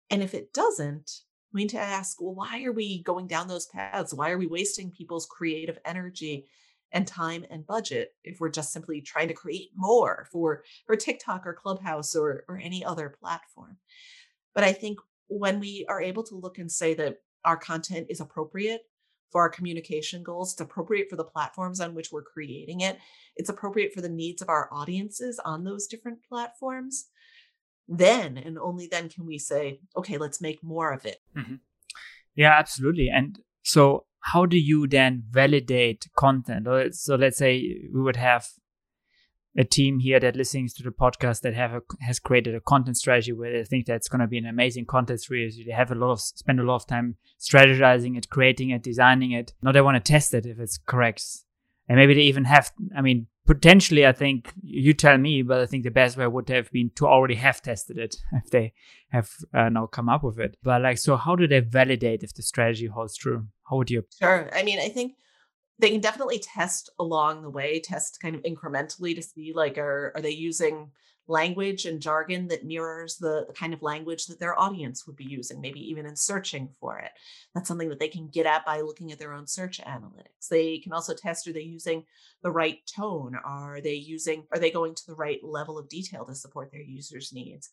And 0.09 0.23
if 0.23 0.33
it 0.33 0.53
doesn't, 0.53 1.19
we 1.53 1.61
need 1.61 1.69
to 1.69 1.79
ask, 1.79 2.19
well, 2.19 2.33
why 2.33 2.63
are 2.63 2.71
we 2.71 3.03
going 3.03 3.27
down 3.27 3.47
those 3.47 3.67
paths? 3.67 4.13
Why 4.13 4.31
are 4.31 4.37
we 4.37 4.47
wasting 4.47 4.89
people's 4.89 5.27
creative 5.27 5.77
energy 5.85 6.47
and 6.91 7.07
time 7.07 7.45
and 7.49 7.65
budget 7.65 8.13
if 8.23 8.39
we're 8.39 8.49
just 8.49 8.73
simply 8.73 9.01
trying 9.01 9.27
to 9.27 9.33
create 9.33 9.69
more 9.75 10.27
for 10.31 10.63
for 10.85 10.95
TikTok 10.95 11.45
or 11.45 11.53
Clubhouse 11.53 12.15
or 12.15 12.43
or 12.47 12.57
any 12.57 12.83
other 12.83 13.15
platform. 13.19 13.77
But 14.53 14.63
I 14.63 14.73
think 14.73 14.99
when 15.27 15.59
we 15.59 15.85
are 15.87 16.01
able 16.01 16.23
to 16.23 16.35
look 16.35 16.57
and 16.57 16.71
say 16.71 16.93
that 16.95 17.17
our 17.45 17.57
content 17.57 18.07
is 18.09 18.19
appropriate 18.19 18.81
for 19.31 19.41
our 19.41 19.49
communication 19.49 20.23
goals, 20.23 20.51
it's 20.51 20.61
appropriate 20.61 21.09
for 21.09 21.15
the 21.15 21.23
platforms 21.23 21.79
on 21.79 21.95
which 21.95 22.11
we're 22.11 22.21
creating 22.21 22.81
it, 22.81 22.97
it's 23.37 23.49
appropriate 23.49 23.93
for 23.93 24.01
the 24.01 24.09
needs 24.09 24.41
of 24.41 24.49
our 24.49 24.67
audiences 24.73 25.39
on 25.45 25.63
those 25.63 25.87
different 25.87 26.19
platforms, 26.27 27.07
then 27.87 28.37
and 28.37 28.59
only 28.59 28.87
then 28.87 29.07
can 29.07 29.25
we 29.25 29.37
say, 29.37 29.79
okay, 29.95 30.17
let's 30.17 30.41
make 30.41 30.61
more 30.61 30.91
of 30.91 31.05
it. 31.05 31.19
Mm-hmm. 31.37 31.55
Yeah, 32.35 32.53
absolutely. 32.57 33.09
And 33.09 33.39
so 33.63 34.05
how 34.21 34.45
do 34.45 34.57
you 34.57 34.87
then 34.87 35.23
validate 35.29 36.07
content? 36.15 36.67
So 36.95 37.15
let's 37.15 37.37
say 37.37 37.79
we 37.93 38.01
would 38.01 38.15
have 38.15 38.47
a 39.57 39.63
team 39.63 39.99
here 39.99 40.19
that 40.19 40.35
listens 40.35 40.73
to 40.73 40.83
the 40.83 40.91
podcast 40.91 41.41
that 41.41 41.53
have 41.53 41.73
a, 41.73 41.81
has 42.01 42.19
created 42.19 42.55
a 42.55 42.61
content 42.61 42.97
strategy 42.97 43.33
where 43.33 43.51
they 43.51 43.65
think 43.65 43.85
that's 43.85 44.07
going 44.07 44.21
to 44.21 44.27
be 44.27 44.37
an 44.37 44.45
amazing 44.45 44.85
content 44.85 45.19
strategy. 45.19 45.63
They 45.65 45.73
have 45.73 45.91
a 45.91 45.95
lot 45.95 46.11
of 46.11 46.21
spend 46.21 46.59
a 46.59 46.63
lot 46.63 46.75
of 46.75 46.87
time 46.87 47.17
strategizing 47.39 48.17
it, 48.17 48.29
creating 48.29 48.69
it, 48.69 48.83
designing 48.83 49.31
it. 49.31 49.53
Now 49.61 49.71
they 49.71 49.81
want 49.81 50.03
to 50.03 50.11
test 50.11 50.33
it 50.33 50.45
if 50.45 50.59
it's 50.59 50.77
correct, 50.77 51.23
and 51.89 51.97
maybe 51.97 52.13
they 52.13 52.21
even 52.21 52.45
have. 52.45 52.71
I 52.95 53.01
mean, 53.01 53.27
potentially, 53.45 54.05
I 54.05 54.13
think 54.13 54.53
you 54.61 54.93
tell 54.93 55.17
me, 55.17 55.41
but 55.41 55.59
I 55.59 55.65
think 55.65 55.83
the 55.83 55.91
best 55.91 56.15
way 56.15 56.27
would 56.27 56.47
have 56.49 56.71
been 56.71 56.91
to 56.95 57.07
already 57.07 57.35
have 57.35 57.61
tested 57.61 57.97
it 57.97 58.15
if 58.31 58.49
they 58.51 58.73
have 59.09 59.29
uh, 59.53 59.69
now 59.69 59.87
come 59.87 60.07
up 60.07 60.23
with 60.23 60.39
it. 60.39 60.55
But 60.63 60.81
like, 60.81 60.97
so 60.97 61.17
how 61.17 61.35
do 61.35 61.47
they 61.47 61.59
validate 61.59 62.23
if 62.23 62.33
the 62.33 62.43
strategy 62.43 62.85
holds 62.85 63.17
true? 63.17 63.47
How 63.71 63.77
would 63.77 63.89
you? 63.89 64.03
Sure. 64.19 64.49
I 64.53 64.63
mean, 64.63 64.79
I 64.79 64.89
think 64.89 65.15
they 65.79 65.89
can 65.89 66.01
definitely 66.01 66.39
test 66.39 66.89
along 66.99 67.41
the 67.41 67.49
way, 67.49 67.79
test 67.79 68.19
kind 68.21 68.35
of 68.35 68.43
incrementally 68.43 69.15
to 69.15 69.21
see 69.23 69.53
like 69.55 69.77
are 69.77 70.11
are 70.13 70.21
they 70.21 70.31
using 70.31 70.91
language 71.27 71.85
and 71.85 72.01
jargon 72.01 72.47
that 72.49 72.65
mirrors 72.65 73.15
the, 73.15 73.45
the, 73.47 73.53
kind 73.53 73.73
of 73.73 73.81
language 73.81 74.25
that 74.25 74.39
their 74.39 74.59
audience 74.59 75.07
would 75.07 75.15
be 75.15 75.23
using, 75.23 75.61
maybe 75.61 75.79
even 75.79 76.05
in 76.05 76.15
searching 76.15 76.67
for 76.79 76.99
it. 76.99 77.11
That's 77.55 77.67
something 77.67 77.87
that 77.89 77.99
they 77.99 78.09
can 78.09 78.27
get 78.27 78.45
at 78.45 78.65
by 78.65 78.81
looking 78.81 79.11
at 79.11 79.19
their 79.19 79.31
own 79.31 79.47
search 79.47 79.79
analytics. 79.79 80.49
They 80.49 80.79
can 80.79 80.91
also 80.91 81.13
test 81.13 81.47
are 81.47 81.53
they 81.53 81.61
using 81.61 82.03
the 82.43 82.51
right 82.51 82.79
tone? 82.85 83.35
Are 83.45 83.79
they 83.79 83.93
using, 83.93 84.45
are 84.51 84.59
they 84.59 84.71
going 84.71 84.93
to 84.95 85.07
the 85.07 85.15
right 85.15 85.39
level 85.41 85.77
of 85.77 85.87
detail 85.87 86.25
to 86.25 86.35
support 86.35 86.71
their 86.71 86.81
users' 86.81 87.31
needs? 87.31 87.69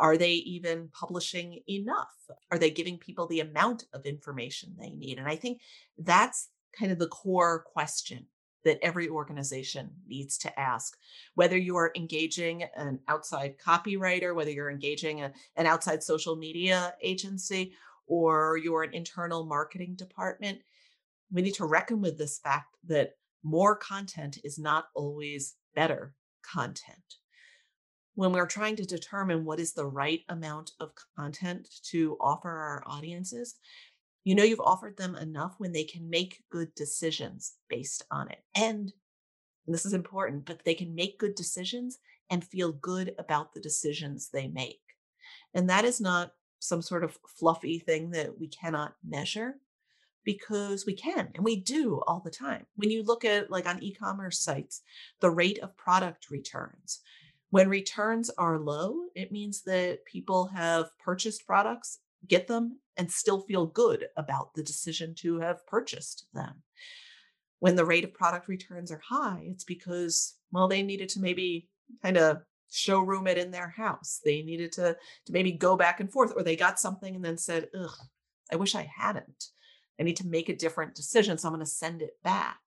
Are 0.00 0.16
they 0.16 0.32
even 0.32 0.88
publishing 0.92 1.60
enough? 1.68 2.16
Are 2.50 2.58
they 2.58 2.70
giving 2.70 2.96
people 2.96 3.26
the 3.26 3.40
amount 3.40 3.84
of 3.92 4.06
information 4.06 4.74
they 4.78 4.90
need? 4.90 5.18
And 5.18 5.28
I 5.28 5.36
think 5.36 5.60
that's 5.98 6.48
kind 6.76 6.90
of 6.90 6.98
the 6.98 7.06
core 7.06 7.62
question 7.62 8.26
that 8.64 8.78
every 8.82 9.08
organization 9.08 9.90
needs 10.08 10.38
to 10.38 10.60
ask. 10.60 10.96
Whether 11.34 11.56
you 11.56 11.76
are 11.76 11.92
engaging 11.94 12.64
an 12.76 13.00
outside 13.08 13.56
copywriter, 13.58 14.34
whether 14.34 14.50
you're 14.50 14.70
engaging 14.70 15.22
a, 15.22 15.32
an 15.56 15.66
outside 15.66 16.02
social 16.02 16.34
media 16.34 16.94
agency, 17.02 17.74
or 18.06 18.56
you're 18.56 18.82
an 18.82 18.94
internal 18.94 19.44
marketing 19.44 19.94
department, 19.96 20.58
we 21.30 21.42
need 21.42 21.54
to 21.54 21.66
reckon 21.66 22.00
with 22.00 22.18
this 22.18 22.38
fact 22.38 22.74
that 22.86 23.12
more 23.42 23.76
content 23.76 24.38
is 24.44 24.58
not 24.58 24.86
always 24.94 25.56
better 25.74 26.14
content 26.42 27.19
when 28.20 28.32
we're 28.32 28.44
trying 28.44 28.76
to 28.76 28.84
determine 28.84 29.46
what 29.46 29.58
is 29.58 29.72
the 29.72 29.86
right 29.86 30.20
amount 30.28 30.72
of 30.78 30.90
content 31.16 31.66
to 31.82 32.18
offer 32.20 32.50
our 32.50 32.82
audiences, 32.86 33.54
you 34.24 34.34
know 34.34 34.42
you've 34.42 34.60
offered 34.60 34.94
them 34.98 35.16
enough 35.16 35.54
when 35.56 35.72
they 35.72 35.84
can 35.84 36.10
make 36.10 36.44
good 36.50 36.68
decisions 36.74 37.54
based 37.70 38.04
on 38.10 38.30
it. 38.30 38.44
And, 38.54 38.92
and 39.64 39.74
this 39.74 39.86
is 39.86 39.94
important, 39.94 40.44
but 40.44 40.66
they 40.66 40.74
can 40.74 40.94
make 40.94 41.18
good 41.18 41.34
decisions 41.34 41.96
and 42.28 42.44
feel 42.44 42.72
good 42.72 43.14
about 43.18 43.54
the 43.54 43.60
decisions 43.60 44.28
they 44.28 44.48
make. 44.48 44.82
And 45.54 45.70
that 45.70 45.86
is 45.86 45.98
not 45.98 46.34
some 46.58 46.82
sort 46.82 47.04
of 47.04 47.16
fluffy 47.38 47.78
thing 47.78 48.10
that 48.10 48.38
we 48.38 48.48
cannot 48.48 48.96
measure 49.02 49.54
because 50.26 50.84
we 50.84 50.92
can 50.92 51.30
and 51.34 51.42
we 51.42 51.56
do 51.56 52.02
all 52.06 52.20
the 52.22 52.30
time. 52.30 52.66
When 52.76 52.90
you 52.90 53.02
look 53.02 53.24
at 53.24 53.50
like 53.50 53.66
on 53.66 53.82
e-commerce 53.82 54.38
sites, 54.40 54.82
the 55.22 55.30
rate 55.30 55.58
of 55.60 55.74
product 55.78 56.30
returns, 56.30 57.00
when 57.50 57.68
returns 57.68 58.30
are 58.30 58.58
low, 58.58 59.06
it 59.14 59.32
means 59.32 59.62
that 59.62 60.04
people 60.04 60.46
have 60.46 60.86
purchased 60.98 61.46
products, 61.46 61.98
get 62.26 62.46
them, 62.46 62.78
and 62.96 63.10
still 63.10 63.40
feel 63.40 63.66
good 63.66 64.06
about 64.16 64.54
the 64.54 64.62
decision 64.62 65.14
to 65.16 65.40
have 65.40 65.66
purchased 65.66 66.26
them. 66.32 66.62
When 67.58 67.76
the 67.76 67.84
rate 67.84 68.04
of 68.04 68.14
product 68.14 68.48
returns 68.48 68.90
are 68.92 69.02
high, 69.06 69.42
it's 69.50 69.64
because, 69.64 70.36
well, 70.52 70.68
they 70.68 70.82
needed 70.82 71.08
to 71.10 71.20
maybe 71.20 71.68
kind 72.02 72.16
of 72.16 72.38
showroom 72.70 73.26
it 73.26 73.36
in 73.36 73.50
their 73.50 73.68
house. 73.68 74.20
They 74.24 74.42
needed 74.42 74.72
to, 74.72 74.96
to 75.26 75.32
maybe 75.32 75.52
go 75.52 75.76
back 75.76 76.00
and 76.00 76.10
forth, 76.10 76.32
or 76.36 76.42
they 76.42 76.56
got 76.56 76.78
something 76.78 77.16
and 77.16 77.24
then 77.24 77.36
said, 77.36 77.68
ugh, 77.78 77.96
I 78.52 78.56
wish 78.56 78.74
I 78.74 78.90
hadn't. 78.96 79.46
I 79.98 80.04
need 80.04 80.16
to 80.16 80.26
make 80.26 80.48
a 80.48 80.56
different 80.56 80.94
decision, 80.94 81.36
so 81.36 81.48
I'm 81.48 81.54
going 81.54 81.64
to 81.64 81.70
send 81.70 82.00
it 82.00 82.16
back. 82.22 82.58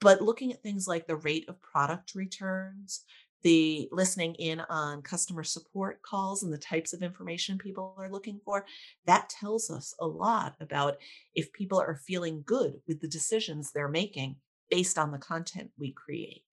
But 0.00 0.20
looking 0.20 0.52
at 0.52 0.62
things 0.62 0.88
like 0.88 1.06
the 1.06 1.16
rate 1.16 1.48
of 1.48 1.62
product 1.62 2.14
returns, 2.14 3.04
the 3.42 3.88
listening 3.92 4.34
in 4.34 4.60
on 4.60 5.02
customer 5.02 5.44
support 5.44 6.00
calls 6.02 6.42
and 6.42 6.52
the 6.52 6.58
types 6.58 6.92
of 6.92 7.02
information 7.02 7.58
people 7.58 7.94
are 7.98 8.10
looking 8.10 8.40
for, 8.44 8.64
that 9.06 9.28
tells 9.28 9.70
us 9.70 9.94
a 10.00 10.06
lot 10.06 10.54
about 10.60 10.96
if 11.34 11.52
people 11.52 11.80
are 11.80 12.00
feeling 12.06 12.42
good 12.46 12.74
with 12.86 13.00
the 13.00 13.08
decisions 13.08 13.70
they're 13.70 13.88
making 13.88 14.36
based 14.70 14.98
on 14.98 15.10
the 15.10 15.18
content 15.18 15.70
we 15.78 15.92
create. 15.92 16.44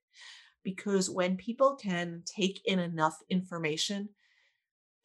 Because 0.64 1.10
when 1.10 1.38
people 1.38 1.76
can 1.76 2.24
take 2.26 2.62
in 2.66 2.80
enough 2.80 3.18
information 3.30 4.10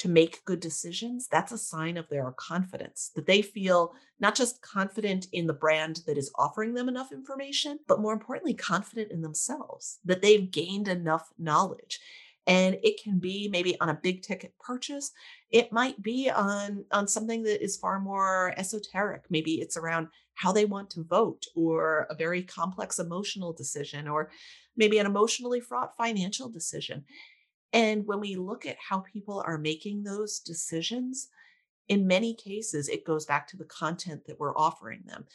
to 0.04 0.10
make 0.10 0.44
good 0.44 0.60
decisions, 0.60 1.28
that's 1.28 1.50
a 1.50 1.56
sign 1.56 1.96
of 1.96 2.06
their 2.10 2.30
confidence, 2.32 3.10
that 3.16 3.24
they 3.24 3.40
feel 3.40 3.94
not 4.20 4.34
just 4.34 4.60
confident 4.60 5.28
in 5.32 5.46
the 5.46 5.54
brand 5.54 6.02
that 6.06 6.18
is 6.18 6.30
offering 6.34 6.74
them 6.74 6.90
enough 6.90 7.10
information, 7.10 7.78
but 7.88 8.02
more 8.02 8.12
importantly, 8.12 8.52
confident 8.52 9.10
in 9.10 9.22
themselves, 9.22 10.00
that 10.04 10.20
they've 10.20 10.50
gained 10.50 10.88
enough 10.88 11.30
knowledge. 11.38 12.00
And 12.46 12.76
it 12.82 13.02
can 13.02 13.18
be 13.18 13.48
maybe 13.48 13.80
on 13.80 13.88
a 13.88 13.98
big 14.02 14.20
ticket 14.20 14.52
purchase. 14.60 15.10
It 15.50 15.72
might 15.72 16.02
be 16.02 16.28
on, 16.28 16.84
on 16.92 17.08
something 17.08 17.42
that 17.44 17.64
is 17.64 17.78
far 17.78 17.98
more 17.98 18.52
esoteric. 18.58 19.22
Maybe 19.30 19.54
it's 19.54 19.78
around 19.78 20.08
how 20.34 20.52
they 20.52 20.66
want 20.66 20.90
to 20.90 21.04
vote 21.04 21.46
or 21.56 22.06
a 22.10 22.14
very 22.14 22.42
complex 22.42 22.98
emotional 22.98 23.54
decision 23.54 24.06
or 24.06 24.30
maybe 24.76 24.98
an 24.98 25.06
emotionally 25.06 25.60
fraught 25.60 25.96
financial 25.96 26.50
decision. 26.50 27.04
And 27.74 28.06
when 28.06 28.20
we 28.20 28.36
look 28.36 28.64
at 28.64 28.76
how 28.78 29.00
people 29.00 29.42
are 29.44 29.58
making 29.58 30.04
those 30.04 30.38
decisions, 30.38 31.28
in 31.88 32.06
many 32.06 32.34
cases, 32.34 32.88
it 32.88 33.04
goes 33.04 33.26
back 33.26 33.48
to 33.48 33.56
the 33.56 33.64
content 33.64 34.22
that 34.26 34.38
we're 34.38 34.56
offering 34.56 35.02
them. 35.04 35.26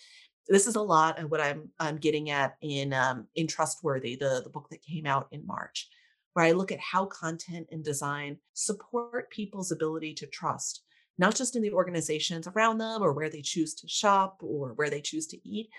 This 0.47 0.65
is 0.65 0.77
a 0.77 0.81
lot 0.81 1.19
of 1.19 1.29
what 1.29 1.41
I'm 1.41 1.69
I'm 1.79 1.97
getting 1.97 2.31
at 2.31 2.55
in 2.61 2.93
um, 2.93 3.27
in 3.35 3.45
Trustworthy, 3.45 4.15
the 4.15 4.41
the 4.43 4.49
book 4.49 4.67
that 4.71 4.81
came 4.81 5.05
out 5.05 5.27
in 5.31 5.45
March, 5.45 5.89
where 6.33 6.45
I 6.45 6.53
look 6.53 6.71
at 6.71 6.79
how 6.79 7.05
content 7.05 7.67
and 7.71 7.83
design 7.83 8.37
support 8.53 9.29
people's 9.29 9.71
ability 9.71 10.15
to 10.15 10.25
trust, 10.25 10.81
not 11.19 11.35
just 11.35 11.55
in 11.55 11.61
the 11.61 11.73
organizations 11.73 12.47
around 12.47 12.79
them 12.79 13.03
or 13.03 13.13
where 13.13 13.29
they 13.29 13.41
choose 13.41 13.75
to 13.75 13.87
shop 13.87 14.37
or 14.41 14.69
where 14.73 14.89
they 14.89 15.01
choose 15.01 15.27
to 15.27 15.47
eat, 15.47 15.69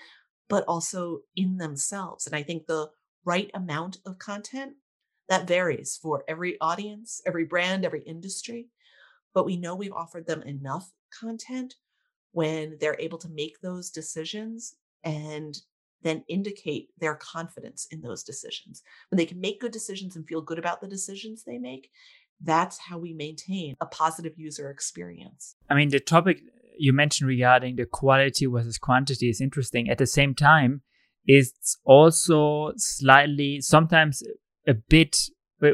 but 0.49 0.65
also 0.69 1.21
in 1.35 1.57
themselves. 1.57 2.27
And 2.27 2.37
I 2.37 2.43
think 2.43 2.67
the 2.67 2.91
right 3.25 3.51
amount 3.55 3.97
of 4.07 4.19
content 4.19 4.75
That 5.31 5.47
varies 5.47 5.99
for 6.03 6.25
every 6.29 6.61
audience, 6.61 7.23
every 7.25 7.45
brand, 7.45 7.85
every 7.85 8.03
industry. 8.03 8.69
But 9.33 9.47
we 9.47 9.57
know 9.57 9.77
we've 9.77 9.93
offered 9.93 10.27
them 10.27 10.43
enough 10.43 10.91
content 11.19 11.77
when 12.33 12.77
they're 12.81 12.99
able 12.99 13.19
to 13.19 13.29
make 13.29 13.61
those 13.61 13.91
decisions 13.91 14.75
and 15.05 15.57
then 16.03 16.25
indicate 16.29 16.89
their 16.99 17.15
confidence 17.15 17.87
in 17.91 18.01
those 18.01 18.25
decisions. 18.25 18.83
When 19.09 19.19
they 19.19 19.27
can 19.27 19.41
make 19.41 19.61
good 19.61 19.71
decisions 19.71 20.17
and 20.17 20.27
feel 20.27 20.41
good 20.41 20.59
about 20.59 20.81
the 20.81 20.89
decisions 20.89 21.45
they 21.45 21.59
make, 21.59 21.91
that's 22.43 22.79
how 22.79 22.99
we 22.99 23.13
maintain 23.13 23.77
a 23.81 23.87
positive 23.87 24.33
user 24.37 24.69
experience. 24.69 25.55
I 25.69 25.75
mean, 25.75 25.91
the 25.91 26.01
topic 26.01 26.41
you 26.77 26.93
mentioned 26.93 27.29
regarding 27.29 27.77
the 27.77 27.87
quality 27.87 28.47
versus 28.47 28.79
quantity 28.79 29.29
is 29.29 29.41
interesting. 29.41 29.89
At 29.89 29.99
the 29.99 30.07
same 30.07 30.35
time, 30.35 30.83
it's 31.25 31.77
also 31.85 32.73
slightly, 32.77 33.61
sometimes 33.61 34.23
a 34.67 34.75
bit 34.75 35.17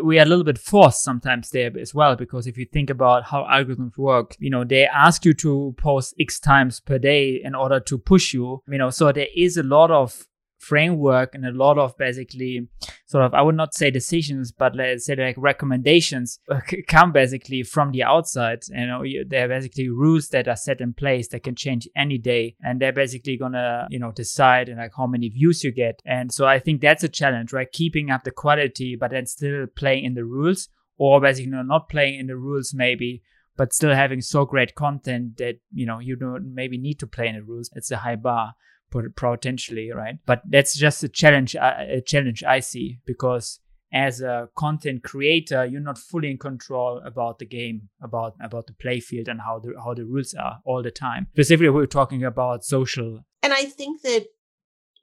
we 0.03 0.19
are 0.19 0.23
a 0.23 0.27
little 0.27 0.45
bit 0.45 0.59
forced 0.59 1.03
sometimes 1.05 1.51
there 1.51 1.71
as 1.79 1.95
well 1.95 2.17
because 2.17 2.47
if 2.47 2.59
you 2.59 2.65
think 2.65 2.91
about 2.91 3.25
how 3.25 3.45
algorithms 3.45 3.97
work 3.97 4.35
you 4.39 4.51
know 4.51 4.65
they 4.65 4.85
ask 4.87 5.25
you 5.25 5.33
to 5.33 5.75
post 5.79 6.15
x 6.19 6.41
times 6.41 6.81
per 6.81 6.99
day 6.99 7.41
in 7.43 7.55
order 7.55 7.79
to 7.79 7.97
push 7.97 8.33
you 8.33 8.63
you 8.69 8.79
know 8.79 8.91
so 8.91 9.13
there 9.13 9.29
is 9.37 9.57
a 9.57 9.63
lot 9.63 9.91
of 9.91 10.27
framework 10.59 11.35
and 11.35 11.47
a 11.47 11.53
lot 11.53 11.79
of 11.79 11.97
basically 11.97 12.69
sort 13.07 13.25
of 13.25 13.35
I 13.35 13.43
would 13.43 13.55
not 13.55 13.75
say 13.75 13.91
decisions, 13.91 14.53
but 14.53 14.75
let's 14.75 15.07
say 15.07 15.17
like 15.17 15.37
recommendations 15.39 16.39
come 16.89 17.13
basically 17.13 17.63
from 17.63 17.93
the 17.93 18.03
outside. 18.03 18.61
You 18.69 18.87
know, 18.87 19.05
they're 19.27 19.49
basically 19.49 19.89
rules 19.89 20.29
that 20.29 20.49
are 20.49 20.57
set 20.57 20.81
in 20.81 20.95
place 20.95 21.29
that 21.29 21.43
can 21.43 21.55
change 21.55 21.89
any 21.97 22.19
day, 22.19 22.57
and 22.63 22.81
they're 22.81 22.93
basically 22.93 23.37
gonna 23.37 23.87
you 23.91 23.99
know 23.99 24.13
decide 24.13 24.69
and 24.69 24.79
like 24.79 24.93
how 24.97 25.07
many 25.07 25.29
views 25.29 25.63
you 25.65 25.73
get. 25.73 26.01
And 26.05 26.33
so 26.33 26.47
I 26.47 26.59
think 26.59 26.81
that's 26.81 27.05
a 27.05 27.09
challenge, 27.09 27.53
right? 27.53 27.71
Keeping 27.71 28.11
up 28.11 28.25
the 28.25 28.31
quality, 28.31 28.97
but 28.97 29.11
then 29.11 29.27
still 29.27 29.67
playing 29.67 30.05
in 30.05 30.15
the 30.15 30.25
rules, 30.25 30.69
or 30.99 31.21
basically 31.21 31.53
not 31.53 31.89
playing 31.89 32.19
in 32.19 32.27
the 32.27 32.37
rules 32.37 32.73
maybe 32.75 33.23
but 33.57 33.73
still 33.73 33.95
having 33.95 34.21
so 34.21 34.45
great 34.45 34.75
content 34.75 35.39
that 35.39 35.59
you 35.73 35.87
know 35.87 35.99
you 35.99 36.17
don't 36.17 36.55
maybe 36.55 36.77
need 36.77 36.99
to 36.99 37.07
play 37.07 37.27
in 37.27 37.37
the 37.37 37.43
rules 37.43 37.71
it's 37.75 37.91
a 37.91 37.99
high 37.99 38.17
bar 38.17 38.55
potentially, 38.91 39.91
right? 39.93 40.19
But 40.27 40.43
that's 40.49 40.77
just 40.77 41.03
a 41.03 41.09
challenge, 41.09 41.57
uh, 41.57 41.75
a 41.79 42.01
challenge 42.01 42.43
I 42.45 42.61
see 42.61 42.99
because 43.07 43.61
as 43.93 44.21
a 44.21 44.49
content 44.57 45.03
creator, 45.03 45.65
you're 45.65 45.81
not 45.81 45.99
fully 45.99 46.31
in 46.31 46.39
control 46.39 47.01
about 47.05 47.39
the 47.39 47.47
game, 47.47 47.89
about 48.03 48.35
about 48.41 48.67
the 48.67 48.73
play 48.75 49.01
field 49.01 49.29
and 49.29 49.41
how 49.41 49.59
the 49.59 49.75
how 49.83 49.95
the 49.95 50.05
rules 50.05 50.35
are 50.35 50.61
all 50.65 50.83
the 50.83 50.91
time. 50.91 51.29
Specifically, 51.33 51.71
we're 51.71 51.87
talking 51.87 52.25
about 52.25 52.65
social. 52.65 53.25
And 53.43 53.53
I 53.53 53.65
think 53.65 54.03
that 54.03 54.27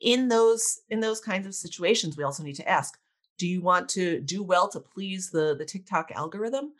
in 0.01 0.27
those 0.27 0.81
in 0.89 0.99
those 0.99 1.21
kinds 1.21 1.47
of 1.47 1.55
situations, 1.55 2.17
we 2.17 2.23
also 2.23 2.43
need 2.43 2.55
to 2.55 2.69
ask: 2.69 2.97
Do 3.37 3.47
you 3.47 3.61
want 3.61 3.89
to 3.89 4.19
do 4.19 4.43
well 4.43 4.67
to 4.69 4.79
please 4.79 5.31
the 5.31 5.55
the 5.57 5.65
TikTok 5.65 6.11
algorithm, 6.11 6.73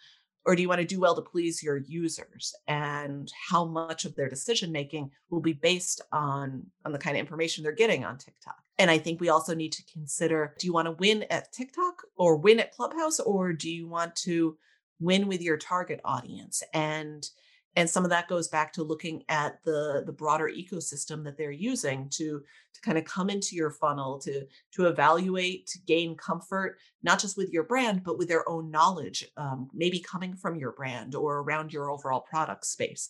or 0.46 0.56
do 0.56 0.62
you 0.62 0.70
want 0.70 0.82
to 0.82 0.88
do 0.88 1.00
well 1.00 1.16
to 1.16 1.22
please 1.22 1.64
your 1.64 1.78
users? 1.78 2.54
And 2.68 3.32
how 3.50 3.66
much 3.66 4.06
of 4.06 4.16
their 4.16 4.30
decision 4.30 4.72
making 4.72 5.12
will 5.30 5.42
be 5.42 5.54
based 5.54 6.02
on 6.12 6.66
on 6.86 6.92
the 6.92 7.00
kind 7.00 7.16
of 7.16 7.22
information 7.22 7.64
they're 7.64 7.72
getting 7.72 8.04
on 8.04 8.18
tiktok? 8.18 8.58
And 8.80 8.90
i 8.90 8.98
think 8.98 9.22
we 9.22 9.30
also 9.30 9.54
need 9.54 9.72
to 9.74 9.84
consider 9.92 10.56
do 10.58 10.68
you 10.68 10.74
want 10.74 10.88
to 10.88 10.94
win 10.94 11.26
at 11.30 11.52
tiktok 11.54 12.02
or 12.18 12.36
win 12.36 12.60
at 12.60 12.74
clubhouse 12.74 13.20
or 13.20 13.54
do 13.54 13.70
you 13.70 13.88
want 13.88 14.16
to 14.18 14.58
win 15.04 15.28
with 15.28 15.42
your 15.42 15.58
target 15.58 16.00
audience? 16.04 16.64
And 16.74 17.28
and 17.76 17.90
some 17.90 18.04
of 18.04 18.10
that 18.10 18.28
goes 18.28 18.48
back 18.48 18.72
to 18.74 18.84
looking 18.84 19.24
at 19.30 19.64
the 19.64 20.04
the 20.06 20.12
broader 20.12 20.50
ecosystem 20.50 21.24
that 21.24 21.38
they're 21.38 21.52
using 21.52 22.10
to 22.10 22.42
to 22.74 22.82
kind 22.82 22.98
of 22.98 23.06
come 23.06 23.30
into 23.30 23.56
your 23.56 23.72
funnel 23.72 24.20
to 24.20 24.46
to 24.72 24.86
evaluate 24.86 25.68
to 25.68 25.80
gain 25.80 26.16
comfort 26.16 26.78
not 27.02 27.20
just 27.20 27.38
with 27.38 27.52
your 27.52 27.64
brand 27.64 28.04
but 28.04 28.18
with 28.18 28.28
their 28.28 28.48
own 28.50 28.70
knowledge 28.70 29.26
um, 29.38 29.70
maybe 29.74 30.00
coming 30.00 30.36
from 30.36 30.56
your 30.56 30.72
brand 30.72 31.16
or 31.16 31.40
around 31.40 31.74
your 31.74 31.90
overall 31.90 32.22
product 32.22 32.66
space 32.66 33.10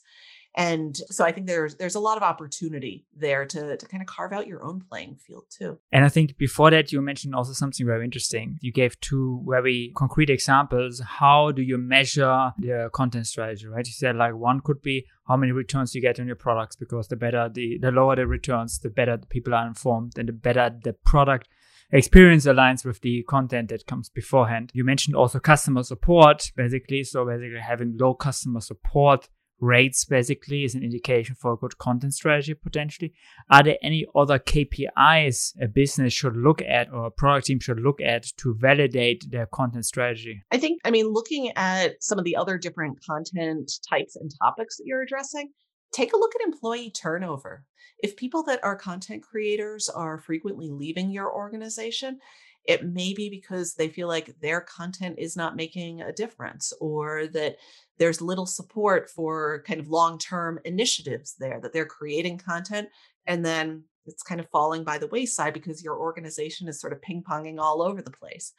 and 0.55 0.97
so 1.09 1.25
i 1.25 1.31
think 1.31 1.47
there's 1.47 1.75
there's 1.75 1.95
a 1.95 1.99
lot 1.99 2.17
of 2.17 2.23
opportunity 2.23 3.05
there 3.15 3.45
to 3.45 3.75
to 3.77 3.85
kind 3.87 4.01
of 4.01 4.07
carve 4.07 4.31
out 4.31 4.47
your 4.47 4.63
own 4.63 4.81
playing 4.89 5.15
field 5.15 5.45
too 5.49 5.77
and 5.91 6.05
i 6.05 6.09
think 6.09 6.37
before 6.37 6.69
that 6.69 6.91
you 6.91 7.01
mentioned 7.01 7.33
also 7.33 7.53
something 7.53 7.85
very 7.85 8.05
interesting 8.05 8.57
you 8.61 8.71
gave 8.71 8.99
two 8.99 9.43
very 9.47 9.91
concrete 9.95 10.29
examples 10.29 11.01
how 11.05 11.51
do 11.51 11.61
you 11.61 11.77
measure 11.77 12.51
the 12.59 12.89
content 12.93 13.25
strategy 13.25 13.67
right 13.67 13.87
you 13.87 13.93
said 13.93 14.15
like 14.15 14.35
one 14.35 14.59
could 14.59 14.81
be 14.81 15.05
how 15.27 15.35
many 15.35 15.51
returns 15.51 15.95
you 15.95 16.01
get 16.01 16.19
on 16.19 16.27
your 16.27 16.35
products 16.35 16.75
because 16.75 17.07
the 17.07 17.15
better 17.15 17.49
the 17.53 17.77
the 17.79 17.91
lower 17.91 18.15
the 18.15 18.27
returns 18.27 18.79
the 18.79 18.89
better 18.89 19.17
the 19.17 19.27
people 19.27 19.53
are 19.53 19.65
informed 19.65 20.17
and 20.17 20.27
the 20.27 20.33
better 20.33 20.69
the 20.83 20.93
product 21.05 21.47
experience 21.93 22.45
aligns 22.45 22.83
with 22.83 23.01
the 23.01 23.23
content 23.23 23.69
that 23.69 23.85
comes 23.85 24.09
beforehand. 24.09 24.71
You 24.73 24.83
mentioned 24.83 25.15
also 25.15 25.39
customer 25.39 25.83
support, 25.83 26.51
basically. 26.55 27.03
So 27.03 27.23
basically 27.23 27.59
having 27.59 27.97
low 27.99 28.15
customer 28.15 28.61
support 28.61 29.29
rates 29.63 30.03
basically 30.05 30.63
is 30.63 30.75
an 30.75 30.83
indication 30.83 31.35
for 31.35 31.53
a 31.53 31.57
good 31.57 31.77
content 31.77 32.13
strategy 32.13 32.53
potentially. 32.53 33.13
Are 33.49 33.63
there 33.63 33.77
any 33.81 34.05
other 34.13 34.37
KPIs 34.37 35.53
a 35.61 35.67
business 35.67 36.13
should 36.13 36.35
look 36.35 36.61
at 36.61 36.91
or 36.91 37.05
a 37.05 37.11
product 37.11 37.47
team 37.47 37.59
should 37.59 37.79
look 37.79 38.01
at 38.01 38.25
to 38.37 38.53
validate 38.53 39.31
their 39.31 39.45
content 39.45 39.85
strategy? 39.85 40.43
I 40.51 40.57
think, 40.57 40.81
I 40.83 40.91
mean, 40.91 41.07
looking 41.07 41.51
at 41.55 42.03
some 42.03 42.19
of 42.19 42.25
the 42.25 42.35
other 42.35 42.57
different 42.57 42.99
content 43.05 43.71
types 43.89 44.15
and 44.15 44.29
topics 44.41 44.77
that 44.77 44.83
you're 44.85 45.01
addressing, 45.01 45.51
take 45.93 46.13
a 46.13 46.17
look 46.17 46.35
at 46.35 46.45
employee 46.45 46.91
turnover. 46.91 47.63
If 47.99 48.17
people 48.17 48.43
that 48.43 48.63
are 48.63 48.75
content 48.75 49.23
creators 49.23 49.87
are 49.87 50.17
frequently 50.17 50.69
leaving 50.69 51.09
your 51.09 51.33
organization, 51.33 52.19
it 52.65 52.85
may 52.85 53.13
be 53.13 53.29
because 53.29 53.75
they 53.75 53.89
feel 53.89 54.07
like 54.07 54.39
their 54.41 54.61
content 54.61 55.15
is 55.19 55.35
not 55.35 55.55
making 55.55 56.01
a 56.01 56.13
difference 56.13 56.73
or 56.79 57.27
that 57.27 57.57
there's 57.99 58.21
little 58.21 58.45
support 58.45 59.09
for 59.09 59.63
kind 59.67 59.79
of 59.79 59.89
long-term 59.89 60.59
initiatives 60.65 61.35
there 61.39 61.59
that 61.61 61.73
they're 61.73 61.85
creating 61.85 62.37
content 62.37 62.89
and 63.27 63.45
then 63.45 63.83
it's 64.05 64.23
kind 64.23 64.41
of 64.41 64.49
falling 64.49 64.83
by 64.83 64.97
the 64.97 65.07
wayside 65.07 65.53
because 65.53 65.83
your 65.83 65.97
organization 65.97 66.67
is 66.67 66.79
sort 66.79 66.93
of 66.93 67.01
ping-ponging 67.01 67.59
all 67.59 67.81
over 67.81 68.01
the 68.01 68.11
place. 68.11 68.53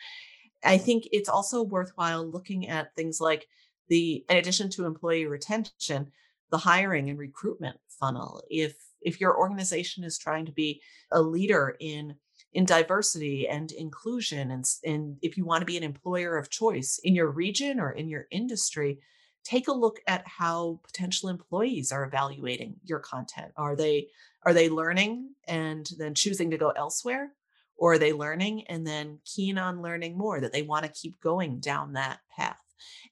I 0.64 0.78
think 0.78 1.06
it's 1.12 1.28
also 1.28 1.62
worthwhile 1.62 2.26
looking 2.26 2.68
at 2.68 2.94
things 2.96 3.20
like 3.20 3.46
the 3.88 4.24
in 4.28 4.36
addition 4.38 4.70
to 4.70 4.86
employee 4.86 5.26
retention, 5.26 6.10
the 6.50 6.58
hiring 6.58 7.10
and 7.10 7.18
recruitment 7.18 7.76
funnel. 7.88 8.42
If 8.48 8.76
if 9.02 9.20
your 9.20 9.36
organization 9.36 10.04
is 10.04 10.18
trying 10.18 10.46
to 10.46 10.52
be 10.52 10.80
a 11.12 11.20
leader 11.20 11.76
in 11.80 12.14
in 12.54 12.64
diversity 12.64 13.48
and 13.48 13.72
inclusion 13.72 14.52
and, 14.52 14.64
and 14.84 15.16
if 15.22 15.36
you 15.36 15.44
want 15.44 15.60
to 15.60 15.66
be 15.66 15.76
an 15.76 15.82
employer 15.82 16.38
of 16.38 16.50
choice 16.50 17.00
in 17.02 17.14
your 17.14 17.28
region 17.28 17.80
or 17.80 17.90
in 17.90 18.08
your 18.08 18.26
industry 18.30 19.00
take 19.44 19.68
a 19.68 19.72
look 19.72 20.00
at 20.06 20.26
how 20.26 20.80
potential 20.84 21.28
employees 21.28 21.92
are 21.92 22.04
evaluating 22.04 22.76
your 22.84 22.98
content. 22.98 23.52
Are 23.56 23.76
they 23.76 24.08
are 24.44 24.52
they 24.52 24.68
learning 24.68 25.30
and 25.46 25.88
then 25.98 26.14
choosing 26.14 26.50
to 26.50 26.58
go 26.58 26.70
elsewhere? 26.70 27.32
Or 27.76 27.94
are 27.94 27.98
they 27.98 28.12
learning 28.12 28.66
and 28.68 28.86
then 28.86 29.18
keen 29.24 29.58
on 29.58 29.82
learning 29.82 30.16
more 30.16 30.40
that 30.40 30.52
they 30.52 30.62
want 30.62 30.84
to 30.84 30.90
keep 30.90 31.20
going 31.20 31.60
down 31.60 31.94
that 31.94 32.20
path? 32.36 32.60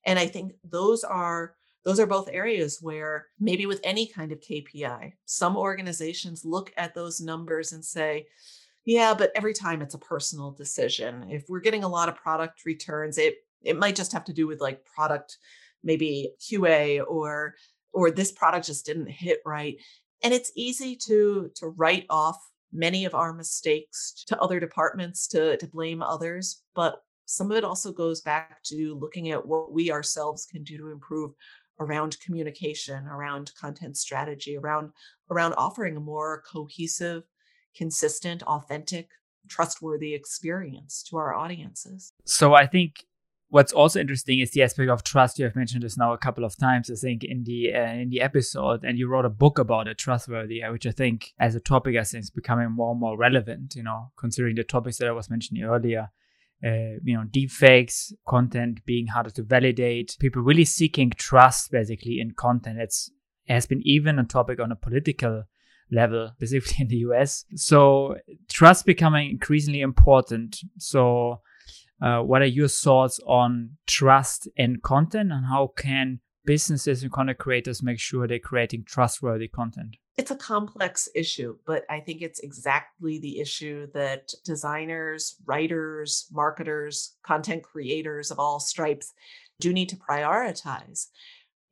And 0.05 0.19
i 0.19 0.27
think 0.27 0.53
those 0.65 1.05
are 1.05 1.55
those 1.85 1.99
are 1.99 2.07
both 2.07 2.29
areas 2.33 2.79
where 2.81 3.27
maybe 3.41 3.67
with 3.67 3.81
any 3.83 4.07
kind 4.07 4.33
of 4.33 4.41
kpi 4.41 5.13
some 5.25 5.57
organizations 5.57 6.45
look 6.45 6.73
at 6.77 6.95
those 6.95 7.21
numbers 7.21 7.73
and 7.73 7.85
say 7.85 8.27
yeah, 8.85 9.15
but 9.15 9.31
every 9.35 9.55
time 9.55 9.81
it's 9.81 9.95
a 9.95 9.99
personal 9.99 10.51
decision. 10.51 11.27
If 11.31 11.45
we're 11.49 11.61
getting 11.61 11.85
a 11.85 11.89
lot 11.89 12.09
of 12.09 12.17
product 12.17 12.65
returns, 12.65 13.19
it 13.19 13.37
it 13.63 13.79
might 13.79 13.95
just 13.95 14.13
have 14.13 14.25
to 14.25 14.33
do 14.33 14.47
with 14.47 14.61
like 14.61 14.85
product 14.85 15.39
maybe 15.83 16.33
QA 16.41 17.03
or 17.07 17.55
or 17.93 18.11
this 18.11 18.33
product 18.33 18.67
just 18.67 18.87
didn't 18.87 19.09
hit 19.09 19.41
right. 19.45 19.77
And 20.23 20.33
it's 20.33 20.53
easy 20.57 20.97
to 21.07 21.51
to 21.57 21.69
write 21.69 22.07
off 22.11 22.39
many 22.73 23.05
of 23.05 23.15
our 23.15 23.33
mistakes 23.33 24.25
to 24.27 24.41
other 24.41 24.61
departments 24.61 25.27
to 25.29 25.57
to 25.57 25.67
blame 25.67 26.03
others, 26.03 26.63
but 26.75 27.03
some 27.27 27.51
of 27.51 27.57
it 27.57 27.65
also 27.65 27.93
goes 27.93 28.21
back 28.21 28.63
to 28.65 28.99
looking 29.01 29.31
at 29.31 29.47
what 29.47 29.73
we 29.73 29.91
ourselves 29.91 30.45
can 30.45 30.65
do 30.65 30.77
to 30.77 30.91
improve 30.91 31.33
around 31.81 32.19
communication, 32.21 33.07
around 33.07 33.53
content 33.59 33.97
strategy, 33.97 34.57
around 34.57 34.91
around 35.31 35.55
offering 35.55 35.97
a 35.97 36.01
more 36.01 36.43
cohesive 36.51 37.23
consistent, 37.75 38.43
authentic, 38.43 39.09
trustworthy 39.49 40.15
experience 40.15 41.03
to 41.03 41.17
our 41.17 41.35
audiences. 41.35 42.13
So 42.25 42.55
I 42.55 42.67
think 42.67 43.05
what's 43.53 43.73
also 43.73 44.01
interesting 44.01 44.41
is 44.41 44.51
the 44.53 44.63
aspect 44.63 44.89
of 44.89 45.05
trust. 45.05 45.39
You 45.39 45.45
have 45.45 45.55
mentioned 45.55 45.83
this 45.83 45.99
now 45.99 46.15
a 46.15 46.19
couple 46.19 46.43
of 46.43 46.57
times, 46.57 46.91
I 46.91 46.95
think, 46.95 47.23
in 47.23 47.45
the 47.45 47.75
uh, 47.75 47.93
in 47.93 48.09
the 48.09 48.23
episode, 48.23 48.83
and 48.83 48.99
you 48.99 49.07
wrote 49.09 49.27
a 49.27 49.31
book 49.45 49.59
about 49.59 49.89
it, 49.89 49.99
trustworthy, 49.99 50.63
uh, 50.63 50.73
which 50.73 50.87
I 50.87 50.91
think, 50.91 51.33
as 51.39 51.55
a 51.55 51.61
topic, 51.61 51.95
I 51.97 52.03
think 52.03 52.25
is 52.25 52.31
becoming 52.31 52.71
more 52.73 52.93
and 52.93 53.01
more 53.01 53.17
relevant. 53.17 53.75
You 53.77 53.83
know, 53.83 54.11
considering 54.19 54.57
the 54.57 54.65
topics 54.65 54.97
that 54.99 55.09
I 55.09 55.13
was 55.13 55.31
mentioning 55.31 55.63
earlier. 55.63 56.11
Uh, 56.65 57.03
you 57.03 57.17
know, 57.17 57.25
deepfakes, 57.25 58.13
content 58.29 58.85
being 58.87 59.09
harder 59.09 59.31
to 59.31 59.43
validate, 59.43 60.17
people 60.21 60.41
really 60.41 60.65
seeking 60.65 61.11
trust 61.11 61.73
basically 61.73 62.21
in 62.21 62.31
content. 62.31 62.79
It's 62.79 63.11
it 63.47 63.53
has 63.53 63.67
been 63.67 63.83
even 63.85 64.17
a 64.21 64.25
topic 64.25 64.61
on 64.61 64.71
a 64.71 64.77
political 64.77 65.43
level, 65.91 66.31
specifically 66.37 66.77
in 66.83 66.87
the 66.87 66.99
US. 67.09 67.45
So 67.57 68.15
trust 68.49 68.87
becoming 68.87 69.29
increasingly 69.31 69.81
important. 69.81 70.59
So 70.79 71.41
Uh, 72.03 72.21
what 72.21 72.43
are 72.43 72.47
your 72.47 72.69
thoughts 72.69 73.21
on 73.27 73.77
trust 73.87 74.49
and 74.59 74.83
content, 74.83 75.31
and 75.31 75.47
how 75.47 75.73
can 75.77 76.21
businesses 76.45 77.03
and 77.03 77.13
content 77.13 77.39
creators 77.39 77.83
make 77.83 78.01
sure 78.01 78.27
they're 78.27 78.41
creating 78.41 78.85
trustworthy 78.85 79.47
content? 79.47 79.97
It's 80.19 80.31
a 80.31 80.37
complex 80.37 81.09
issue, 81.15 81.57
but 81.65 81.85
I 81.89 82.01
think 82.01 82.21
it's 82.21 82.41
exactly 82.41 83.19
the 83.19 83.41
issue 83.41 83.87
that 83.95 84.33
designers, 84.45 85.37
writers, 85.47 86.27
marketers, 86.33 87.15
content 87.23 87.63
creators 87.63 88.31
of 88.31 88.39
all 88.39 88.59
stripes 88.59 89.15
do 89.61 89.73
need 89.73 89.89
to 89.91 89.97
prioritize 89.97 91.07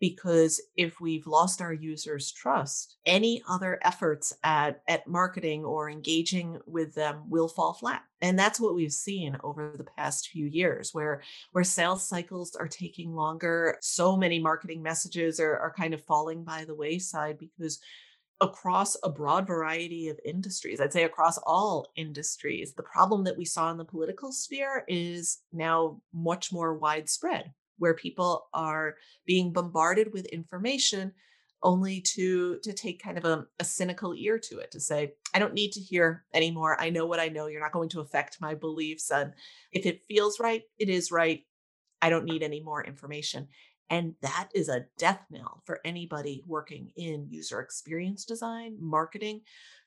because 0.00 0.60
if 0.76 0.98
we've 1.00 1.26
lost 1.26 1.60
our 1.60 1.74
users' 1.74 2.32
trust, 2.32 2.96
any 3.04 3.42
other 3.48 3.78
efforts 3.82 4.32
at, 4.42 4.82
at 4.88 5.06
marketing 5.06 5.64
or 5.64 5.90
engaging 5.90 6.58
with 6.66 6.94
them 6.94 7.22
will 7.28 7.48
fall 7.48 7.74
flat. 7.74 8.02
And 8.22 8.38
that's 8.38 8.58
what 8.58 8.74
we've 8.74 8.92
seen 8.92 9.36
over 9.44 9.74
the 9.76 9.84
past 9.84 10.28
few 10.28 10.46
years, 10.46 10.92
where, 10.92 11.22
where 11.52 11.64
sales 11.64 12.08
cycles 12.08 12.56
are 12.56 12.68
taking 12.68 13.14
longer. 13.14 13.76
So 13.82 14.16
many 14.16 14.38
marketing 14.38 14.82
messages 14.82 15.38
are, 15.38 15.58
are 15.58 15.74
kind 15.76 15.92
of 15.92 16.04
falling 16.04 16.44
by 16.44 16.64
the 16.64 16.74
wayside 16.74 17.38
because 17.38 17.78
across 18.40 18.96
a 19.04 19.10
broad 19.10 19.46
variety 19.46 20.08
of 20.08 20.18
industries, 20.24 20.80
I'd 20.80 20.94
say 20.94 21.04
across 21.04 21.36
all 21.38 21.86
industries, 21.94 22.72
the 22.72 22.82
problem 22.82 23.24
that 23.24 23.36
we 23.36 23.44
saw 23.44 23.70
in 23.70 23.76
the 23.76 23.84
political 23.84 24.32
sphere 24.32 24.84
is 24.88 25.42
now 25.52 26.00
much 26.14 26.50
more 26.50 26.74
widespread 26.74 27.52
where 27.80 27.94
people 27.94 28.46
are 28.54 28.94
being 29.26 29.52
bombarded 29.52 30.12
with 30.12 30.26
information 30.26 31.12
only 31.62 32.00
to 32.00 32.58
to 32.62 32.72
take 32.72 33.02
kind 33.02 33.18
of 33.18 33.24
a, 33.24 33.46
a, 33.58 33.64
cynical 33.64 34.14
ear 34.14 34.38
to 34.38 34.58
it 34.58 34.70
to 34.70 34.80
say 34.80 35.12
i 35.34 35.38
don't 35.38 35.52
need 35.52 35.72
to 35.72 35.80
hear 35.80 36.24
anymore. 36.32 36.80
I 36.80 36.88
know 36.90 37.06
what 37.06 37.20
i 37.20 37.28
know. 37.28 37.46
You're 37.46 37.60
not 37.60 37.72
going 37.72 37.90
to 37.90 38.00
affect 38.00 38.40
my 38.40 38.54
beliefs 38.54 39.10
and 39.10 39.34
if 39.72 39.84
it 39.84 40.04
feels 40.08 40.40
right 40.40 40.62
it 40.78 40.88
is 40.88 41.10
right. 41.12 41.44
I 42.02 42.08
don't 42.08 42.24
need 42.24 42.42
any 42.42 42.62
more 42.62 42.82
information. 42.82 43.48
And 43.90 44.14
that 44.22 44.48
is 44.54 44.68
a 44.68 44.86
death 44.98 45.26
knell 45.30 45.62
for 45.66 45.80
anybody 45.84 46.44
working 46.46 46.92
in 46.96 47.26
user 47.28 47.60
experience 47.60 48.24
design 48.24 48.76
marketing 48.80 49.42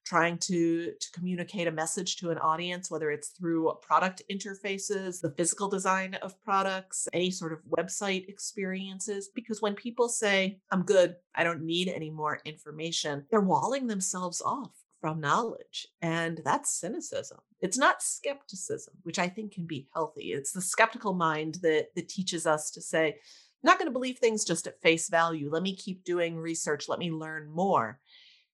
trying 0.05 0.37
to 0.37 0.91
to 0.99 1.11
communicate 1.11 1.67
a 1.67 1.71
message 1.71 2.17
to 2.17 2.29
an 2.29 2.37
audience 2.37 2.89
whether 2.89 3.11
it's 3.11 3.29
through 3.29 3.71
product 3.81 4.21
interfaces 4.31 5.21
the 5.21 5.33
physical 5.37 5.67
design 5.67 6.15
of 6.15 6.41
products 6.43 7.07
any 7.13 7.31
sort 7.31 7.53
of 7.53 7.59
website 7.77 8.27
experiences 8.27 9.29
because 9.33 9.61
when 9.61 9.73
people 9.73 10.09
say 10.09 10.59
i'm 10.71 10.83
good 10.83 11.15
i 11.35 11.43
don't 11.43 11.61
need 11.61 11.87
any 11.87 12.09
more 12.09 12.39
information 12.45 13.25
they're 13.29 13.41
walling 13.41 13.87
themselves 13.87 14.41
off 14.41 14.71
from 15.03 15.19
knowledge 15.19 15.89
and 16.01 16.39
that's 16.45 16.79
cynicism. 16.79 17.37
It's 17.59 17.77
not 17.77 18.01
skepticism 18.01 18.93
which 19.03 19.19
i 19.19 19.27
think 19.27 19.51
can 19.53 19.65
be 19.65 19.89
healthy. 19.93 20.31
It's 20.31 20.53
the 20.53 20.61
skeptical 20.61 21.13
mind 21.13 21.59
that 21.61 21.87
that 21.95 22.07
teaches 22.07 22.47
us 22.47 22.71
to 22.71 22.81
say 22.81 23.07
I'm 23.09 23.69
not 23.69 23.79
going 23.79 23.87
to 23.87 23.93
believe 23.93 24.19
things 24.19 24.43
just 24.45 24.67
at 24.67 24.81
face 24.81 25.09
value. 25.09 25.49
Let 25.49 25.63
me 25.63 25.75
keep 25.75 26.03
doing 26.03 26.37
research. 26.37 26.89
Let 26.89 26.99
me 26.99 27.11
learn 27.11 27.49
more 27.49 27.99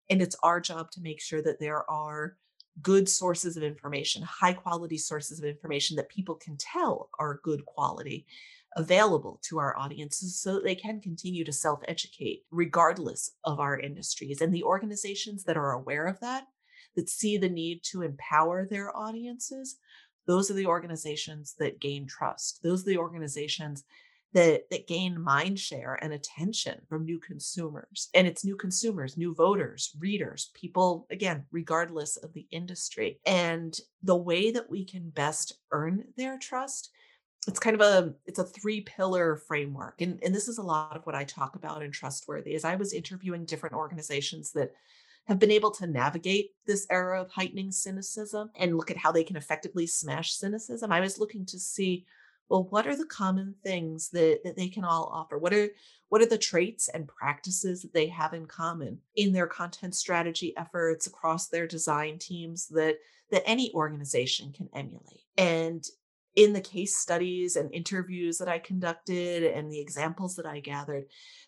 and 0.10 0.22
it's 0.22 0.36
our 0.43 0.60
job 0.60 0.91
to 0.91 1.01
make 1.01 1.22
sure 1.22 1.41
that 1.41 1.60
there 1.60 1.89
are 1.89 2.38
good 2.82 3.08
sources 3.08 3.56
of 3.56 3.64
information, 3.64 4.22
high 4.22 4.53
quality 4.53 4.97
sources 4.97 5.39
of 5.39 5.45
information 5.45 5.95
that 5.95 6.10
people 6.10 6.36
can 6.36 6.58
tell 6.58 7.10
are 7.20 7.39
good 7.43 7.66
quality 7.66 8.26
available 8.76 9.39
to 9.41 9.58
our 9.58 9.78
audiences 9.78 10.38
so 10.39 10.56
that 10.56 10.64
they 10.64 10.76
can 10.76 10.99
continue 10.99 11.45
to 11.45 11.53
self 11.53 11.80
educate 11.88 12.43
regardless 12.51 13.32
of 13.45 13.60
our 13.60 13.80
industries. 13.80 14.41
And 14.41 14.53
the 14.53 14.64
organizations 14.64 15.43
that 15.45 15.58
are 15.58 15.72
aware 15.72 16.06
of 16.06 16.20
that, 16.20 16.45
that 16.95 17.10
see 17.10 17.38
the 17.38 17.49
need 17.49 17.84
to 17.91 18.01
empower 18.01 18.66
their 18.66 18.95
audiences, 18.95 19.78
those 20.28 20.49
are 20.51 20.56
the 20.56 20.66
organizations 20.66 21.56
that 21.60 21.80
gain 21.80 22.08
trust. 22.08 22.62
Those 22.64 22.82
are 22.82 22.89
the 22.89 22.97
organizations 22.97 23.84
that 24.36 24.69
that 24.69 24.88
gain 24.88 25.19
mind 25.19 25.59
share 25.59 25.97
and 26.01 26.13
attention 26.13 26.79
from 26.88 27.05
new 27.05 27.17
consumers 27.17 28.09
and 28.13 28.27
it's 28.27 28.45
new 28.45 28.55
consumers 28.55 29.17
new 29.17 29.33
voters 29.33 29.95
readers 29.99 30.51
people 30.53 31.07
again 31.09 31.43
regardless 31.51 32.17
of 32.17 32.31
the 32.33 32.45
industry. 32.51 33.19
And 33.25 33.75
the 34.03 34.15
way 34.15 34.51
that 34.51 34.69
we 34.69 34.86
can 34.86 35.09
best 35.09 35.53
earn 35.71 36.03
their 36.15 36.38
trust 36.38 36.91
it's 37.47 37.59
kind 37.59 37.75
of 37.75 37.81
a 37.81 38.13
it's 38.25 38.39
a 38.39 38.43
three 38.43 38.81
pillar 38.81 39.38
framework 39.47 40.01
and, 40.01 40.19
and 40.23 40.33
this 40.33 40.47
is 40.47 40.57
a 40.57 40.63
lot 40.63 40.95
of 40.95 41.05
what 41.05 41.15
i 41.15 41.23
talk 41.23 41.55
about 41.55 41.83
in 41.83 41.91
trustworthy 41.91 42.55
as 42.55 42.65
i 42.65 42.75
was 42.75 42.91
interviewing 42.91 43.45
different 43.45 43.75
organizations 43.75 44.51
that 44.51 44.71
have 45.27 45.39
been 45.39 45.51
able 45.51 45.71
to 45.71 45.88
navigate 45.88 46.51
this 46.65 46.86
era 46.89 47.21
of 47.21 47.31
heightening 47.31 47.71
cynicism 47.71 48.49
and 48.55 48.77
look 48.77 48.91
at 48.91 48.97
how 48.97 49.11
they 49.11 49.23
can 49.23 49.36
effectively 49.36 49.88
smash 49.88 50.33
cynicism. 50.33 50.91
I 50.91 50.99
was 50.99 51.19
looking 51.19 51.45
to 51.47 51.59
see 51.59 52.05
well 52.50 52.64
what 52.70 52.88
are 52.88 52.96
the 52.96 53.06
common 53.06 53.56
things 53.64 54.10
that, 54.10 54.41
that 54.43 54.56
they 54.56 54.70
can 54.70 54.84
all 54.84 55.10
offer? 55.14 55.38
What 55.38 55.54
are 55.54 55.70
what 56.10 56.22
are 56.22 56.28
the 56.28 56.38
traits 56.38 56.88
and 56.88 57.08
practices 57.08 57.82
that 57.82 57.93
they 57.93 58.08
have 58.08 58.34
in 58.34 58.46
common 58.46 59.00
in 59.16 59.34
their 59.34 59.48
content 59.48 59.96
strategy 59.96 60.56
efforts 60.56 61.08
across 61.08 61.48
their 61.48 61.68
design 61.68 62.20
teams 62.20 62.68
that 62.70 62.98
that 63.32 63.43
any 63.46 63.74
organization 63.74 64.54
can 64.54 64.70
emulate? 64.74 65.24
And 65.38 65.86
in 66.36 66.51
the 66.51 66.61
case 66.61 66.97
studies 66.97 67.55
and 67.55 67.73
interviews 67.73 68.38
that 68.38 68.49
I 68.49 68.59
conducted 68.59 69.43
and 69.43 69.71
the 69.71 69.79
examples 69.79 70.36
that 70.36 70.45
I 70.45 70.59
gathered, 70.59 71.05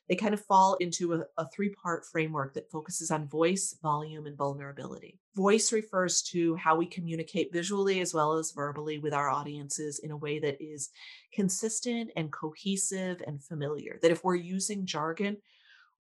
they 0.08 0.16
kind 0.16 0.34
of 0.34 0.46
fall 0.46 0.76
into 0.76 1.14
a, 1.14 1.26
a 1.38 1.48
three 1.50 1.70
part 1.70 2.06
framework 2.06 2.54
that 2.54 2.72
focuses 2.72 3.12
on 3.12 3.28
voice, 3.28 3.78
volume, 3.82 4.26
and 4.28 4.38
vulnerability. 4.38 5.20
Voice 5.36 5.74
refers 5.74 6.22
to 6.24 6.56
how 6.56 6.76
we 6.76 6.86
communicate 6.86 7.52
visually 7.52 8.00
as 8.00 8.14
well 8.14 8.34
as 8.34 8.52
verbally 8.52 8.98
with 8.98 9.14
our 9.14 9.30
audiences 9.30 10.00
in 10.00 10.12
a 10.12 10.18
way 10.18 10.40
that 10.40 10.58
is 10.64 10.90
consistent 11.34 12.10
and 12.16 12.32
cohesive 12.32 13.22
and 13.28 13.44
familiar. 13.44 14.00
That 14.02 14.12
if 14.12 14.24
we're 14.24 14.36
using 14.36 14.86
jargon, 14.86 15.38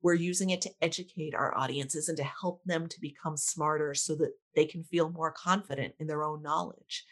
we're 0.02 0.14
using 0.14 0.52
it 0.52 0.62
to 0.62 0.72
educate 0.82 1.36
our 1.36 1.58
audiences 1.58 2.08
and 2.08 2.18
to 2.18 2.24
help 2.24 2.64
them 2.64 2.88
to 2.88 3.02
become 3.02 3.36
smarter 3.36 3.94
so 3.94 4.16
that 4.16 4.32
they 4.56 4.66
can 4.66 4.84
feel 4.84 5.10
more 5.10 5.32
confident 5.32 5.94
in 6.00 6.08
their 6.08 6.24
own 6.24 6.42
knowledge. 6.42 7.06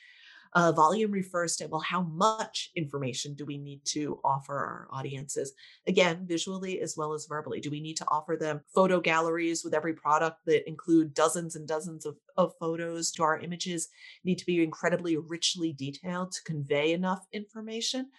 Uh, 0.55 0.71
volume 0.71 1.11
refers 1.11 1.57
to, 1.57 1.67
well, 1.67 1.81
how 1.81 2.01
much 2.01 2.71
information 2.77 3.33
do 3.35 3.43
we 3.43 3.57
need 3.57 3.81
to 3.83 4.17
offer 4.23 4.53
our 4.53 4.87
audiences? 4.89 5.51
Again, 5.85 6.25
visually 6.25 6.79
as 6.79 6.95
well 6.97 7.11
as 7.11 7.25
verbally. 7.27 7.59
Do 7.59 7.69
we 7.69 7.81
need 7.81 7.97
to 7.97 8.07
offer 8.07 8.37
them 8.39 8.61
photo 8.73 9.01
galleries 9.01 9.65
with 9.65 9.73
every 9.73 9.93
product 9.93 10.37
that 10.45 10.65
include 10.65 11.13
dozens 11.13 11.57
and 11.57 11.67
dozens 11.67 12.05
of, 12.05 12.15
of 12.37 12.53
photos? 12.57 13.11
Do 13.11 13.23
our 13.23 13.37
images 13.37 13.89
need 14.23 14.37
to 14.37 14.45
be 14.45 14.63
incredibly 14.63 15.17
richly 15.17 15.73
detailed 15.73 16.31
to 16.31 16.43
convey 16.43 16.93
enough 16.93 17.27
information? 17.33 18.09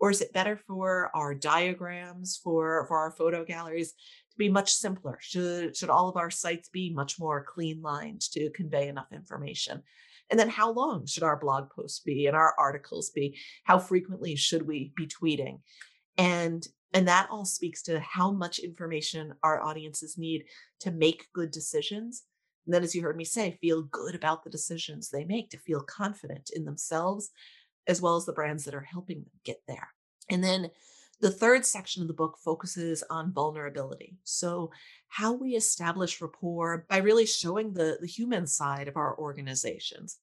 Or 0.00 0.10
is 0.10 0.22
it 0.22 0.32
better 0.32 0.56
for 0.56 1.10
our 1.14 1.34
diagrams, 1.34 2.40
for, 2.42 2.86
for 2.88 2.96
our 2.96 3.10
photo 3.10 3.44
galleries 3.44 3.92
to 3.92 4.38
be 4.38 4.48
much 4.48 4.72
simpler? 4.72 5.18
Should, 5.20 5.76
should 5.76 5.90
all 5.90 6.08
of 6.08 6.16
our 6.16 6.30
sites 6.30 6.70
be 6.70 6.94
much 6.94 7.20
more 7.20 7.44
clean 7.46 7.82
lined 7.82 8.22
to 8.32 8.48
convey 8.52 8.88
enough 8.88 9.12
information? 9.12 9.82
And 10.30 10.40
then 10.40 10.48
how 10.48 10.72
long 10.72 11.06
should 11.06 11.22
our 11.22 11.38
blog 11.38 11.70
posts 11.70 12.00
be 12.00 12.26
and 12.26 12.36
our 12.36 12.54
articles 12.58 13.10
be? 13.10 13.38
How 13.64 13.78
frequently 13.78 14.36
should 14.36 14.66
we 14.66 14.92
be 14.96 15.06
tweeting? 15.06 15.60
And 16.16 16.66
and 16.94 17.08
that 17.08 17.28
all 17.28 17.44
speaks 17.44 17.82
to 17.82 17.98
how 17.98 18.30
much 18.30 18.60
information 18.60 19.34
our 19.42 19.60
audiences 19.60 20.16
need 20.16 20.44
to 20.78 20.92
make 20.92 21.26
good 21.34 21.50
decisions. 21.50 22.22
And 22.66 22.72
then, 22.72 22.84
as 22.84 22.94
you 22.94 23.02
heard 23.02 23.16
me 23.16 23.24
say, 23.24 23.58
feel 23.60 23.82
good 23.82 24.14
about 24.14 24.44
the 24.44 24.50
decisions 24.50 25.10
they 25.10 25.24
make, 25.24 25.50
to 25.50 25.58
feel 25.58 25.80
confident 25.80 26.50
in 26.54 26.64
themselves, 26.64 27.30
as 27.88 28.00
well 28.00 28.16
as 28.16 28.26
the 28.26 28.32
brands 28.32 28.64
that 28.64 28.76
are 28.76 28.80
helping 28.80 29.18
them 29.18 29.30
get 29.44 29.60
there. 29.66 29.88
And 30.30 30.42
then 30.42 30.70
the 31.20 31.32
third 31.32 31.66
section 31.66 32.00
of 32.02 32.08
the 32.08 32.14
book 32.14 32.38
focuses 32.42 33.02
on 33.10 33.32
vulnerability. 33.32 34.16
So, 34.22 34.70
how 35.14 35.32
we 35.32 35.54
establish 35.54 36.20
rapport 36.20 36.86
by 36.88 36.96
really 36.96 37.24
showing 37.24 37.72
the, 37.72 37.96
the 38.00 38.06
human 38.06 38.48
side 38.48 38.88
of 38.88 38.96
our 38.96 39.16
organizations. 39.16 40.18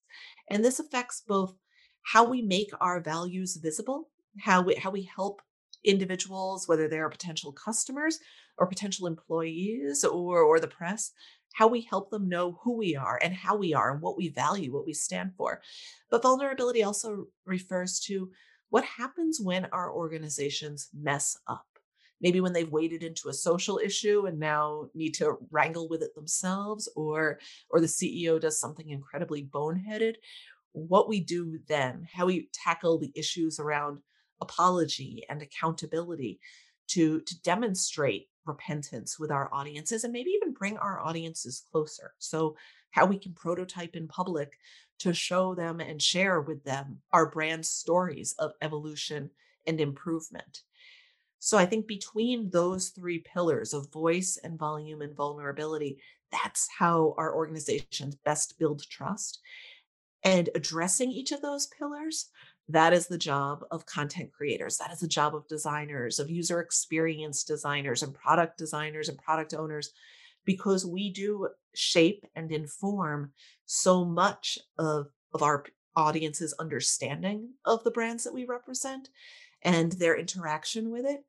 And 0.50 0.62
this 0.62 0.80
affects 0.80 1.22
both 1.26 1.54
how 2.02 2.28
we 2.28 2.42
make 2.42 2.70
our 2.78 3.00
values 3.00 3.56
visible, 3.56 4.10
how 4.38 4.60
we, 4.60 4.74
how 4.74 4.90
we 4.90 5.08
help 5.16 5.40
individuals, 5.82 6.68
whether 6.68 6.88
they're 6.88 7.08
potential 7.08 7.52
customers 7.52 8.18
or 8.58 8.66
potential 8.66 9.06
employees 9.06 10.04
or, 10.04 10.42
or 10.42 10.60
the 10.60 10.68
press, 10.68 11.12
how 11.54 11.68
we 11.68 11.80
help 11.88 12.10
them 12.10 12.28
know 12.28 12.58
who 12.62 12.76
we 12.76 12.94
are 12.94 13.18
and 13.22 13.32
how 13.32 13.56
we 13.56 13.72
are 13.72 13.92
and 13.92 14.02
what 14.02 14.18
we 14.18 14.28
value, 14.28 14.74
what 14.74 14.84
we 14.84 14.92
stand 14.92 15.32
for. 15.38 15.62
But 16.10 16.22
vulnerability 16.22 16.82
also 16.82 17.28
refers 17.46 17.98
to 18.00 18.30
what 18.68 18.84
happens 18.84 19.40
when 19.40 19.64
our 19.72 19.90
organizations 19.90 20.90
mess 20.92 21.38
up? 21.48 21.71
Maybe 22.22 22.40
when 22.40 22.52
they've 22.52 22.70
waded 22.70 23.02
into 23.02 23.28
a 23.28 23.34
social 23.34 23.78
issue 23.78 24.26
and 24.26 24.38
now 24.38 24.88
need 24.94 25.14
to 25.14 25.36
wrangle 25.50 25.88
with 25.88 26.02
it 26.02 26.14
themselves, 26.14 26.88
or 26.96 27.40
or 27.70 27.80
the 27.80 27.86
CEO 27.86 28.40
does 28.40 28.58
something 28.58 28.88
incredibly 28.88 29.44
boneheaded. 29.44 30.14
What 30.72 31.08
we 31.08 31.20
do 31.20 31.58
then, 31.68 32.06
how 32.12 32.26
we 32.26 32.48
tackle 32.52 32.98
the 32.98 33.12
issues 33.14 33.58
around 33.58 33.98
apology 34.40 35.24
and 35.28 35.40
accountability 35.40 36.40
to, 36.88 37.20
to 37.20 37.42
demonstrate 37.42 38.28
repentance 38.44 39.18
with 39.18 39.30
our 39.30 39.48
audiences 39.54 40.04
and 40.04 40.12
maybe 40.12 40.30
even 40.30 40.52
bring 40.52 40.76
our 40.76 41.00
audiences 41.00 41.64
closer. 41.70 42.12
So, 42.18 42.56
how 42.90 43.06
we 43.06 43.18
can 43.18 43.32
prototype 43.32 43.96
in 43.96 44.06
public 44.06 44.52
to 44.98 45.14
show 45.14 45.54
them 45.54 45.80
and 45.80 46.02
share 46.02 46.42
with 46.42 46.62
them 46.64 46.98
our 47.12 47.30
brand 47.30 47.64
stories 47.64 48.34
of 48.38 48.52
evolution 48.60 49.30
and 49.66 49.80
improvement. 49.80 50.60
So, 51.44 51.58
I 51.58 51.66
think 51.66 51.88
between 51.88 52.50
those 52.50 52.90
three 52.90 53.18
pillars 53.18 53.74
of 53.74 53.90
voice 53.90 54.38
and 54.44 54.56
volume 54.56 55.02
and 55.02 55.12
vulnerability, 55.16 55.98
that's 56.30 56.68
how 56.78 57.16
our 57.18 57.34
organizations 57.34 58.14
best 58.14 58.60
build 58.60 58.88
trust. 58.88 59.40
And 60.22 60.50
addressing 60.54 61.10
each 61.10 61.32
of 61.32 61.42
those 61.42 61.66
pillars 61.66 62.28
that 62.68 62.92
is 62.92 63.08
the 63.08 63.18
job 63.18 63.64
of 63.72 63.86
content 63.86 64.30
creators. 64.30 64.78
That 64.78 64.92
is 64.92 65.00
the 65.00 65.08
job 65.08 65.34
of 65.34 65.48
designers, 65.48 66.20
of 66.20 66.30
user 66.30 66.60
experience 66.60 67.42
designers, 67.42 68.04
and 68.04 68.14
product 68.14 68.56
designers 68.56 69.08
and 69.08 69.18
product 69.18 69.52
owners, 69.52 69.90
because 70.44 70.86
we 70.86 71.10
do 71.10 71.48
shape 71.74 72.24
and 72.36 72.52
inform 72.52 73.32
so 73.66 74.04
much 74.04 74.60
of, 74.78 75.08
of 75.34 75.42
our 75.42 75.64
audience's 75.96 76.54
understanding 76.60 77.50
of 77.64 77.82
the 77.82 77.90
brands 77.90 78.22
that 78.22 78.32
we 78.32 78.44
represent 78.44 79.08
and 79.64 79.92
their 79.92 80.18
interaction 80.18 80.90
with 80.90 81.04
it 81.06 81.24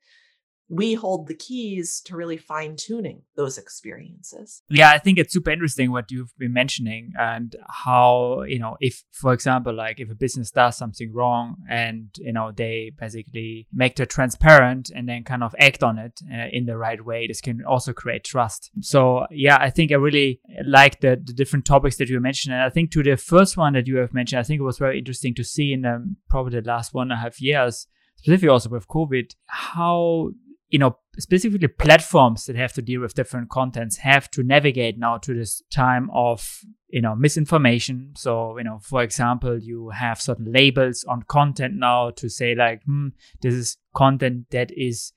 we 0.70 0.94
hold 0.94 1.28
the 1.28 1.36
keys 1.36 2.02
to 2.06 2.16
really 2.16 2.38
fine 2.38 2.76
tuning 2.76 3.22
those 3.36 3.58
experiences. 3.58 4.64
Yeah, 4.70 4.90
I 4.90 4.98
think 4.98 5.20
it's 5.20 5.34
super 5.34 5.52
interesting 5.52 5.92
what 5.92 6.10
you've 6.10 6.34
been 6.38 6.54
mentioning 6.54 7.14
and 7.20 7.56
how, 7.70 8.44
you 8.44 8.60
know, 8.60 8.78
if, 8.80 9.04
for 9.12 9.34
example, 9.34 9.74
like 9.74 10.00
if 10.00 10.10
a 10.10 10.16
business 10.16 10.52
does 10.52 10.78
something 10.78 11.14
wrong 11.14 11.58
and, 11.70 12.10
you 12.18 12.34
know, 12.34 12.52
they 12.52 12.92
basically 12.98 13.68
make 13.74 14.00
it 14.00 14.10
transparent 14.10 14.90
and 14.90 15.08
then 15.08 15.24
kind 15.24 15.44
of 15.44 15.54
act 15.60 15.84
on 15.84 15.98
it 15.98 16.20
uh, 16.32 16.48
in 16.52 16.66
the 16.66 16.78
right 16.78 17.04
way, 17.06 17.28
this 17.28 17.42
can 17.42 17.64
also 17.66 17.94
create 17.94 18.24
trust. 18.24 18.72
So, 18.82 19.28
yeah, 19.30 19.58
I 19.60 19.70
think 19.70 19.92
I 19.92 19.96
really 19.96 20.40
like 20.66 21.02
the, 21.02 21.22
the 21.24 21.34
different 21.34 21.66
topics 21.66 21.98
that 21.98 22.10
you 22.10 22.20
mentioned. 22.20 22.56
And 22.56 22.64
I 22.64 22.70
think 22.70 22.92
to 22.92 23.04
the 23.04 23.18
first 23.18 23.58
one 23.58 23.74
that 23.74 23.88
you 23.88 23.98
have 23.98 24.14
mentioned, 24.14 24.40
I 24.40 24.44
think 24.44 24.60
it 24.60 24.64
was 24.64 24.80
very 24.80 24.98
interesting 24.98 25.36
to 25.36 25.44
see 25.44 25.74
in 25.74 25.86
um, 25.86 26.18
probably 26.30 26.60
the 26.60 26.68
last 26.68 26.94
one 26.94 27.12
and 27.12 27.20
a 27.20 27.22
half 27.22 27.42
years 27.42 27.88
specifically 28.16 28.50
also 28.50 28.70
with 28.70 28.88
COVID, 28.88 29.34
how 29.46 30.32
you 30.74 30.80
know, 30.80 30.98
specifically 31.20 31.68
platforms 31.68 32.46
that 32.46 32.56
have 32.56 32.74
to 32.74 32.82
deal 32.82 33.02
with 33.02 33.14
different 33.14 33.48
contents 33.52 33.98
have 33.98 34.28
to 34.32 34.42
navigate 34.42 34.98
now 34.98 35.20
to 35.20 35.32
this 35.32 35.62
time 35.72 36.10
of, 36.12 36.62
you 36.88 37.00
know, 37.00 37.16
misinformation. 37.16 38.12
So, 38.18 38.58
you 38.58 38.64
know, 38.64 38.80
for 38.82 39.04
example, 39.04 39.60
you 39.60 39.90
have 39.90 40.20
certain 40.20 40.52
labels 40.52 41.06
on 41.08 41.22
content 41.28 41.76
now 41.76 42.10
to 42.16 42.28
say 42.28 42.56
like, 42.56 42.82
hmm, 42.86 43.10
this 43.44 43.54
is 43.54 43.78
content 43.96 44.48
that 44.50 44.72
is 44.76 45.14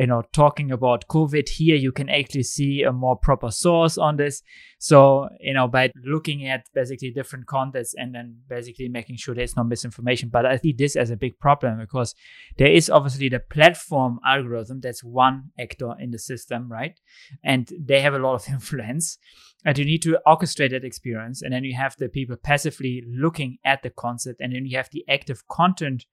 you 0.00 0.06
know, 0.06 0.22
talking 0.32 0.72
about 0.72 1.06
COVID 1.08 1.46
here, 1.46 1.76
you 1.76 1.92
can 1.92 2.08
actually 2.08 2.44
see 2.44 2.82
a 2.82 2.90
more 2.90 3.16
proper 3.16 3.50
source 3.50 3.98
on 3.98 4.16
this. 4.16 4.42
So, 4.78 5.28
you 5.40 5.52
know, 5.52 5.68
by 5.68 5.92
looking 6.02 6.46
at 6.46 6.64
basically 6.72 7.10
different 7.10 7.46
contents 7.46 7.94
and 7.94 8.14
then 8.14 8.38
basically 8.48 8.88
making 8.88 9.16
sure 9.16 9.34
there's 9.34 9.58
no 9.58 9.62
misinformation. 9.62 10.30
But 10.30 10.46
I 10.46 10.56
see 10.56 10.72
this 10.72 10.96
as 10.96 11.10
a 11.10 11.18
big 11.18 11.38
problem 11.38 11.78
because 11.78 12.14
there 12.56 12.72
is 12.72 12.88
obviously 12.88 13.28
the 13.28 13.40
platform 13.40 14.20
algorithm 14.24 14.80
that's 14.80 15.04
one 15.04 15.50
actor 15.58 15.92
in 16.00 16.12
the 16.12 16.18
system, 16.18 16.72
right? 16.72 16.98
And 17.44 17.70
they 17.78 18.00
have 18.00 18.14
a 18.14 18.18
lot 18.18 18.36
of 18.36 18.48
influence. 18.48 19.18
And 19.66 19.76
you 19.76 19.84
need 19.84 20.00
to 20.04 20.18
orchestrate 20.26 20.70
that 20.70 20.82
experience. 20.82 21.42
And 21.42 21.52
then 21.52 21.64
you 21.64 21.76
have 21.76 21.94
the 21.98 22.08
people 22.08 22.36
passively 22.42 23.04
looking 23.06 23.58
at 23.66 23.82
the 23.82 23.90
concept. 23.90 24.40
And 24.40 24.54
then 24.54 24.64
you 24.64 24.78
have 24.78 24.88
the 24.92 25.04
active 25.10 25.46
content 25.46 26.06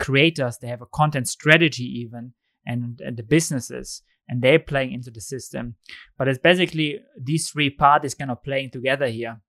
creators. 0.00 0.58
They 0.58 0.66
have 0.66 0.82
a 0.82 0.86
content 0.86 1.28
strategy 1.28 1.84
even 1.84 2.32
and, 2.66 3.00
and 3.00 3.16
the 3.16 3.22
businesses 3.22 4.02
and 4.28 4.42
they're 4.42 4.58
playing 4.58 4.92
into 4.92 5.10
the 5.10 5.20
system. 5.20 5.74
But 6.16 6.28
it's 6.28 6.38
basically 6.38 7.00
these 7.20 7.50
three 7.50 7.70
parties 7.70 8.14
kind 8.14 8.30
of 8.30 8.42
playing 8.42 8.70
together 8.70 9.08
here. 9.08 9.40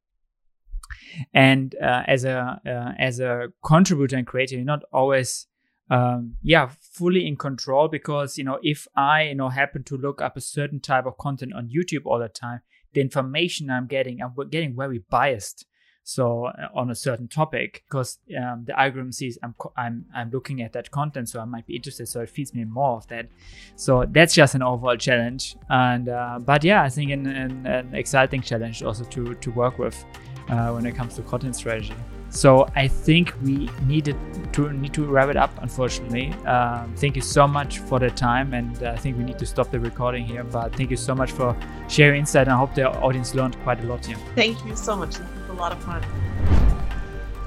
And 1.34 1.76
uh, 1.76 2.03
as 2.07 2.24
a 2.24 2.60
uh, 2.66 2.93
as 2.97 3.20
a 3.20 3.49
contributor 3.64 4.18
and 4.18 4.26
creator, 4.26 4.55
you're 4.55 4.66
not 4.66 4.84
always 4.91 5.47
um, 5.91 6.36
yeah 6.41 6.70
fully 6.82 7.28
in 7.28 7.36
control 7.36 7.88
because 7.88 8.38
you 8.38 8.43
know 8.43 8.60
if 8.64 8.88
I 8.95 9.24
you 9.24 9.36
know 9.36 9.49
happen 9.49 9.84
to 9.86 9.97
look 9.97 10.22
up 10.22 10.38
a 10.38 10.41
certain 10.41 10.80
type 10.80 11.05
of 11.05 11.18
content 11.18 11.53
on 11.53 11.70
YouTube 11.70 12.05
all 12.05 12.20
the 12.20 12.30
time, 12.30 12.62
the 12.93 13.01
information 13.01 13.70
I'm 13.70 13.88
getting 13.88 14.20
I'm 14.22 14.34
getting 14.49 14.76
very 14.76 15.03
biased 15.10 15.66
so 16.10 16.45
uh, 16.45 16.68
on 16.74 16.89
a 16.89 16.95
certain 16.95 17.28
topic 17.28 17.84
because 17.88 18.18
um, 18.36 18.64
the 18.66 18.80
algorithm 18.80 19.12
sees 19.12 19.38
I'm, 19.43 19.53
I'm 19.78 20.05
i'm 20.16 20.32
looking 20.32 20.64
at 20.64 20.74
that 20.74 20.89
content 20.89 21.30
so 21.30 21.39
i 21.39 21.45
might 21.45 21.68
be 21.68 21.76
interested 21.76 22.07
so 22.07 22.22
it 22.22 22.30
feeds 22.32 22.51
me 22.53 22.64
more 22.64 22.97
of 22.97 23.07
that. 23.07 23.28
So 23.76 24.05
that's 24.10 24.34
just 24.34 24.55
an 24.55 24.64
overall 24.64 24.97
challenge 24.97 25.55
and 25.70 26.10
uh, 26.10 26.39
but 26.41 26.64
yeah 26.64 26.82
i 26.82 26.89
think 26.89 27.12
an, 27.12 27.28
an, 27.28 27.66
an, 27.68 27.93
exciting 27.93 28.41
challenge 28.41 28.82
also 28.82 29.03
to 29.03 29.36
to 29.36 29.51
work 29.51 29.78
with 29.78 30.03
uh, 30.49 30.72
when 30.72 30.86
it 30.88 30.95
comes 30.95 31.16
to 31.16 31.22
content 31.22 31.55
strategy 31.55 31.93
so 32.30 32.68
I 32.76 32.88
think 32.88 33.34
we 33.44 33.70
needed 33.86 34.16
to 34.54 34.72
need 34.72 34.94
to 34.94 35.06
wrap 35.06 35.30
it 35.30 35.38
up. 35.38 35.52
Unfortunately, 35.62 36.32
um, 36.46 36.94
thank 36.98 37.16
you 37.16 37.22
so 37.22 37.48
much 37.48 37.80
for 37.80 38.00
the 38.00 38.10
time, 38.10 38.54
and 38.54 38.82
uh, 38.84 38.92
I 38.92 38.98
think 38.98 39.18
we 39.18 39.24
need 39.24 39.40
to 39.40 39.46
stop 39.46 39.72
the 39.72 39.80
recording 39.80 40.26
here. 40.26 40.44
But 40.44 40.76
thank 40.76 40.92
you 40.92 40.98
so 40.98 41.16
much 41.16 41.32
for 41.32 41.56
sharing 41.88 42.20
insight, 42.20 42.48
and 42.48 42.54
I 42.54 42.58
hope 42.58 42.76
the 42.76 42.90
audience 43.02 43.34
learned 43.34 43.58
quite 43.64 43.80
a 43.84 43.88
lot 43.88 44.06
here. 44.06 44.18
Thank 44.36 44.64
you 44.66 44.76
so 44.76 44.96
much 44.96 45.18
This 45.18 45.28
was 45.48 45.50
a 45.50 45.54
lot 45.54 45.72
of 45.72 45.84
fun. 45.84 46.04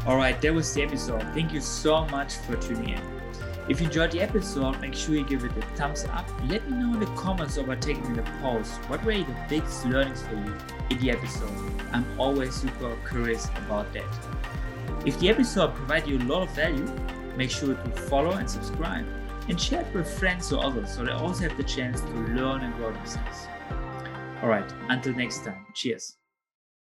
All 0.06 0.16
right, 0.16 0.40
that 0.40 0.52
was 0.52 0.72
the 0.74 0.82
episode. 0.82 1.22
Thank 1.32 1.52
you 1.52 1.60
so 1.60 2.04
much 2.06 2.34
for 2.34 2.56
tuning 2.56 2.90
in. 2.90 3.22
If 3.68 3.80
you 3.80 3.86
enjoyed 3.86 4.10
the 4.10 4.20
episode, 4.20 4.80
make 4.80 4.92
sure 4.92 5.14
you 5.14 5.24
give 5.24 5.44
it 5.44 5.56
a 5.56 5.62
thumbs 5.76 6.04
up. 6.06 6.28
Let 6.48 6.68
me 6.68 6.76
know 6.76 6.94
in 6.94 7.00
the 7.00 7.06
comments 7.14 7.56
or 7.56 7.62
by 7.64 7.76
taking 7.76 8.14
the 8.14 8.24
post 8.42 8.72
what 8.88 9.04
were 9.04 9.12
the 9.12 9.36
biggest 9.48 9.86
learnings 9.86 10.20
for 10.22 10.34
you 10.34 10.52
in 10.90 10.98
the 10.98 11.12
episode. 11.12 11.52
I'm 11.92 12.04
always 12.18 12.56
super 12.56 12.96
curious 13.08 13.46
about 13.64 13.92
that. 13.92 14.41
If 15.04 15.18
the 15.18 15.30
episode 15.30 15.74
provided 15.74 16.08
you 16.08 16.18
a 16.18 16.24
lot 16.30 16.42
of 16.42 16.50
value, 16.50 16.86
make 17.36 17.50
sure 17.50 17.74
to 17.74 17.90
follow 18.02 18.32
and 18.32 18.48
subscribe 18.48 19.04
and 19.48 19.60
share 19.60 19.80
it 19.80 19.92
with 19.92 20.08
friends 20.18 20.52
or 20.52 20.64
others 20.64 20.94
so 20.94 21.04
they 21.04 21.10
also 21.10 21.48
have 21.48 21.56
the 21.56 21.64
chance 21.64 22.00
to 22.00 22.10
learn 22.10 22.60
and 22.60 22.72
grow 22.76 22.92
themselves. 22.92 23.48
Alright, 24.40 24.72
until 24.88 25.12
next 25.14 25.44
time, 25.44 25.66
cheers. 25.74 26.18